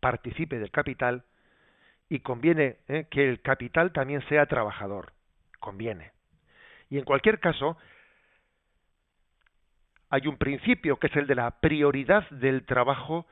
participe 0.01 0.59
del 0.59 0.71
capital 0.71 1.25
y 2.09 2.21
conviene 2.21 2.77
eh, 2.89 3.07
que 3.11 3.29
el 3.29 3.43
capital 3.43 3.93
también 3.93 4.27
sea 4.29 4.47
trabajador, 4.47 5.13
conviene. 5.59 6.13
Y 6.89 6.99
en 6.99 7.05
cualquier 7.05 7.39
caso, 7.39 7.77
hay 10.11 10.27
un 10.27 10.39
principio 10.39 10.97
que 10.99 11.09
es 11.09 11.17
el 11.17 11.27
de 11.27 11.35
la 11.35 11.51
prioridad 11.61 12.29
del 12.31 12.65
trabajo 12.65 13.27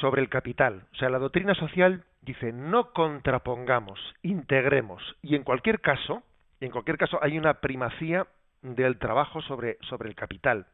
sobre 0.00 0.20
el 0.20 0.28
capital. 0.28 0.86
O 0.92 0.96
sea, 0.96 1.08
la 1.08 1.18
doctrina 1.18 1.54
social 1.54 2.04
dice 2.20 2.52
no 2.52 2.92
contrapongamos, 2.92 3.98
integremos 4.22 5.02
y 5.22 5.36
en 5.36 5.44
cualquier 5.44 5.80
caso, 5.80 6.22
en 6.60 6.70
cualquier 6.70 6.98
caso 6.98 7.18
hay 7.22 7.38
una 7.38 7.54
primacía 7.54 8.26
del 8.62 8.98
trabajo 8.98 9.40
sobre, 9.42 9.78
sobre 9.82 10.08
el 10.08 10.14
capital. 10.14 10.66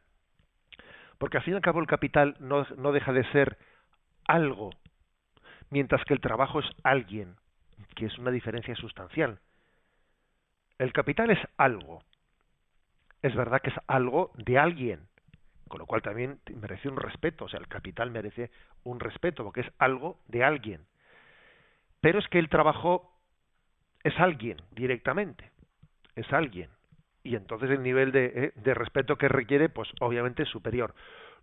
Porque 1.21 1.37
al 1.37 1.43
fin 1.43 1.53
y 1.53 1.57
al 1.57 1.61
cabo 1.61 1.79
el 1.79 1.85
capital 1.85 2.35
no, 2.39 2.65
no 2.77 2.91
deja 2.91 3.13
de 3.13 3.23
ser 3.31 3.59
algo, 4.25 4.71
mientras 5.69 6.03
que 6.05 6.15
el 6.15 6.19
trabajo 6.19 6.61
es 6.61 6.65
alguien, 6.81 7.35
que 7.95 8.07
es 8.07 8.17
una 8.17 8.31
diferencia 8.31 8.73
sustancial. 8.75 9.37
El 10.79 10.91
capital 10.93 11.29
es 11.29 11.37
algo. 11.57 12.01
Es 13.21 13.35
verdad 13.35 13.61
que 13.61 13.69
es 13.69 13.75
algo 13.85 14.31
de 14.33 14.57
alguien, 14.57 15.01
con 15.67 15.77
lo 15.77 15.85
cual 15.85 16.01
también 16.01 16.39
merece 16.55 16.89
un 16.89 16.97
respeto, 16.97 17.45
o 17.45 17.49
sea, 17.49 17.59
el 17.59 17.67
capital 17.67 18.09
merece 18.09 18.49
un 18.83 18.99
respeto, 18.99 19.43
porque 19.43 19.61
es 19.61 19.71
algo 19.77 20.17
de 20.27 20.43
alguien. 20.43 20.87
Pero 21.99 22.17
es 22.17 22.27
que 22.29 22.39
el 22.39 22.49
trabajo 22.49 23.15
es 24.03 24.19
alguien 24.19 24.57
directamente, 24.71 25.51
es 26.15 26.33
alguien. 26.33 26.71
Y 27.23 27.35
entonces 27.35 27.69
el 27.69 27.83
nivel 27.83 28.11
de, 28.11 28.31
eh, 28.35 28.51
de 28.55 28.73
respeto 28.73 29.17
que 29.17 29.27
requiere, 29.27 29.69
pues 29.69 29.89
obviamente 29.99 30.43
es 30.43 30.49
superior. 30.49 30.93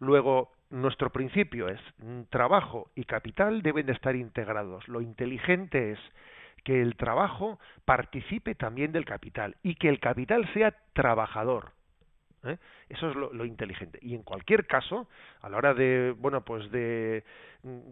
Luego, 0.01 0.53
nuestro 0.70 1.11
principio 1.11 1.68
es 1.68 1.81
mm, 1.99 2.22
trabajo 2.31 2.91
y 2.95 3.05
capital 3.05 3.62
deben 3.62 3.87
de 3.87 3.93
estar 3.93 4.14
integrados. 4.16 4.87
Lo 4.89 5.01
inteligente 5.01 5.93
es 5.93 5.99
que 6.64 6.83
el 6.83 6.97
trabajo 6.97 7.59
participe 7.85 8.55
también 8.55 8.93
del 8.93 9.05
capital 9.05 9.57
y 9.62 9.76
que 9.76 9.89
el 9.89 10.01
capital 10.01 10.49
sea 10.53 10.74
trabajador. 10.93 11.72
¿eh? 12.45 12.59
Eso 12.89 13.11
es 13.11 13.16
lo, 13.16 13.45
inteligente. 13.45 13.99
Y 14.03 14.14
en 14.14 14.22
cualquier 14.22 14.66
caso, 14.66 15.09
a 15.41 15.49
la 15.49 15.57
hora 15.57 15.74
de, 15.74 16.14
bueno, 16.18 16.45
pues 16.45 16.70
de 16.70 17.22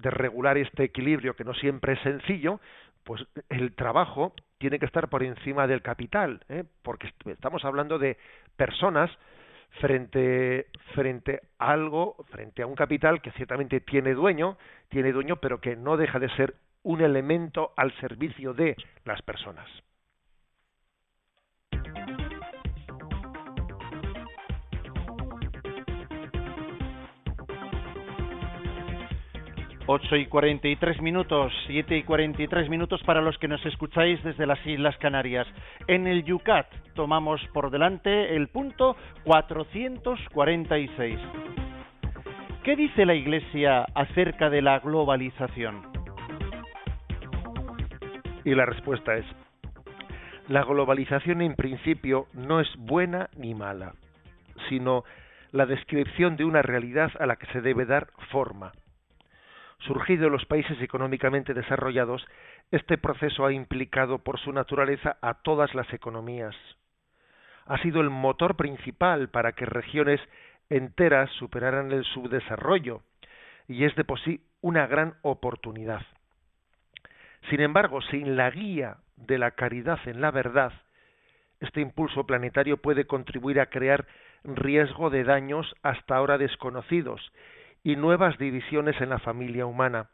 regular 0.03 0.59
este 0.59 0.84
equilibrio 0.84 1.34
que 1.34 1.45
no 1.45 1.55
siempre 1.55 1.95
es 1.95 2.01
sencillo, 2.01 2.61
pues 3.05 3.24
el 3.49 3.74
trabajo 3.74 4.34
tiene 4.59 4.78
que 4.78 4.86
estar 4.86 5.09
por 5.09 5.22
encima 5.22 5.66
del 5.66 5.82
capital, 5.82 6.40
¿eh? 6.48 6.64
porque 6.82 7.12
estamos 7.26 7.64
hablando 7.64 7.98
de 7.98 8.16
personas 8.57 9.11
frente 9.80 10.66
frente 10.94 11.40
a 11.59 11.72
algo, 11.72 12.16
frente 12.30 12.62
a 12.62 12.66
un 12.66 12.74
capital 12.74 13.20
que 13.20 13.32
ciertamente 13.32 13.80
tiene 13.80 14.14
dueño, 14.14 14.57
tiene 14.88 15.12
dueño, 15.12 15.36
pero 15.36 15.61
que 15.61 15.76
no 15.76 15.96
deja 15.96 16.18
de 16.18 16.30
ser 16.30 16.54
un 16.82 17.00
elemento 17.02 17.72
al 17.76 17.92
servicio 18.00 18.54
de 18.54 18.76
las 19.04 19.20
personas. 19.22 19.68
8 29.89 30.16
y 30.16 30.26
43 30.26 31.01
minutos, 31.01 31.53
7 31.68 31.97
y 31.97 32.03
43 32.03 32.68
minutos 32.68 33.01
para 33.05 33.20
los 33.20 33.39
que 33.39 33.47
nos 33.47 33.64
escucháis 33.64 34.20
desde 34.24 34.45
las 34.45 34.59
Islas 34.66 34.97
Canarias. 34.99 35.47
En 35.87 36.09
el 36.09 36.24
Yucat 36.24 36.66
tomamos 36.95 37.41
por 37.53 37.70
delante 37.70 38.34
el 38.34 38.49
punto 38.49 38.97
446. 39.22 41.20
¿Qué 42.64 42.74
dice 42.74 43.07
la 43.07 43.14
Iglesia 43.14 43.87
acerca 43.95 44.51
de 44.51 44.61
la 44.61 44.80
globalización? 44.80 45.82
Y 48.45 48.57
la 48.57 48.66
respuesta 48.66 49.14
es, 49.14 49.26
la 50.49 50.64
globalización 50.64 51.43
en 51.43 51.55
principio 51.55 52.26
no 52.32 52.59
es 52.59 52.68
buena 52.76 53.30
ni 53.37 53.55
mala, 53.55 53.93
sino 54.68 55.05
la 55.53 55.64
descripción 55.64 56.37
de 56.37 56.45
una 56.45 56.62
realidad 56.62 57.12
a 57.20 57.26
la 57.26 57.37
que 57.37 57.47
se 57.53 57.61
debe 57.61 57.87
dar 57.87 58.09
forma 58.32 58.72
Surgido 59.81 60.27
en 60.27 60.33
los 60.33 60.47
países 60.47 60.81
económicamente 60.81 61.55
desarrollados, 61.55 62.27
este 62.70 62.99
proceso 62.99 63.45
ha 63.45 63.53
implicado 63.53 64.18
por 64.18 64.41
su 64.41 64.53
naturaleza 64.53 65.18
a 65.20 65.35
todas 65.35 65.74
las 65.74 65.93
economías. 65.93 66.57
Ha 67.66 67.79
sido 67.79 68.01
el 68.01 68.11
motor 68.11 68.57
principal 68.57 69.29
para 69.29 69.53
que 69.53 69.66
regiones 69.66 70.20
enteras 70.70 71.31
superaran 71.33 71.93
el 71.93 72.05
subdesarrollo 72.05 73.03
y 73.68 73.85
es 73.85 73.95
de 73.97 74.05
por 74.05 74.20
sí 74.20 74.41
una 74.61 74.87
gran 74.87 75.14
oportunidad. 75.22 76.03
Sin 77.51 77.61
embargo, 77.61 78.01
sin 78.03 78.37
la 78.37 78.51
guía 78.51 78.97
de 79.16 79.39
la 79.39 79.53
caridad 79.53 79.99
en 80.07 80.20
la 80.20 80.31
verdad, 80.31 80.72
este 81.61 81.81
impulso 81.81 82.27
planetario 82.27 82.79
puede 82.79 83.07
contribuir 83.07 83.61
a 83.61 83.66
crear 83.66 84.07
riesgo 84.45 85.11
de 85.11 85.24
daños 85.24 85.74
hasta 85.83 86.16
ahora 86.16 86.39
desconocidos 86.39 87.33
y 87.87 87.95
nuevas 87.95 88.37
divisiones 88.37 89.01
en 89.01 89.11
la 89.11 89.20
familia 89.20 89.64
humana. 89.64 90.11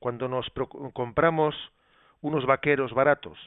Cuando 0.00 0.26
nos 0.26 0.50
compramos 0.92 1.54
unos 2.22 2.44
vaqueros 2.44 2.92
baratos, 2.92 3.38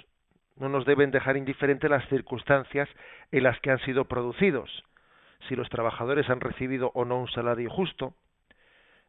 no 0.56 0.70
nos 0.70 0.86
deben 0.86 1.12
dejar 1.12 1.36
indiferentes 1.36 1.90
las 1.90 2.08
circunstancias 2.08 2.88
en 3.34 3.44
las 3.44 3.60
que 3.60 3.72
han 3.72 3.80
sido 3.80 4.06
producidos, 4.06 4.86
si 5.50 5.58
los 5.58 5.68
trabajadores 5.68 6.30
han 6.30 6.40
recibido 6.40 6.92
o 6.94 7.04
no 7.04 7.20
un 7.20 7.28
salario 7.28 7.70
justo. 7.70 8.14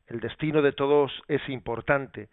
El 0.09 0.18
destino 0.18 0.61
de 0.61 0.72
todos 0.72 1.12
es 1.28 1.49
importante, 1.49 2.31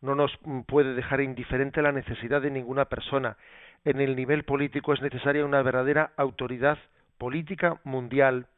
no 0.00 0.16
nos 0.16 0.36
puede 0.66 0.94
dejar 0.94 1.20
indiferente 1.20 1.80
la 1.80 1.92
necesidad 1.92 2.42
de 2.42 2.50
ninguna 2.50 2.86
persona. 2.86 3.36
En 3.84 4.00
el 4.00 4.16
nivel 4.16 4.42
político 4.42 4.94
es 4.94 5.00
necesaria 5.00 5.44
una 5.44 5.62
verdadera 5.62 6.10
autoridad 6.16 6.76
política 7.18 7.80
mundial 7.84 8.48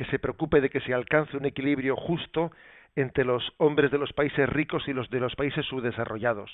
que 0.00 0.06
se 0.06 0.18
preocupe 0.18 0.62
de 0.62 0.70
que 0.70 0.80
se 0.80 0.94
alcance 0.94 1.36
un 1.36 1.44
equilibrio 1.44 1.94
justo 1.94 2.52
entre 2.96 3.22
los 3.22 3.52
hombres 3.58 3.90
de 3.90 3.98
los 3.98 4.10
países 4.14 4.48
ricos 4.48 4.88
y 4.88 4.94
los 4.94 5.10
de 5.10 5.20
los 5.20 5.36
países 5.36 5.66
subdesarrollados. 5.66 6.50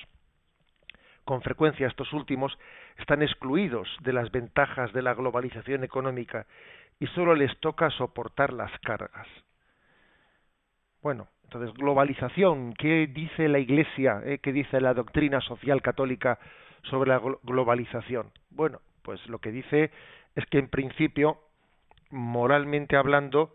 con 1.24 1.42
frecuencia 1.42 1.86
estos 1.86 2.12
últimos 2.12 2.58
están 2.98 3.22
excluidos 3.22 3.88
de 4.00 4.12
las 4.12 4.32
ventajas 4.32 4.92
de 4.92 5.02
la 5.02 5.14
globalización 5.14 5.84
económica 5.84 6.46
y 6.98 7.06
solo 7.08 7.36
les 7.36 7.56
toca 7.60 7.88
soportar 7.90 8.52
las 8.52 8.72
cargas. 8.80 9.28
Bueno, 11.00 11.28
entonces, 11.44 11.72
globalización, 11.74 12.74
¿qué 12.74 13.06
dice 13.06 13.46
la 13.48 13.60
Iglesia, 13.60 14.22
eh, 14.24 14.38
qué 14.42 14.52
dice 14.52 14.80
la 14.80 14.92
doctrina 14.92 15.40
social 15.40 15.82
católica 15.82 16.40
sobre 16.82 17.10
la 17.10 17.20
globalización? 17.44 18.32
Bueno, 18.50 18.80
pues 19.02 19.24
lo 19.28 19.38
que 19.38 19.52
dice 19.52 19.92
es 20.34 20.44
que 20.46 20.58
en 20.58 20.68
principio, 20.68 21.38
moralmente 22.10 22.96
hablando, 22.96 23.54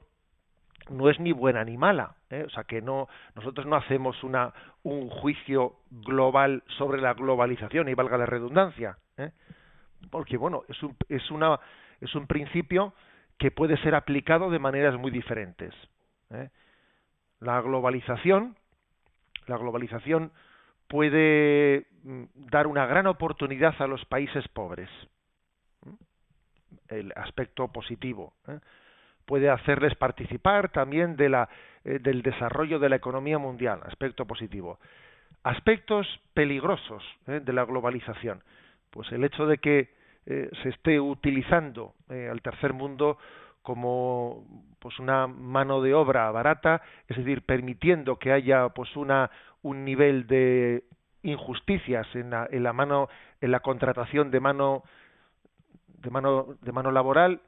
no 0.89 1.09
es 1.09 1.19
ni 1.19 1.31
buena 1.31 1.63
ni 1.63 1.77
mala, 1.77 2.15
¿eh? 2.29 2.43
o 2.45 2.49
sea 2.49 2.63
que 2.63 2.81
no 2.81 3.07
nosotros 3.35 3.65
no 3.65 3.75
hacemos 3.75 4.23
una 4.23 4.53
un 4.83 5.09
juicio 5.09 5.75
global 5.89 6.63
sobre 6.77 7.01
la 7.01 7.13
globalización 7.13 7.87
y 7.87 7.93
valga 7.93 8.17
la 8.17 8.25
redundancia, 8.25 8.97
¿eh? 9.17 9.31
porque 10.09 10.37
bueno 10.37 10.63
es 10.67 10.81
un 10.83 10.95
es 11.07 11.29
una 11.31 11.59
es 11.99 12.13
un 12.15 12.27
principio 12.27 12.93
que 13.37 13.51
puede 13.51 13.77
ser 13.77 13.95
aplicado 13.95 14.49
de 14.49 14.59
maneras 14.59 14.97
muy 14.97 15.11
diferentes. 15.11 15.73
¿eh? 16.31 16.49
La 17.39 17.61
globalización 17.61 18.55
la 19.47 19.57
globalización 19.57 20.31
puede 20.87 21.87
mm, 22.03 22.23
dar 22.35 22.67
una 22.67 22.85
gran 22.85 23.07
oportunidad 23.07 23.75
a 23.79 23.87
los 23.87 24.03
países 24.05 24.47
pobres, 24.49 24.89
el 26.87 27.13
aspecto 27.15 27.67
positivo. 27.69 28.33
¿eh? 28.47 28.59
puede 29.25 29.49
hacerles 29.49 29.95
participar 29.95 30.69
también 30.69 31.15
de 31.15 31.29
la, 31.29 31.47
eh, 31.85 31.99
del 31.99 32.21
desarrollo 32.21 32.79
de 32.79 32.89
la 32.89 32.97
economía 32.97 33.37
mundial, 33.37 33.79
aspecto 33.85 34.25
positivo. 34.25 34.79
Aspectos 35.43 36.07
peligrosos 36.33 37.03
¿eh? 37.27 37.39
de 37.41 37.53
la 37.53 37.63
globalización, 37.63 38.43
pues 38.89 39.11
el 39.11 39.23
hecho 39.23 39.45
de 39.45 39.57
que 39.57 40.01
se 40.23 40.69
esté 40.69 40.99
utilizando 40.99 41.95
al 42.07 42.43
tercer 42.43 42.73
mundo 42.73 43.17
como 43.63 44.45
pues 44.77 44.99
una 44.99 45.25
mano 45.25 45.81
de 45.81 45.95
obra 45.95 46.29
barata, 46.29 46.83
es 47.07 47.17
decir, 47.17 47.41
permitiendo 47.43 48.19
que 48.19 48.31
haya 48.31 48.69
pues 48.69 48.95
una 48.95 49.31
un 49.63 49.83
nivel 49.83 50.27
de 50.27 50.83
injusticias 51.23 52.07
en 52.15 52.29
la, 52.29 52.47
en 52.51 52.61
la 52.61 52.71
mano 52.71 53.09
en 53.41 53.51
la 53.51 53.61
contratación 53.61 54.29
de 54.29 54.39
mano 54.39 54.83
de 56.01 56.09
mano 56.09 56.55
de 56.61 56.71
mano 56.71 56.91
laboral 56.91 57.41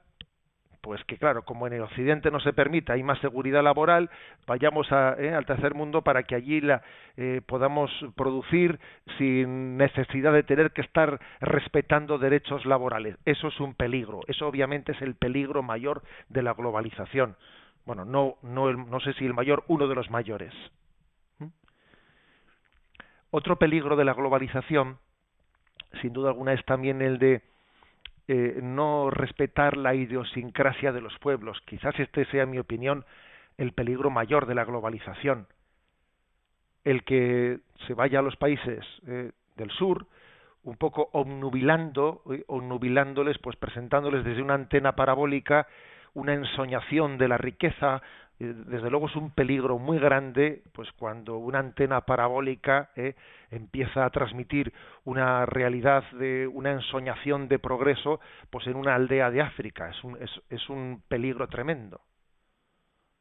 pues 0.84 1.01
que 1.06 1.18
claro, 1.18 1.43
como 1.43 1.66
en 1.66 1.72
el 1.72 1.82
Occidente 1.82 2.30
no 2.30 2.41
se 2.41 2.51
permite, 2.51 2.91
hay 2.91 3.04
más 3.04 3.18
seguridad 3.20 3.64
laboral, 3.64 4.10
vayamos 4.45 4.86
eh, 4.91 5.34
al 5.34 5.45
tercer 5.45 5.76
mundo 5.76 6.01
para 6.01 6.24
que 6.24 6.36
allí 6.36 6.60
la, 6.60 6.84
eh, 7.16 7.39
podamos 7.45 7.89
producir 8.18 8.82
sin 9.18 9.78
necesidad 9.78 10.34
de 10.34 10.43
tener 10.43 10.72
que 10.72 10.82
estar 10.82 11.22
respetando 11.39 12.18
derechos 12.18 12.66
laborales. 12.66 13.16
Eso 13.24 13.47
es 13.47 13.58
un 13.62 13.76
peligro, 13.76 14.24
eso 14.28 14.45
obviamente 14.45 14.91
es 14.91 15.01
el 15.01 15.16
peligro 15.16 15.64
mayor 15.64 16.04
de 16.28 16.43
la 16.43 16.54
globalización. 16.54 17.38
Bueno, 17.86 18.04
no, 18.04 18.36
no, 18.41 18.74
no 18.74 18.99
sé 18.99 19.14
si 19.14 19.26
el 19.26 19.34
mayor, 19.34 19.64
uno 19.70 19.88
de 19.88 19.95
los 19.95 20.12
mayores. 20.12 20.54
¿Mm? 21.39 21.47
Otro 23.32 23.56
peligro 23.56 23.95
de 23.95 24.04
la 24.04 24.14
globalización, 24.14 24.97
sin 26.01 26.12
duda 26.12 26.28
alguna, 26.28 26.51
es 26.51 26.66
también 26.66 27.01
el 27.01 27.20
de 27.20 27.53
eh, 28.28 28.60
no 28.62 29.10
respetar 29.10 29.78
la 29.78 29.96
idiosincrasia 29.96 30.92
de 30.92 31.02
los 31.02 31.18
pueblos. 31.20 31.60
Quizás 31.66 32.00
este 32.00 32.26
sea, 32.26 32.44
en 32.44 32.52
mi 32.52 32.60
opinión, 32.60 33.06
el 33.58 33.74
peligro 33.74 34.10
mayor 34.10 34.46
de 34.46 34.56
la 34.56 34.66
globalización. 34.66 35.48
El 36.84 37.04
que 37.04 37.60
se 37.88 37.94
vaya 37.94 38.20
a 38.20 38.24
los 38.24 38.36
países 38.36 38.86
eh, 39.08 39.32
del 39.56 39.72
sur, 39.72 40.08
un 40.64 40.78
poco 40.78 41.10
obnubilando, 41.12 42.22
eh, 42.32 42.44
obnubilándoles, 42.48 43.38
pues 43.40 43.56
presentándoles 43.58 44.24
desde 44.24 44.42
una 44.42 44.54
antena 44.54 44.94
parabólica 44.94 45.68
una 46.14 46.34
ensoñación 46.34 47.18
de 47.18 47.28
la 47.28 47.38
riqueza, 47.38 48.02
desde 48.46 48.89
luego 48.89 49.08
es 49.08 49.16
un 49.16 49.32
peligro 49.32 49.78
muy 49.78 50.00
grande 50.00 50.64
pues 50.74 50.91
cuando 50.94 51.38
una 51.38 51.60
antena 51.60 52.02
parabólica 52.02 52.89
eh, 52.96 53.16
empieza 53.52 54.06
a 54.06 54.10
transmitir 54.10 54.74
una 55.06 55.46
realidad 55.46 56.04
de 56.12 56.48
una 56.48 56.72
ensoñación 56.72 57.48
de 57.48 57.60
progreso 57.60 58.20
pues 58.50 58.68
en 58.68 58.76
una 58.76 58.96
aldea 58.96 59.32
de 59.32 59.41
África. 59.41 59.89
Es 59.89 60.04
un, 60.04 60.18
es, 60.22 60.32
es 60.50 60.70
un 60.70 61.04
peligro 61.08 61.48
tremendo 61.48 62.02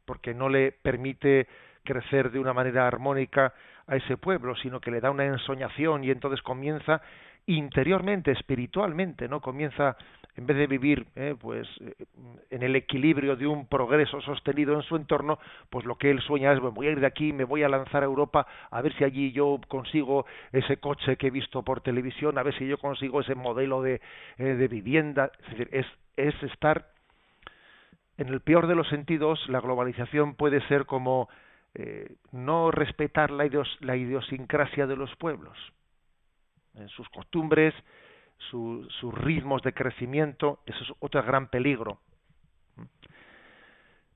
porque 0.05 0.35
no 0.35 0.49
le 0.49 0.73
permite 0.73 1.47
crecer 1.85 2.31
de 2.31 2.39
una 2.39 2.53
manera 2.53 2.87
armónica 2.87 3.55
a 3.87 3.97
ese 3.97 4.17
pueblo 4.17 4.55
sino 4.57 4.81
que 4.81 4.91
le 4.91 5.01
da 5.01 5.11
una 5.11 5.25
ensoñación 5.25 6.05
y 6.05 6.11
entonces 6.11 6.43
comienza 6.43 7.03
interiormente 7.47 8.31
espiritualmente 8.31 9.29
no 9.29 9.41
comienza 9.41 9.97
en 10.37 10.47
vez 10.47 10.57
de 10.57 10.67
vivir 10.67 11.07
eh, 11.15 11.35
pues 11.39 11.69
eh, 11.81 11.95
en 12.51 12.63
el 12.63 12.75
equilibrio 12.75 13.37
de 13.37 13.47
un 13.47 13.67
progreso 13.67 14.21
sostenido 14.23 14.75
en 14.75 14.83
su 14.83 14.97
entorno, 14.97 15.39
pues 15.69 15.85
lo 15.85 15.97
que 15.97 16.11
él 16.11 16.21
sueña 16.23 16.53
es 16.53 16.61
bueno, 16.61 16.75
voy 16.75 16.87
a 16.87 16.93
ir 16.93 17.01
de 17.01 17.07
aquí, 17.07 17.33
me 17.33 17.45
voy 17.45 17.63
a 17.63 17.69
lanzar 17.69 18.03
a 18.03 18.07
Europa 18.07 18.47
a 18.71 18.81
ver 18.81 18.97
si 18.97 19.05
allí 19.05 19.33
yo 19.33 19.61
consigo 19.69 20.25
ese 20.53 20.79
coche 20.79 21.17
que 21.17 21.27
he 21.27 21.31
visto 21.31 21.63
por 21.63 21.83
televisión, 21.83 22.39
a 22.39 22.43
ver 22.43 22.57
si 22.57 22.67
yo 22.67 22.79
consigo 22.79 23.21
ese 23.21 23.35
modelo 23.35 23.83
de, 23.83 24.01
eh, 24.39 24.45
de 24.45 24.69
vivienda, 24.69 25.31
es 25.45 25.51
decir, 25.51 25.69
es, 25.73 25.87
es 26.17 26.43
estar 26.43 26.87
en 28.17 28.29
el 28.29 28.41
peor 28.41 28.67
de 28.67 28.75
los 28.75 28.89
sentidos, 28.89 29.47
la 29.49 29.61
globalización 29.61 30.35
puede 30.35 30.67
ser 30.69 30.87
como 30.87 31.29
no 32.33 32.71
respetar 32.71 33.31
la, 33.31 33.49
la 33.81 33.97
idiosincrasia 33.97 34.87
de 34.87 34.95
los 34.95 35.17
pueblos, 35.17 35.57
en 36.75 36.87
sus 36.91 37.09
costumbres, 37.09 37.73
sus 38.51 39.15
ritmos 39.15 39.63
de 39.63 39.73
crecimiento, 39.73 40.61
eso 40.67 40.83
es 40.83 40.93
otro 41.01 41.23
gran 41.23 41.49
peligro. 41.49 41.99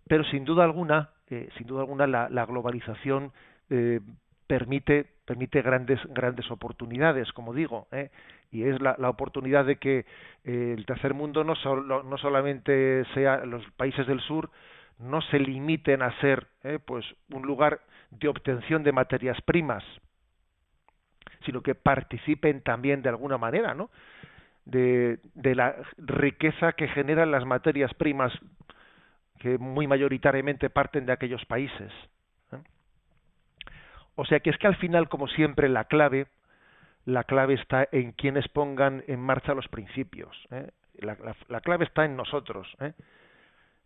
Pero 0.09 0.25
sin 0.25 0.45
duda 0.45 0.65
alguna, 0.65 1.11
eh, 1.29 1.49
sin 1.57 1.67
duda 1.67 1.81
alguna, 1.81 2.07
la, 2.07 2.47
globalización 2.47 3.33
eh, 3.71 4.01
permite 4.47 5.17
permite 5.25 5.61
grandes 5.61 5.99
grandes 6.11 6.49
oportunidades, 6.53 7.33
como 7.33 7.53
digo, 7.53 7.89
¿eh? 7.91 8.11
y 8.53 8.63
es 8.63 8.81
la, 8.81 8.95
oportunidad 9.11 9.65
de 9.65 9.77
que 9.77 10.07
el 10.45 10.87
tercer 10.87 11.15
mundo 11.15 11.43
no, 11.43 11.55
no 12.03 12.19
solamente 12.19 13.05
sea 13.13 13.45
los 13.45 13.69
países 13.73 14.07
del 14.07 14.21
sur 14.21 14.51
no 14.99 15.21
se 15.21 15.41
limiten 15.41 16.01
a 16.01 16.19
ser 16.21 16.47
pues 16.87 17.05
un 17.31 17.43
lugar 17.43 17.81
de 18.11 18.29
obtención 18.29 18.83
de 18.85 18.93
materias 18.93 19.37
primas 19.43 19.83
sino 21.45 21.63
que 21.63 21.75
participen 21.75 22.61
también 22.63 23.03
de 23.03 23.09
alguna 23.09 23.39
manera, 23.39 23.75
¿no? 23.75 23.91
De, 24.67 25.19
la 25.55 25.77
riqueza 25.97 26.73
que 26.73 26.89
generan 26.89 27.31
las 27.31 27.45
materias 27.45 27.95
primas 27.95 28.33
que 29.39 29.59
muy 29.59 29.87
mayoritariamente 29.87 30.71
parten 30.71 31.07
de 31.07 31.13
aquellos 31.13 31.45
países. 31.47 31.93
¿eh? 32.53 32.59
O 34.17 34.25
sea 34.25 34.41
que 34.41 34.51
es 34.51 34.59
que 34.59 34.67
al 34.67 34.77
final, 34.77 35.09
como 35.09 35.29
siempre, 35.29 35.69
la 35.69 35.85
clave, 35.85 36.27
la 37.05 37.23
clave 37.25 37.55
está 37.55 37.89
en 37.93 38.13
quienes 38.13 38.49
pongan 38.49 39.05
en 39.07 39.21
marcha 39.21 39.55
los 39.55 39.69
principios. 39.69 40.37
¿eh? 40.51 40.71
La, 40.99 41.17
la, 41.49 41.61
clave 41.61 41.85
está 41.85 42.05
en 42.05 42.17
nosotros. 42.17 42.67
¿eh? 42.81 42.93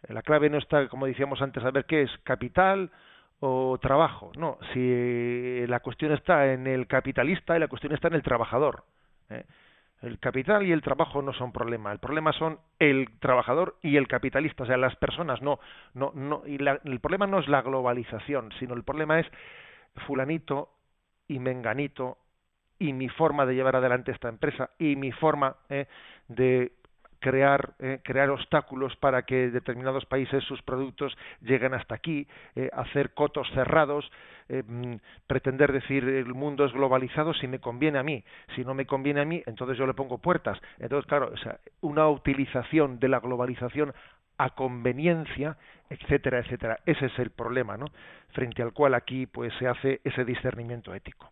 La 0.08 0.22
clave 0.22 0.48
no 0.48 0.58
está, 0.58 0.88
como 0.88 1.06
decíamos 1.06 1.42
antes, 1.42 1.62
a 1.62 1.70
ver 1.70 1.84
qué 1.84 2.02
es 2.02 2.10
capital 2.24 2.90
o 3.40 3.78
trabajo. 3.78 4.32
No, 4.36 4.58
si 4.72 5.66
la 5.66 5.80
cuestión 5.80 6.12
está 6.12 6.52
en 6.52 6.66
el 6.66 6.86
capitalista 6.86 7.56
y 7.56 7.60
la 7.60 7.68
cuestión 7.68 7.92
está 7.92 8.08
en 8.08 8.14
el 8.14 8.22
trabajador. 8.22 8.84
¿eh? 9.30 9.44
El 10.00 10.18
capital 10.18 10.66
y 10.66 10.72
el 10.72 10.82
trabajo 10.82 11.20
no 11.20 11.32
son 11.32 11.52
problema. 11.52 11.92
El 11.92 11.98
problema 11.98 12.32
son 12.32 12.58
el 12.78 13.10
trabajador 13.18 13.76
y 13.82 13.96
el 13.96 14.08
capitalista, 14.08 14.62
o 14.62 14.66
sea, 14.66 14.78
las 14.78 14.96
personas. 14.96 15.42
No, 15.42 15.60
no, 15.94 16.12
no. 16.14 16.42
Y 16.46 16.56
el 16.56 17.00
problema 17.00 17.26
no 17.26 17.38
es 17.38 17.48
la 17.48 17.62
globalización, 17.62 18.50
sino 18.58 18.74
el 18.74 18.82
problema 18.82 19.20
es 19.20 19.26
fulanito 20.06 20.70
y 21.28 21.38
menganito 21.38 22.18
y 22.78 22.94
mi 22.94 23.08
forma 23.10 23.44
de 23.44 23.54
llevar 23.54 23.76
adelante 23.76 24.10
esta 24.10 24.28
empresa 24.28 24.70
y 24.78 24.96
mi 24.96 25.12
forma 25.12 25.56
¿eh? 25.68 25.86
de 26.28 26.72
crear, 27.20 27.74
eh, 27.78 28.00
crear 28.02 28.30
obstáculos 28.30 28.96
para 28.96 29.22
que 29.22 29.50
determinados 29.50 30.04
países 30.06 30.42
sus 30.44 30.60
productos 30.62 31.16
lleguen 31.42 31.74
hasta 31.74 31.94
aquí, 31.94 32.26
eh, 32.56 32.70
hacer 32.72 33.14
cotos 33.14 33.48
cerrados, 33.54 34.10
eh, 34.48 34.64
mm, 34.66 34.94
pretender 35.26 35.72
decir 35.72 36.02
el 36.04 36.34
mundo 36.34 36.64
es 36.64 36.72
globalizado 36.72 37.34
si 37.34 37.46
me 37.46 37.60
conviene 37.60 37.98
a 37.98 38.02
mí, 38.02 38.24
si 38.56 38.64
no 38.64 38.74
me 38.74 38.86
conviene 38.86 39.20
a 39.20 39.24
mí, 39.24 39.42
entonces 39.46 39.78
yo 39.78 39.86
le 39.86 39.94
pongo 39.94 40.18
puertas. 40.18 40.58
Entonces, 40.78 41.06
claro, 41.06 41.32
una 41.82 42.08
utilización 42.08 42.98
de 42.98 43.08
la 43.08 43.20
globalización 43.20 43.92
a 44.38 44.50
conveniencia, 44.50 45.58
etcétera, 45.90 46.38
etcétera. 46.38 46.80
Ese 46.86 47.06
es 47.06 47.18
el 47.18 47.30
problema, 47.30 47.76
¿no? 47.76 47.86
Frente 48.32 48.62
al 48.62 48.72
cual 48.72 48.94
aquí 48.94 49.26
pues 49.26 49.52
se 49.58 49.68
hace 49.68 50.00
ese 50.02 50.24
discernimiento 50.24 50.94
ético. 50.94 51.30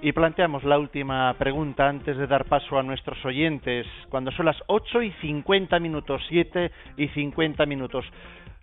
Y 0.00 0.12
planteamos 0.12 0.62
la 0.62 0.78
última 0.78 1.34
pregunta 1.38 1.88
antes 1.88 2.16
de 2.16 2.28
dar 2.28 2.44
paso 2.44 2.78
a 2.78 2.84
nuestros 2.84 3.24
oyentes, 3.24 3.84
cuando 4.08 4.30
son 4.30 4.46
las 4.46 4.56
8 4.68 5.02
y 5.02 5.10
50 5.20 5.80
minutos, 5.80 6.22
7 6.28 6.70
y 6.96 7.08
50 7.08 7.66
minutos. 7.66 8.04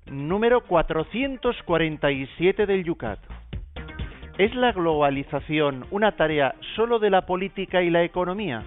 Número 0.05 0.61
447 0.61 2.65
del 2.65 2.85
Yucat. 2.85 3.19
¿Es 4.37 4.55
la 4.55 4.71
globalización 4.71 5.85
una 5.91 6.13
tarea 6.13 6.55
solo 6.75 6.99
de 6.99 7.09
la 7.09 7.25
política 7.25 7.81
y 7.81 7.89
la 7.89 8.03
economía? 8.03 8.63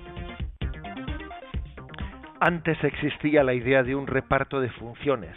Antes 2.40 2.76
existía 2.84 3.42
la 3.44 3.54
idea 3.54 3.82
de 3.82 3.94
un 3.94 4.06
reparto 4.06 4.60
de 4.60 4.68
funciones. 4.70 5.34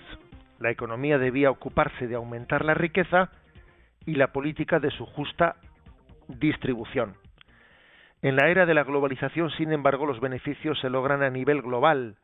La 0.59 0.69
economía 0.69 1.17
debía 1.17 1.49
ocuparse 1.49 2.07
de 2.07 2.15
aumentar 2.15 2.65
la 2.65 2.73
riqueza 2.73 3.29
y 4.05 4.15
la 4.15 4.33
política 4.33 4.79
de 4.79 4.91
su 4.91 5.05
justa 5.05 5.55
distribución. 6.27 7.20
En 8.21 8.35
la 8.35 8.49
era 8.49 8.65
de 8.65 8.73
la 8.73 8.83
globalización, 8.83 9.49
sin 9.51 9.71
embargo, 9.71 10.05
los 10.05 10.19
beneficios 10.19 10.79
se 10.79 10.89
logran 10.89 11.23
a 11.23 11.29
nivel 11.29 11.61
global, 11.61 12.17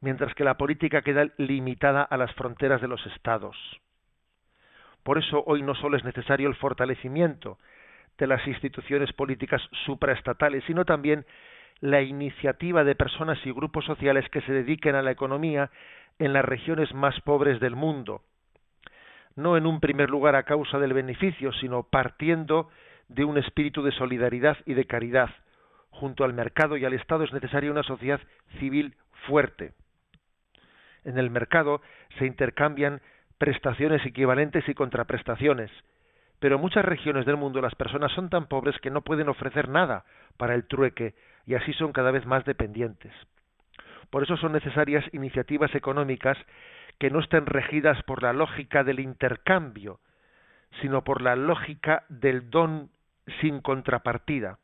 mientras 0.00 0.34
que 0.34 0.44
la 0.44 0.56
política 0.56 1.02
queda 1.02 1.28
limitada 1.36 2.02
a 2.02 2.16
las 2.16 2.32
fronteras 2.34 2.80
de 2.80 2.88
los 2.88 3.04
estados. 3.06 3.56
Por 5.04 5.18
eso 5.18 5.42
hoy 5.46 5.62
no 5.62 5.74
solo 5.74 5.96
es 5.96 6.04
necesario 6.04 6.48
el 6.48 6.56
fortalecimiento 6.56 7.58
de 8.18 8.26
las 8.26 8.46
instituciones 8.46 9.12
políticas 9.12 9.62
supraestatales, 9.86 10.64
sino 10.64 10.84
también 10.84 11.24
la 11.80 12.02
iniciativa 12.02 12.84
de 12.84 12.94
personas 12.94 13.38
y 13.46 13.52
grupos 13.52 13.84
sociales 13.84 14.28
que 14.30 14.42
se 14.42 14.52
dediquen 14.52 14.94
a 14.94 15.02
la 15.02 15.12
economía 15.12 15.70
en 16.18 16.32
las 16.32 16.44
regiones 16.44 16.92
más 16.92 17.18
pobres 17.22 17.60
del 17.60 17.76
mundo, 17.76 18.22
no 19.36 19.56
en 19.56 19.64
un 19.64 19.80
primer 19.80 20.10
lugar 20.10 20.34
a 20.34 20.42
causa 20.42 20.78
del 20.78 20.92
beneficio, 20.92 21.52
sino 21.52 21.84
partiendo 21.84 22.68
de 23.10 23.24
un 23.24 23.38
espíritu 23.38 23.82
de 23.82 23.92
solidaridad 23.92 24.56
y 24.66 24.74
de 24.74 24.86
caridad. 24.86 25.30
Junto 25.90 26.24
al 26.24 26.32
mercado 26.32 26.76
y 26.76 26.84
al 26.84 26.94
Estado 26.94 27.24
es 27.24 27.32
necesaria 27.32 27.70
una 27.70 27.82
sociedad 27.82 28.20
civil 28.58 28.94
fuerte. 29.26 29.72
En 31.04 31.18
el 31.18 31.30
mercado 31.30 31.82
se 32.18 32.26
intercambian 32.26 33.00
prestaciones 33.38 34.04
equivalentes 34.06 34.68
y 34.68 34.74
contraprestaciones, 34.74 35.70
pero 36.38 36.56
en 36.56 36.60
muchas 36.60 36.84
regiones 36.84 37.26
del 37.26 37.36
mundo 37.36 37.60
las 37.60 37.74
personas 37.74 38.12
son 38.12 38.30
tan 38.30 38.46
pobres 38.46 38.78
que 38.80 38.90
no 38.90 39.02
pueden 39.02 39.28
ofrecer 39.28 39.68
nada 39.68 40.04
para 40.36 40.54
el 40.54 40.66
trueque 40.66 41.14
y 41.46 41.54
así 41.54 41.72
son 41.72 41.92
cada 41.92 42.12
vez 42.12 42.26
más 42.26 42.44
dependientes. 42.44 43.12
Por 44.10 44.22
eso 44.22 44.36
son 44.36 44.52
necesarias 44.52 45.04
iniciativas 45.12 45.74
económicas 45.74 46.38
que 46.98 47.10
no 47.10 47.20
estén 47.20 47.46
regidas 47.46 48.00
por 48.04 48.22
la 48.22 48.32
lógica 48.32 48.84
del 48.84 49.00
intercambio, 49.00 50.00
sino 50.80 51.02
por 51.02 51.22
la 51.22 51.34
lógica 51.34 52.04
del 52.08 52.50
don 52.50 52.90
sin 53.40 53.60
contrapartida. 53.60 54.58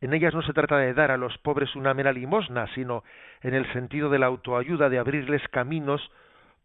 En 0.00 0.14
ellas 0.14 0.34
no 0.34 0.42
se 0.42 0.52
trata 0.52 0.78
de 0.78 0.94
dar 0.94 1.10
a 1.10 1.16
los 1.16 1.36
pobres 1.38 1.74
una 1.74 1.92
mera 1.92 2.12
limosna, 2.12 2.72
sino 2.74 3.02
en 3.42 3.54
el 3.54 3.70
sentido 3.72 4.10
de 4.10 4.18
la 4.18 4.26
autoayuda, 4.26 4.88
de 4.88 4.98
abrirles 4.98 5.42
caminos 5.48 6.00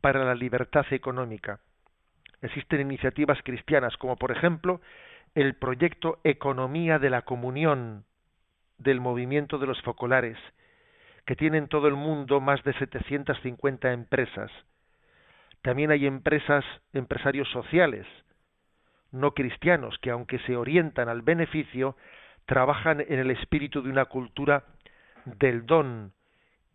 para 0.01 0.23
la 0.23 0.35
libertad 0.35 0.85
económica. 0.91 1.59
Existen 2.41 2.81
iniciativas 2.81 3.39
cristianas, 3.43 3.97
como 3.97 4.17
por 4.17 4.31
ejemplo 4.31 4.81
el 5.33 5.55
proyecto 5.55 6.19
Economía 6.23 6.99
de 6.99 7.09
la 7.09 7.23
Comunión 7.23 8.05
del 8.77 8.99
movimiento 8.99 9.57
de 9.57 9.65
los 9.65 9.81
focolares, 9.81 10.37
que 11.25 11.35
tiene 11.35 11.57
en 11.57 11.69
todo 11.69 11.87
el 11.87 11.95
mundo 11.95 12.41
más 12.41 12.63
de 12.63 12.73
750 12.73 13.93
empresas. 13.93 14.51
También 15.61 15.89
hay 15.91 16.05
empresas, 16.05 16.65
empresarios 16.91 17.49
sociales, 17.51 18.05
no 19.13 19.33
cristianos, 19.33 19.97
que 19.99 20.11
aunque 20.11 20.39
se 20.39 20.57
orientan 20.57 21.07
al 21.07 21.21
beneficio, 21.21 21.95
trabajan 22.45 22.99
en 22.99 23.19
el 23.19 23.31
espíritu 23.31 23.81
de 23.81 23.89
una 23.89 24.05
cultura 24.05 24.65
del 25.25 25.65
don 25.65 26.11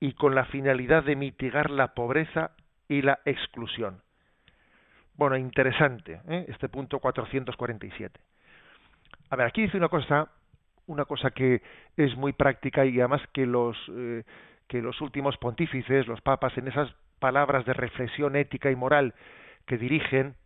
y 0.00 0.12
con 0.14 0.34
la 0.34 0.46
finalidad 0.46 1.04
de 1.04 1.16
mitigar 1.16 1.70
la 1.70 1.94
pobreza 1.94 2.52
y 2.88 3.02
la 3.02 3.20
exclusión. 3.24 4.00
Bueno, 5.14 5.36
interesante, 5.36 6.20
¿eh? 6.28 6.46
este 6.48 6.68
punto 6.68 7.00
447. 7.00 8.20
A 9.30 9.36
ver, 9.36 9.46
aquí 9.48 9.62
dice 9.62 9.76
una 9.76 9.88
cosa, 9.88 10.28
una 10.86 11.04
cosa 11.04 11.32
que 11.32 11.60
es 11.96 12.16
muy 12.16 12.32
práctica 12.32 12.86
y 12.86 12.98
además 13.00 13.20
que 13.32 13.44
los 13.44 13.76
eh, 13.90 14.22
que 14.68 14.80
los 14.80 15.00
últimos 15.00 15.36
pontífices, 15.38 16.06
los 16.06 16.20
papas, 16.20 16.56
en 16.58 16.68
esas 16.68 16.94
palabras 17.18 17.64
de 17.64 17.72
reflexión 17.72 18.36
ética 18.36 18.70
y 18.70 18.76
moral 18.76 19.14
que 19.66 19.78
dirigen, 19.78 20.36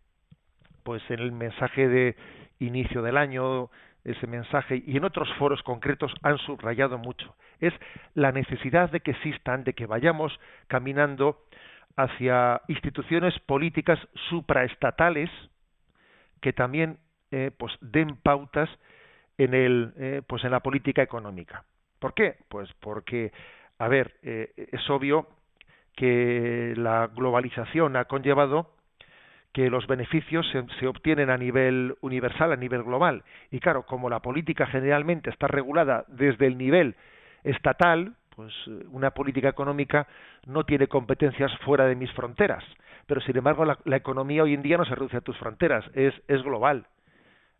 pues 0.82 1.02
en 1.10 1.20
el 1.20 1.32
mensaje 1.32 1.88
de 1.88 2.16
inicio 2.58 3.02
del 3.02 3.16
año, 3.16 3.70
ese 4.04 4.26
mensaje 4.26 4.82
y 4.84 4.96
en 4.96 5.04
otros 5.04 5.28
foros 5.38 5.62
concretos 5.62 6.12
han 6.22 6.38
subrayado 6.38 6.98
mucho. 6.98 7.34
Es 7.60 7.72
la 8.14 8.32
necesidad 8.32 8.90
de 8.90 9.00
que 9.00 9.12
existan, 9.12 9.64
de 9.64 9.74
que 9.74 9.86
vayamos 9.86 10.38
caminando 10.66 11.38
hacia 11.96 12.62
instituciones 12.68 13.38
políticas 13.40 13.98
supraestatales 14.28 15.30
que 16.40 16.52
también 16.52 16.98
eh, 17.30 17.50
pues 17.56 17.72
den 17.80 18.16
pautas 18.16 18.68
en 19.38 19.54
el 19.54 19.92
eh, 19.96 20.22
pues 20.26 20.44
en 20.44 20.50
la 20.50 20.60
política 20.60 21.02
económica. 21.02 21.64
¿Por 21.98 22.14
qué? 22.14 22.36
Pues 22.48 22.68
porque 22.80 23.32
a 23.78 23.88
ver 23.88 24.14
eh, 24.22 24.52
es 24.72 24.90
obvio 24.90 25.28
que 25.94 26.74
la 26.76 27.08
globalización 27.08 27.96
ha 27.96 28.06
conllevado 28.06 28.70
que 29.52 29.68
los 29.68 29.86
beneficios 29.86 30.50
se, 30.78 30.86
obtienen 30.86 31.30
a 31.30 31.36
nivel 31.36 31.94
universal, 32.00 32.52
a 32.52 32.56
nivel 32.56 32.82
global. 32.82 33.22
Y 33.50 33.60
claro, 33.60 33.84
como 33.84 34.08
la 34.08 34.20
política 34.20 34.66
generalmente 34.66 35.30
está 35.30 35.46
regulada 35.46 36.04
desde 36.08 36.46
el 36.46 36.56
nivel 36.56 36.96
estatal, 37.44 38.14
pues 38.34 38.52
eh, 38.66 38.84
una 38.90 39.10
política 39.10 39.50
económica 39.50 40.06
no 40.46 40.64
tiene 40.64 40.86
competencias 40.86 41.52
fuera 41.58 41.86
de 41.86 41.96
mis 41.96 42.10
fronteras. 42.12 42.64
Pero 43.06 43.20
sin 43.20 43.36
embargo, 43.36 43.64
la, 43.64 43.78
la 43.84 43.96
economía 43.96 44.42
hoy 44.42 44.54
en 44.54 44.62
día 44.62 44.78
no 44.78 44.86
se 44.86 44.94
reduce 44.94 45.18
a 45.18 45.22
tus 45.22 45.36
fronteras, 45.36 45.84
es, 45.94 46.14
es 46.28 46.42
global. 46.42 46.86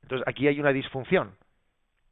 Entonces 0.03 0.27
aquí 0.27 0.49
hay 0.49 0.59
una 0.61 0.73
disfunción. 0.73 1.37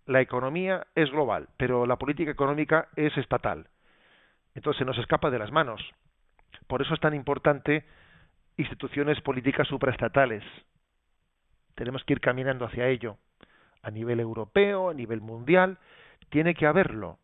La 0.06 0.20
economía 0.20 0.86
es 0.94 1.10
global, 1.10 1.48
pero 1.56 1.86
la 1.86 1.96
política 1.96 2.30
económica 2.30 2.88
es 2.96 3.16
estatal. 3.16 3.68
Entonces 4.54 4.78
se 4.78 4.84
nos 4.84 4.98
escapa 4.98 5.30
de 5.30 5.38
las 5.38 5.52
manos. 5.52 5.80
Por 6.66 6.82
eso 6.82 6.94
es 6.94 7.00
tan 7.00 7.14
importante 7.14 7.84
instituciones 8.60 9.20
políticas 9.20 9.66
supraestatales. 9.68 10.44
Tenemos 11.74 12.04
que 12.04 12.14
ir 12.14 12.20
caminando 12.20 12.64
hacia 12.64 12.88
ello. 12.88 13.16
A 13.82 13.90
nivel 13.90 14.20
europeo, 14.20 14.90
a 14.90 14.94
nivel 14.94 15.20
mundial, 15.20 15.78
tiene 16.28 16.54
que 16.54 16.66
haberlo 16.66 17.18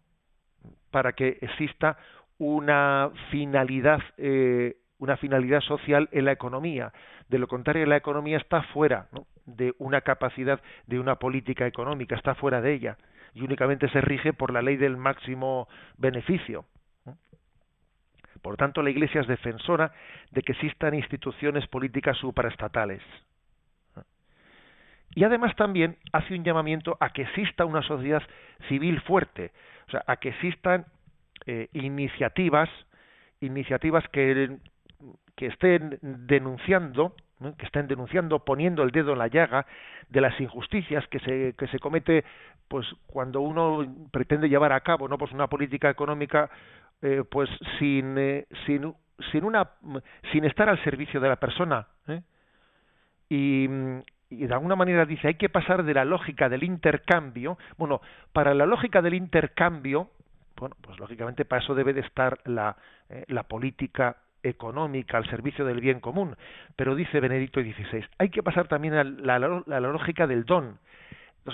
para 0.91 1.12
que 1.12 1.39
exista 1.41 1.99
una 2.39 3.11
finalidad 3.30 4.01
eh, 4.18 4.76
una 4.99 5.16
finalidad 5.16 5.61
social 5.61 6.09
en 6.12 6.24
la 6.24 6.32
economía. 6.32 6.93
De 7.28 7.39
lo 7.39 7.49
contrario, 7.49 7.84
la 7.87 7.97
economía 7.97 8.39
está 8.39 8.62
fuera 8.62 9.09
de 9.45 9.74
una 9.78 10.01
capacidad 10.01 10.61
de 10.87 10.99
una 10.99 11.16
política 11.16 11.66
económica, 11.66 12.16
está 12.16 12.34
fuera 12.34 12.61
de 12.61 12.72
ella 12.72 12.97
y 13.34 13.43
únicamente 13.43 13.89
se 13.91 14.01
rige 14.01 14.32
por 14.32 14.53
la 14.53 14.62
ley 14.62 14.76
del 14.76 14.97
máximo 14.97 15.68
beneficio. 15.99 16.64
Por 18.47 18.57
tanto, 18.57 18.80
la 18.80 18.90
Iglesia 18.90 19.20
es 19.20 19.26
defensora 19.26 19.90
de 20.30 20.40
que 20.40 20.53
existan 20.53 20.94
instituciones 20.94 21.66
políticas 21.66 22.16
supraestatales. 22.18 23.03
Y 25.16 25.24
además 25.24 25.57
también 25.57 25.97
hace 26.12 26.32
un 26.32 26.44
llamamiento 26.44 26.97
a 27.01 27.11
que 27.11 27.22
exista 27.22 27.64
una 27.64 27.82
sociedad 27.82 28.22
civil 28.68 29.01
fuerte, 29.01 29.51
o 29.88 29.90
sea, 29.90 30.05
a 30.07 30.18
que 30.18 30.28
existan 30.28 30.86
eh, 31.47 31.70
iniciativas, 31.72 32.70
iniciativas 33.40 34.07
que, 34.11 34.59
que 35.34 35.47
estén 35.47 35.99
denunciando, 36.01 37.16
que 37.59 37.66
estén 37.66 37.88
denunciando, 37.88 38.44
poniendo 38.44 38.84
el 38.84 38.92
dedo 38.92 39.14
en 39.14 39.18
la 39.18 39.26
llaga 39.26 39.66
de 40.09 40.20
las 40.20 40.40
injusticias 40.40 41.05
que 41.09 41.18
se, 41.18 41.55
que 41.59 41.66
se 41.66 41.80
comete, 41.80 42.24
pues 42.68 42.86
cuando 43.09 43.40
uno 43.40 43.84
pretende 44.12 44.49
llevar 44.49 44.72
a 44.72 44.82
cabo, 44.82 45.09
no, 45.09 45.18
pues 45.18 45.32
una 45.32 45.49
política 45.49 45.90
económica, 45.90 46.49
eh, 47.03 47.24
pues 47.30 47.49
sin, 47.78 48.16
eh, 48.18 48.47
sin, 48.64 48.94
sin 49.30 49.44
una, 49.44 49.70
sin 50.32 50.44
estar 50.44 50.68
al 50.68 50.82
servicio 50.82 51.20
de 51.20 51.28
la 51.28 51.36
persona, 51.36 51.86
¿eh? 52.09 52.22
y, 53.28 53.68
y 54.30 54.47
de 54.47 54.55
alguna 54.55 54.76
manera 54.76 55.05
dice 55.05 55.28
hay 55.28 55.34
que 55.34 55.49
pasar 55.49 55.84
de 55.84 55.94
la 55.94 56.05
lógica 56.05 56.49
del 56.49 56.64
intercambio. 56.64 57.59
Bueno 57.76 58.01
para 58.32 58.55
la 58.55 58.66
lógica 58.66 59.03
del 59.03 59.14
intercambio 59.14 60.11
bueno 60.57 60.76
pues 60.80 60.99
lógicamente 60.99 61.44
para 61.44 61.62
eso 61.62 61.74
debe 61.74 61.92
de 61.92 62.01
estar 62.01 62.38
la, 62.44 62.76
eh, 63.09 63.24
la 63.28 63.44
política 63.44 64.16
económica 64.42 65.18
al 65.18 65.28
servicio 65.28 65.64
del 65.64 65.80
bien 65.80 66.01
común. 66.01 66.36
Pero 66.76 66.94
dice 66.94 67.20
Benedicto 67.20 67.61
XVI 67.61 68.05
hay 68.18 68.30
que 68.30 68.42
pasar 68.42 68.68
también 68.68 68.94
a 68.94 69.05
la, 69.05 69.80
lógica 69.80 70.26
del 70.26 70.44
don. 70.44 70.78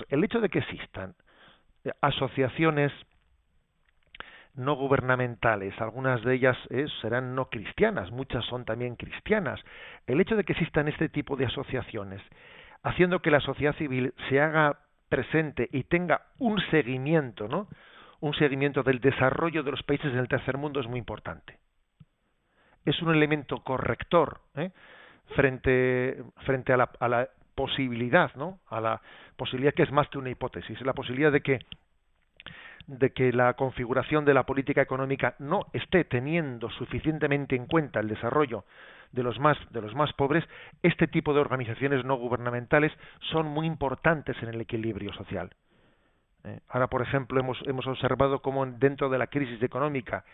El 0.09 0.25
hecho 0.25 0.41
de 0.41 0.49
que 0.49 0.61
existan 0.61 1.15
asociaciones 2.01 2.93
no 4.55 4.75
gubernamentales, 4.75 5.79
algunas 5.81 6.23
de 6.23 6.35
ellas 6.35 6.57
eh, 6.71 6.87
serán 7.01 7.35
no 7.35 7.49
cristianas, 7.49 8.11
muchas 8.11 8.45
son 8.47 8.65
también 8.65 8.97
cristianas. 8.97 9.61
El 10.07 10.21
hecho 10.21 10.37
de 10.37 10.45
que 10.45 10.53
existan 10.53 10.89
este 10.89 11.09
tipo 11.09 11.37
de 11.37 11.47
asociaciones 11.47 12.21
haciendo 12.83 13.21
que 13.21 13.31
la 13.31 13.41
sociedad 13.41 13.75
civil 13.77 14.13
se 14.29 14.41
haga 14.41 14.79
presente 15.09 15.69
y 15.73 15.85
tenga 15.85 16.23
un 16.39 16.61
seguimiento, 16.71 17.49
¿no? 17.49 17.69
Un 18.21 18.35
seguimiento 18.35 18.83
del 18.83 19.01
desarrollo 19.01 19.63
de 19.63 19.71
los 19.71 19.83
países 19.83 20.13
del 20.13 20.29
tercer 20.29 20.57
mundo 20.57 20.81
es 20.81 20.87
muy 20.87 20.99
importante. 20.99 21.59
Es 22.85 23.01
un 23.03 23.15
elemento 23.15 23.63
corrector 23.63 24.41
¿eh? 24.57 24.71
frente, 25.37 26.23
frente 26.45 26.73
a, 26.73 26.77
la, 26.77 26.91
a, 26.99 27.09
la, 27.09 27.29
posibilidad, 27.55 28.35
¿no? 28.35 28.61
A 28.69 28.81
la 28.81 29.01
posibilidad 29.37 29.75
que 29.75 29.83
es 29.83 29.93
más 29.93 30.09
que 30.09 30.19
una 30.19 30.31
hipótesis, 30.31 30.81
la 30.81 30.95
posibilidad 30.95 31.31
de 31.31 31.43
que 31.43 31.59
de 32.87 33.13
que 33.13 33.33
la 33.33 33.55
configuración 33.55 34.25
de 34.25 34.35
la 34.35 34.45
política 34.45 34.83
económica 34.83 35.35
no 35.39 35.67
esté 35.73 36.05
teniendo 36.05 36.71
suficientemente 36.71 37.57
en 37.57 37.67
cuenta 37.67 38.01
el 38.01 38.09
desarrollo 38.09 38.65
de 39.13 39.23
los 39.23 39.39
más 39.39 39.59
de 39.71 39.83
los 39.83 39.95
más 39.95 40.13
pobres, 40.15 40.45
este 40.83 41.07
tipo 41.07 41.35
de 41.35 41.41
organizaciones 41.41 42.05
no 42.05 42.17
gubernamentales 42.17 42.93
son 43.31 43.47
muy 43.47 43.67
importantes 43.67 44.37
en 44.43 44.49
el 44.49 44.61
equilibrio 44.61 45.13
social. 45.13 45.51
¿eh? 46.45 46.61
ahora, 46.69 46.89
por 46.89 47.03
ejemplo, 47.03 47.39
hemos 47.39 47.59
hemos 47.67 47.87
observado 47.87 48.41
cómo 48.41 48.65
dentro 48.67 49.09
de 49.09 49.19
la 49.19 49.27
crisis 49.27 49.63
económica 49.63 50.25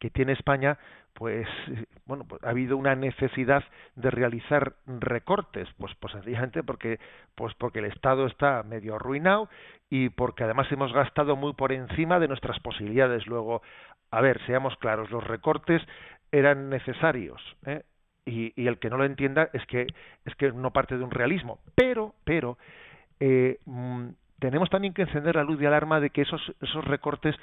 que 0.00 0.10
tiene 0.10 0.32
España, 0.32 0.78
pues 1.14 1.46
bueno, 2.06 2.24
pues, 2.24 2.42
ha 2.42 2.50
habido 2.50 2.76
una 2.76 2.96
necesidad 2.96 3.62
de 3.94 4.10
realizar 4.10 4.74
recortes, 4.86 5.68
pues 5.78 5.94
pues 6.00 6.12
sencillamente 6.14 6.64
porque 6.64 6.98
pues 7.36 7.54
porque 7.54 7.78
el 7.78 7.84
Estado 7.84 8.26
está 8.26 8.64
medio 8.64 8.96
arruinado 8.96 9.48
y 9.90 10.08
porque 10.08 10.44
además 10.44 10.66
hemos 10.72 10.92
gastado 10.92 11.36
muy 11.36 11.52
por 11.52 11.72
encima 11.72 12.18
de 12.18 12.28
nuestras 12.28 12.58
posibilidades. 12.60 13.26
Luego, 13.26 13.62
a 14.10 14.20
ver, 14.20 14.40
seamos 14.46 14.76
claros, 14.78 15.10
los 15.10 15.24
recortes 15.24 15.82
eran 16.32 16.70
necesarios, 16.70 17.40
¿eh? 17.66 17.82
y, 18.24 18.52
y, 18.60 18.68
el 18.68 18.78
que 18.78 18.90
no 18.90 18.96
lo 18.96 19.04
entienda 19.04 19.50
es 19.52 19.64
que 19.66 19.86
es 20.24 20.34
que 20.36 20.52
no 20.52 20.72
parte 20.72 20.96
de 20.96 21.04
un 21.04 21.10
realismo, 21.10 21.58
pero 21.74 22.14
pero 22.24 22.56
eh, 23.18 23.58
mm, 23.66 24.08
tenemos 24.38 24.70
también 24.70 24.94
que 24.94 25.02
encender 25.02 25.36
la 25.36 25.44
luz 25.44 25.58
de 25.58 25.66
alarma 25.66 26.00
de 26.00 26.10
que 26.10 26.22
esos 26.22 26.40
esos 26.60 26.84
recortes 26.84 27.34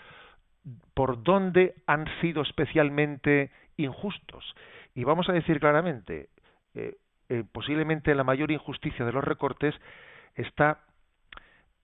por 0.93 1.23
dónde 1.23 1.75
han 1.85 2.05
sido 2.21 2.41
especialmente 2.41 3.51
injustos. 3.77 4.55
Y 4.95 5.03
vamos 5.03 5.29
a 5.29 5.33
decir 5.33 5.59
claramente, 5.59 6.29
eh, 6.73 6.95
eh, 7.29 7.43
posiblemente 7.51 8.15
la 8.15 8.23
mayor 8.23 8.51
injusticia 8.51 9.05
de 9.05 9.11
los 9.11 9.23
recortes 9.23 9.75
está 10.35 10.81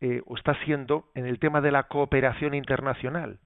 eh, 0.01 0.21
o 0.25 0.35
está 0.35 0.55
siendo 0.65 1.05
en 1.15 1.25
el 1.25 1.39
tema 1.39 1.61
de 1.61 1.71
la 1.71 1.83
cooperación 1.83 2.53
internacional. 2.53 3.39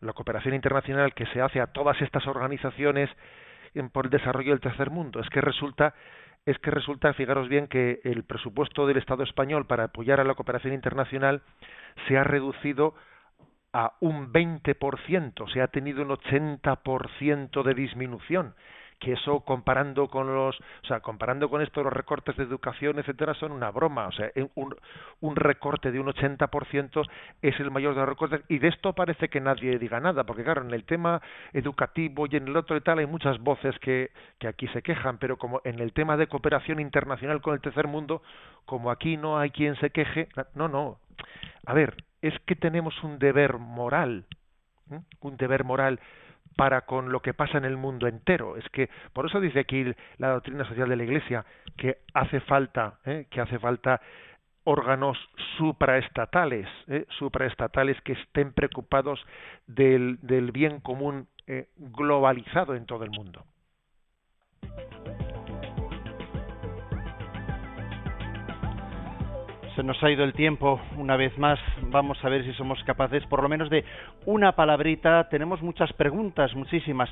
La 0.00 0.12
cooperación 0.12 0.54
internacional 0.54 1.14
que 1.14 1.26
se 1.26 1.40
hace 1.40 1.60
a 1.60 1.68
todas 1.68 2.00
estas 2.00 2.26
organizaciones 2.26 3.10
por 3.92 4.06
el 4.06 4.10
desarrollo 4.10 4.50
del 4.50 4.60
tercer 4.60 4.90
mundo. 4.90 5.20
Es 5.20 5.28
que 5.28 5.40
resulta 5.40 5.94
es 6.46 6.58
que 6.58 6.70
resulta, 6.70 7.12
fijaros 7.12 7.48
bien, 7.48 7.66
que 7.66 8.00
el 8.02 8.24
presupuesto 8.24 8.86
del 8.86 8.96
Estado 8.96 9.22
español 9.22 9.66
para 9.66 9.84
apoyar 9.84 10.20
a 10.20 10.24
la 10.24 10.34
cooperación 10.34 10.72
internacional 10.72 11.42
se 12.08 12.16
ha 12.16 12.24
reducido 12.24 12.94
a 13.72 13.96
un 14.00 14.32
20%, 14.32 15.52
se 15.52 15.62
ha 15.62 15.68
tenido 15.68 16.02
un 16.02 16.10
80% 16.10 17.62
de 17.62 17.74
disminución, 17.74 18.54
que 19.00 19.14
eso 19.14 19.40
comparando 19.40 20.08
con 20.08 20.32
los, 20.32 20.60
o 20.60 20.86
sea, 20.86 21.00
comparando 21.00 21.48
con 21.48 21.62
esto 21.62 21.82
los 21.82 21.92
recortes 21.92 22.36
de 22.36 22.44
educación, 22.44 22.98
etcétera, 22.98 23.34
son 23.34 23.50
una 23.50 23.70
broma, 23.70 24.06
o 24.06 24.12
sea, 24.12 24.30
un, 24.54 24.76
un 25.20 25.36
recorte 25.36 25.90
de 25.90 25.98
un 25.98 26.06
80% 26.06 27.08
es 27.40 27.58
el 27.58 27.70
mayor 27.70 27.94
de 27.94 28.00
los 28.00 28.08
recortes. 28.10 28.42
Y 28.48 28.58
de 28.58 28.68
esto 28.68 28.92
parece 28.92 29.28
que 29.28 29.40
nadie 29.40 29.78
diga 29.78 29.98
nada, 30.00 30.24
porque 30.24 30.44
claro, 30.44 30.62
en 30.62 30.72
el 30.72 30.84
tema 30.84 31.20
educativo 31.54 32.26
y 32.30 32.36
en 32.36 32.48
el 32.48 32.56
otro 32.56 32.76
y 32.76 32.82
tal 32.82 32.98
hay 32.98 33.06
muchas 33.06 33.38
voces 33.40 33.76
que, 33.80 34.10
que 34.38 34.48
aquí 34.48 34.68
se 34.68 34.82
quejan, 34.82 35.18
pero 35.18 35.38
como 35.38 35.62
en 35.64 35.80
el 35.80 35.92
tema 35.94 36.18
de 36.18 36.26
cooperación 36.26 36.78
internacional 36.78 37.40
con 37.40 37.54
el 37.54 37.60
tercer 37.60 37.88
mundo, 37.88 38.22
como 38.66 38.90
aquí 38.90 39.16
no 39.16 39.38
hay 39.38 39.50
quien 39.50 39.76
se 39.76 39.90
queje, 39.90 40.28
no, 40.54 40.68
no. 40.68 40.98
A 41.64 41.72
ver, 41.72 41.96
es 42.20 42.38
que 42.40 42.54
tenemos 42.54 43.02
un 43.02 43.18
deber 43.18 43.56
moral, 43.58 44.26
un 45.20 45.36
deber 45.38 45.64
moral 45.64 46.00
para 46.56 46.82
con 46.82 47.12
lo 47.12 47.20
que 47.20 47.34
pasa 47.34 47.58
en 47.58 47.64
el 47.64 47.76
mundo 47.76 48.06
entero. 48.06 48.56
Es 48.56 48.68
que 48.70 48.88
por 49.12 49.26
eso 49.26 49.40
dice 49.40 49.60
aquí 49.60 49.84
la 50.18 50.30
doctrina 50.30 50.64
social 50.64 50.88
de 50.88 50.96
la 50.96 51.04
Iglesia 51.04 51.44
que 51.76 51.98
hace 52.14 52.40
falta, 52.40 52.98
¿eh? 53.04 53.26
que 53.30 53.40
hace 53.40 53.58
falta 53.58 54.00
órganos 54.64 55.18
supraestatales, 55.56 56.68
¿eh? 56.88 57.06
supraestatales 57.18 58.00
que 58.02 58.12
estén 58.12 58.52
preocupados 58.52 59.24
del, 59.66 60.18
del 60.22 60.52
bien 60.52 60.80
común 60.80 61.28
eh, 61.46 61.68
globalizado 61.76 62.74
en 62.74 62.86
todo 62.86 63.04
el 63.04 63.10
mundo. 63.10 63.44
Se 69.76 69.82
nos 69.82 70.02
ha 70.02 70.10
ido 70.10 70.24
el 70.24 70.32
tiempo 70.32 70.80
una 70.96 71.16
vez 71.16 71.36
más. 71.38 71.58
Vamos 71.82 72.18
a 72.24 72.28
ver 72.28 72.44
si 72.44 72.52
somos 72.54 72.82
capaces 72.84 73.24
por 73.26 73.42
lo 73.42 73.48
menos 73.48 73.70
de 73.70 73.84
una 74.26 74.52
palabrita. 74.52 75.28
Tenemos 75.30 75.62
muchas 75.62 75.92
preguntas, 75.92 76.54
muchísimas. 76.54 77.08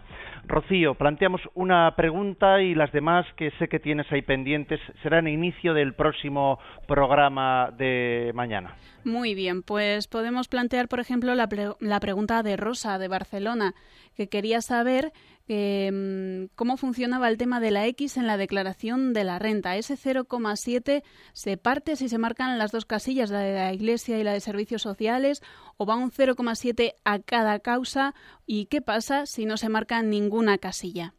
Rocío, 0.47 0.95
planteamos 0.95 1.41
una 1.55 1.95
pregunta 1.97 2.61
y 2.61 2.75
las 2.75 2.91
demás 2.93 3.27
que 3.37 3.53
sé 3.59 3.69
que 3.69 3.79
tienes 3.79 4.11
ahí 4.11 4.23
pendientes 4.23 4.81
serán 5.03 5.29
inicio 5.29 5.73
del 5.73 5.95
próximo 5.95 6.59
programa 6.87 7.71
de 7.77 8.33
mañana. 8.35 8.75
Muy 9.05 9.35
bien, 9.35 9.63
pues 9.63 10.09
podemos 10.09 10.49
plantear, 10.49 10.89
por 10.89 11.01
ejemplo, 11.01 11.35
la, 11.35 11.49
la 11.81 12.01
pregunta 12.01 12.43
de 12.43 12.57
Rosa 12.57 12.99
de 12.99 13.09
Barcelona, 13.09 13.75
que 14.17 14.29
quería 14.29 14.61
saber 14.61 15.13
eh, 15.49 16.49
cómo 16.55 16.77
funcionaba 16.77 17.29
el 17.29 17.39
tema 17.39 17.61
de 17.61 17.71
la 17.71 17.87
X 17.87 18.17
en 18.17 18.27
la 18.27 18.37
declaración 18.37 19.13
de 19.13 19.25
la 19.25 19.39
renta. 19.39 19.77
Ese 19.77 19.95
0,7 19.95 21.03
se 21.33 21.57
parte 21.57 21.97
si 21.97 22.09
se 22.09 22.19
marcan 22.19 22.59
las 22.59 22.71
dos 22.71 22.85
casillas, 22.85 23.31
la 23.31 23.41
de 23.41 23.55
la 23.55 23.73
Iglesia 23.73 24.19
y 24.19 24.25
la 24.25 24.33
de 24.33 24.41
servicios 24.41 24.83
sociales, 24.83 25.43
o 25.77 25.87
va 25.87 25.97
un 25.97 26.11
0,7 26.11 26.95
a 27.05 27.19
cada 27.19 27.59
causa. 27.61 28.15
¿Y 28.47 28.67
qué 28.67 28.83
pasa 28.83 29.27
si 29.27 29.47
no 29.47 29.57
se 29.57 29.69
marca 29.69 30.03
ninguna 30.03 30.59
casilla? 30.59 31.15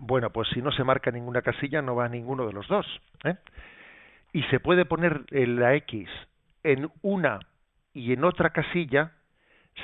Bueno, 0.00 0.30
pues 0.30 0.48
si 0.54 0.62
no 0.62 0.72
se 0.72 0.82
marca 0.82 1.10
ninguna 1.10 1.42
casilla 1.42 1.82
no 1.82 1.94
va 1.94 2.06
a 2.06 2.08
ninguno 2.08 2.46
de 2.46 2.54
los 2.54 2.66
dos. 2.68 2.86
¿eh? 3.24 3.36
Y 4.32 4.42
se 4.44 4.60
puede 4.60 4.86
poner 4.86 5.24
la 5.30 5.74
X 5.74 6.08
en 6.62 6.90
una 7.02 7.40
y 7.92 8.12
en 8.12 8.24
otra 8.24 8.50
casilla 8.50 9.12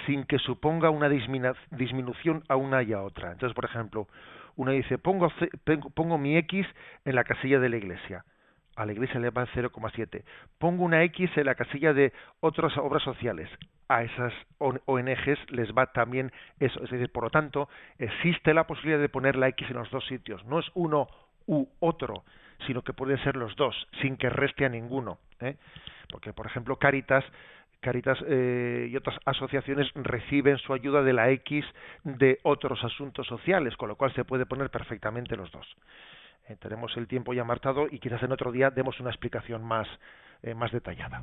sin 0.04 0.24
que 0.24 0.38
suponga 0.38 0.90
una 0.90 1.08
disminución 1.08 2.44
a 2.48 2.56
una 2.56 2.82
y 2.82 2.92
a 2.92 3.02
otra. 3.02 3.32
Entonces, 3.32 3.54
por 3.54 3.64
ejemplo, 3.64 4.08
uno 4.56 4.72
dice, 4.72 4.98
pongo, 4.98 5.30
pongo 5.94 6.18
mi 6.18 6.36
X 6.38 6.66
en 7.04 7.14
la 7.14 7.24
casilla 7.24 7.60
de 7.60 7.68
la 7.68 7.76
iglesia. 7.76 8.24
A 8.76 8.84
la 8.84 8.92
iglesia 8.92 9.18
le 9.20 9.30
va 9.30 9.46
0,7. 9.46 10.22
Pongo 10.58 10.84
una 10.84 11.02
X 11.04 11.30
en 11.36 11.46
la 11.46 11.54
casilla 11.54 11.94
de 11.94 12.12
otras 12.40 12.76
obras 12.76 13.02
sociales. 13.02 13.48
A 13.88 14.02
esas 14.02 14.34
ONGs 14.58 15.50
les 15.50 15.72
va 15.72 15.86
también 15.92 16.30
eso. 16.60 16.82
Es 16.84 16.90
decir, 16.90 17.10
por 17.10 17.24
lo 17.24 17.30
tanto, 17.30 17.68
existe 17.98 18.52
la 18.52 18.66
posibilidad 18.66 19.00
de 19.00 19.08
poner 19.08 19.36
la 19.36 19.48
X 19.48 19.70
en 19.70 19.76
los 19.76 19.90
dos 19.90 20.04
sitios. 20.06 20.44
No 20.44 20.58
es 20.58 20.66
uno 20.74 21.08
u 21.46 21.66
otro, 21.80 22.24
sino 22.66 22.82
que 22.82 22.92
pueden 22.92 23.22
ser 23.22 23.36
los 23.36 23.56
dos, 23.56 23.74
sin 24.02 24.16
que 24.16 24.28
reste 24.28 24.66
a 24.66 24.68
ninguno. 24.68 25.18
¿eh? 25.40 25.56
Porque, 26.10 26.32
por 26.32 26.46
ejemplo, 26.46 26.76
Caritas 26.76 27.24
Caritas 27.86 28.18
eh, 28.26 28.88
y 28.90 28.96
otras 28.96 29.16
asociaciones 29.24 29.86
reciben 29.94 30.58
su 30.58 30.72
ayuda 30.72 31.04
de 31.04 31.12
la 31.12 31.30
X 31.30 31.64
de 32.02 32.40
otros 32.42 32.82
asuntos 32.82 33.28
sociales, 33.28 33.76
con 33.76 33.88
lo 33.88 33.94
cual 33.94 34.12
se 34.14 34.24
puede 34.24 34.44
poner 34.44 34.70
perfectamente 34.70 35.36
los 35.36 35.52
dos. 35.52 35.64
Eh, 36.48 36.56
tenemos 36.60 36.96
el 36.96 37.06
tiempo 37.06 37.32
ya 37.32 37.44
marcado 37.44 37.86
y 37.88 38.00
quizás 38.00 38.20
en 38.24 38.32
otro 38.32 38.50
día 38.50 38.70
demos 38.70 38.98
una 38.98 39.10
explicación 39.10 39.62
más, 39.62 39.86
eh, 40.42 40.52
más 40.52 40.72
detallada. 40.72 41.22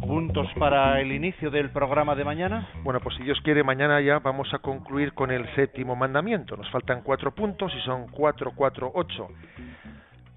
¿Puntos 0.00 0.48
para 0.58 1.00
el 1.00 1.12
inicio 1.12 1.52
del 1.52 1.70
programa 1.70 2.16
de 2.16 2.24
mañana? 2.24 2.70
Bueno, 2.82 2.98
pues 2.98 3.14
si 3.14 3.22
Dios 3.22 3.40
quiere, 3.44 3.62
mañana 3.62 4.00
ya 4.00 4.18
vamos 4.18 4.52
a 4.52 4.58
concluir 4.58 5.12
con 5.12 5.30
el 5.30 5.46
séptimo 5.54 5.94
mandamiento. 5.94 6.56
Nos 6.56 6.68
faltan 6.72 7.02
cuatro 7.02 7.32
puntos 7.32 7.72
y 7.72 7.80
son 7.82 8.08
cuatro, 8.08 8.50
cuatro, 8.56 8.90
ocho. 8.96 9.28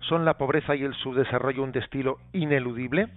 Son 0.01 0.23
la 0.23 0.35
pobreza 0.35 0.75
y 0.75 0.83
el 0.83 0.93
subdesarrollo 0.93 1.63
un 1.63 1.71
destino 1.71 2.17
ineludible 2.31 3.07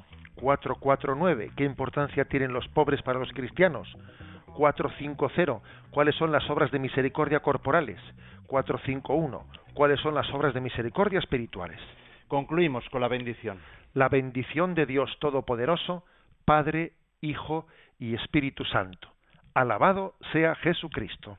449. 0.41 1.51
¿Qué 1.57 1.65
importancia 1.65 2.25
tienen 2.25 2.53
los 2.53 2.67
pobres 2.69 3.03
para 3.03 3.19
los 3.19 3.31
cristianos? 3.33 3.89
450. 4.55 5.61
¿Cuáles 5.91 6.15
son 6.17 6.33
las 6.33 6.49
obras 6.51 6.71
de 6.71 6.79
misericordia 6.79 7.41
corporales? 7.41 8.01
451. 8.47 9.45
¿Cuáles 9.75 10.01
son 10.01 10.15
las 10.15 10.29
obras 10.33 10.55
de 10.55 10.61
misericordia 10.61 11.19
espirituales? 11.19 11.81
Concluimos 12.27 12.89
con 12.91 13.01
la 13.01 13.09
bendición. 13.09 13.59
La 13.95 14.09
bendición 14.09 14.75
de 14.75 14.87
Dios 14.87 15.17
Todopoderoso, 15.21 16.05
Padre, 16.45 16.93
Hijo 17.21 17.67
y 17.99 18.15
Espíritu 18.15 18.65
Santo. 18.65 19.09
Alabado 19.55 20.15
sea 20.33 20.55
Jesucristo. 20.57 21.39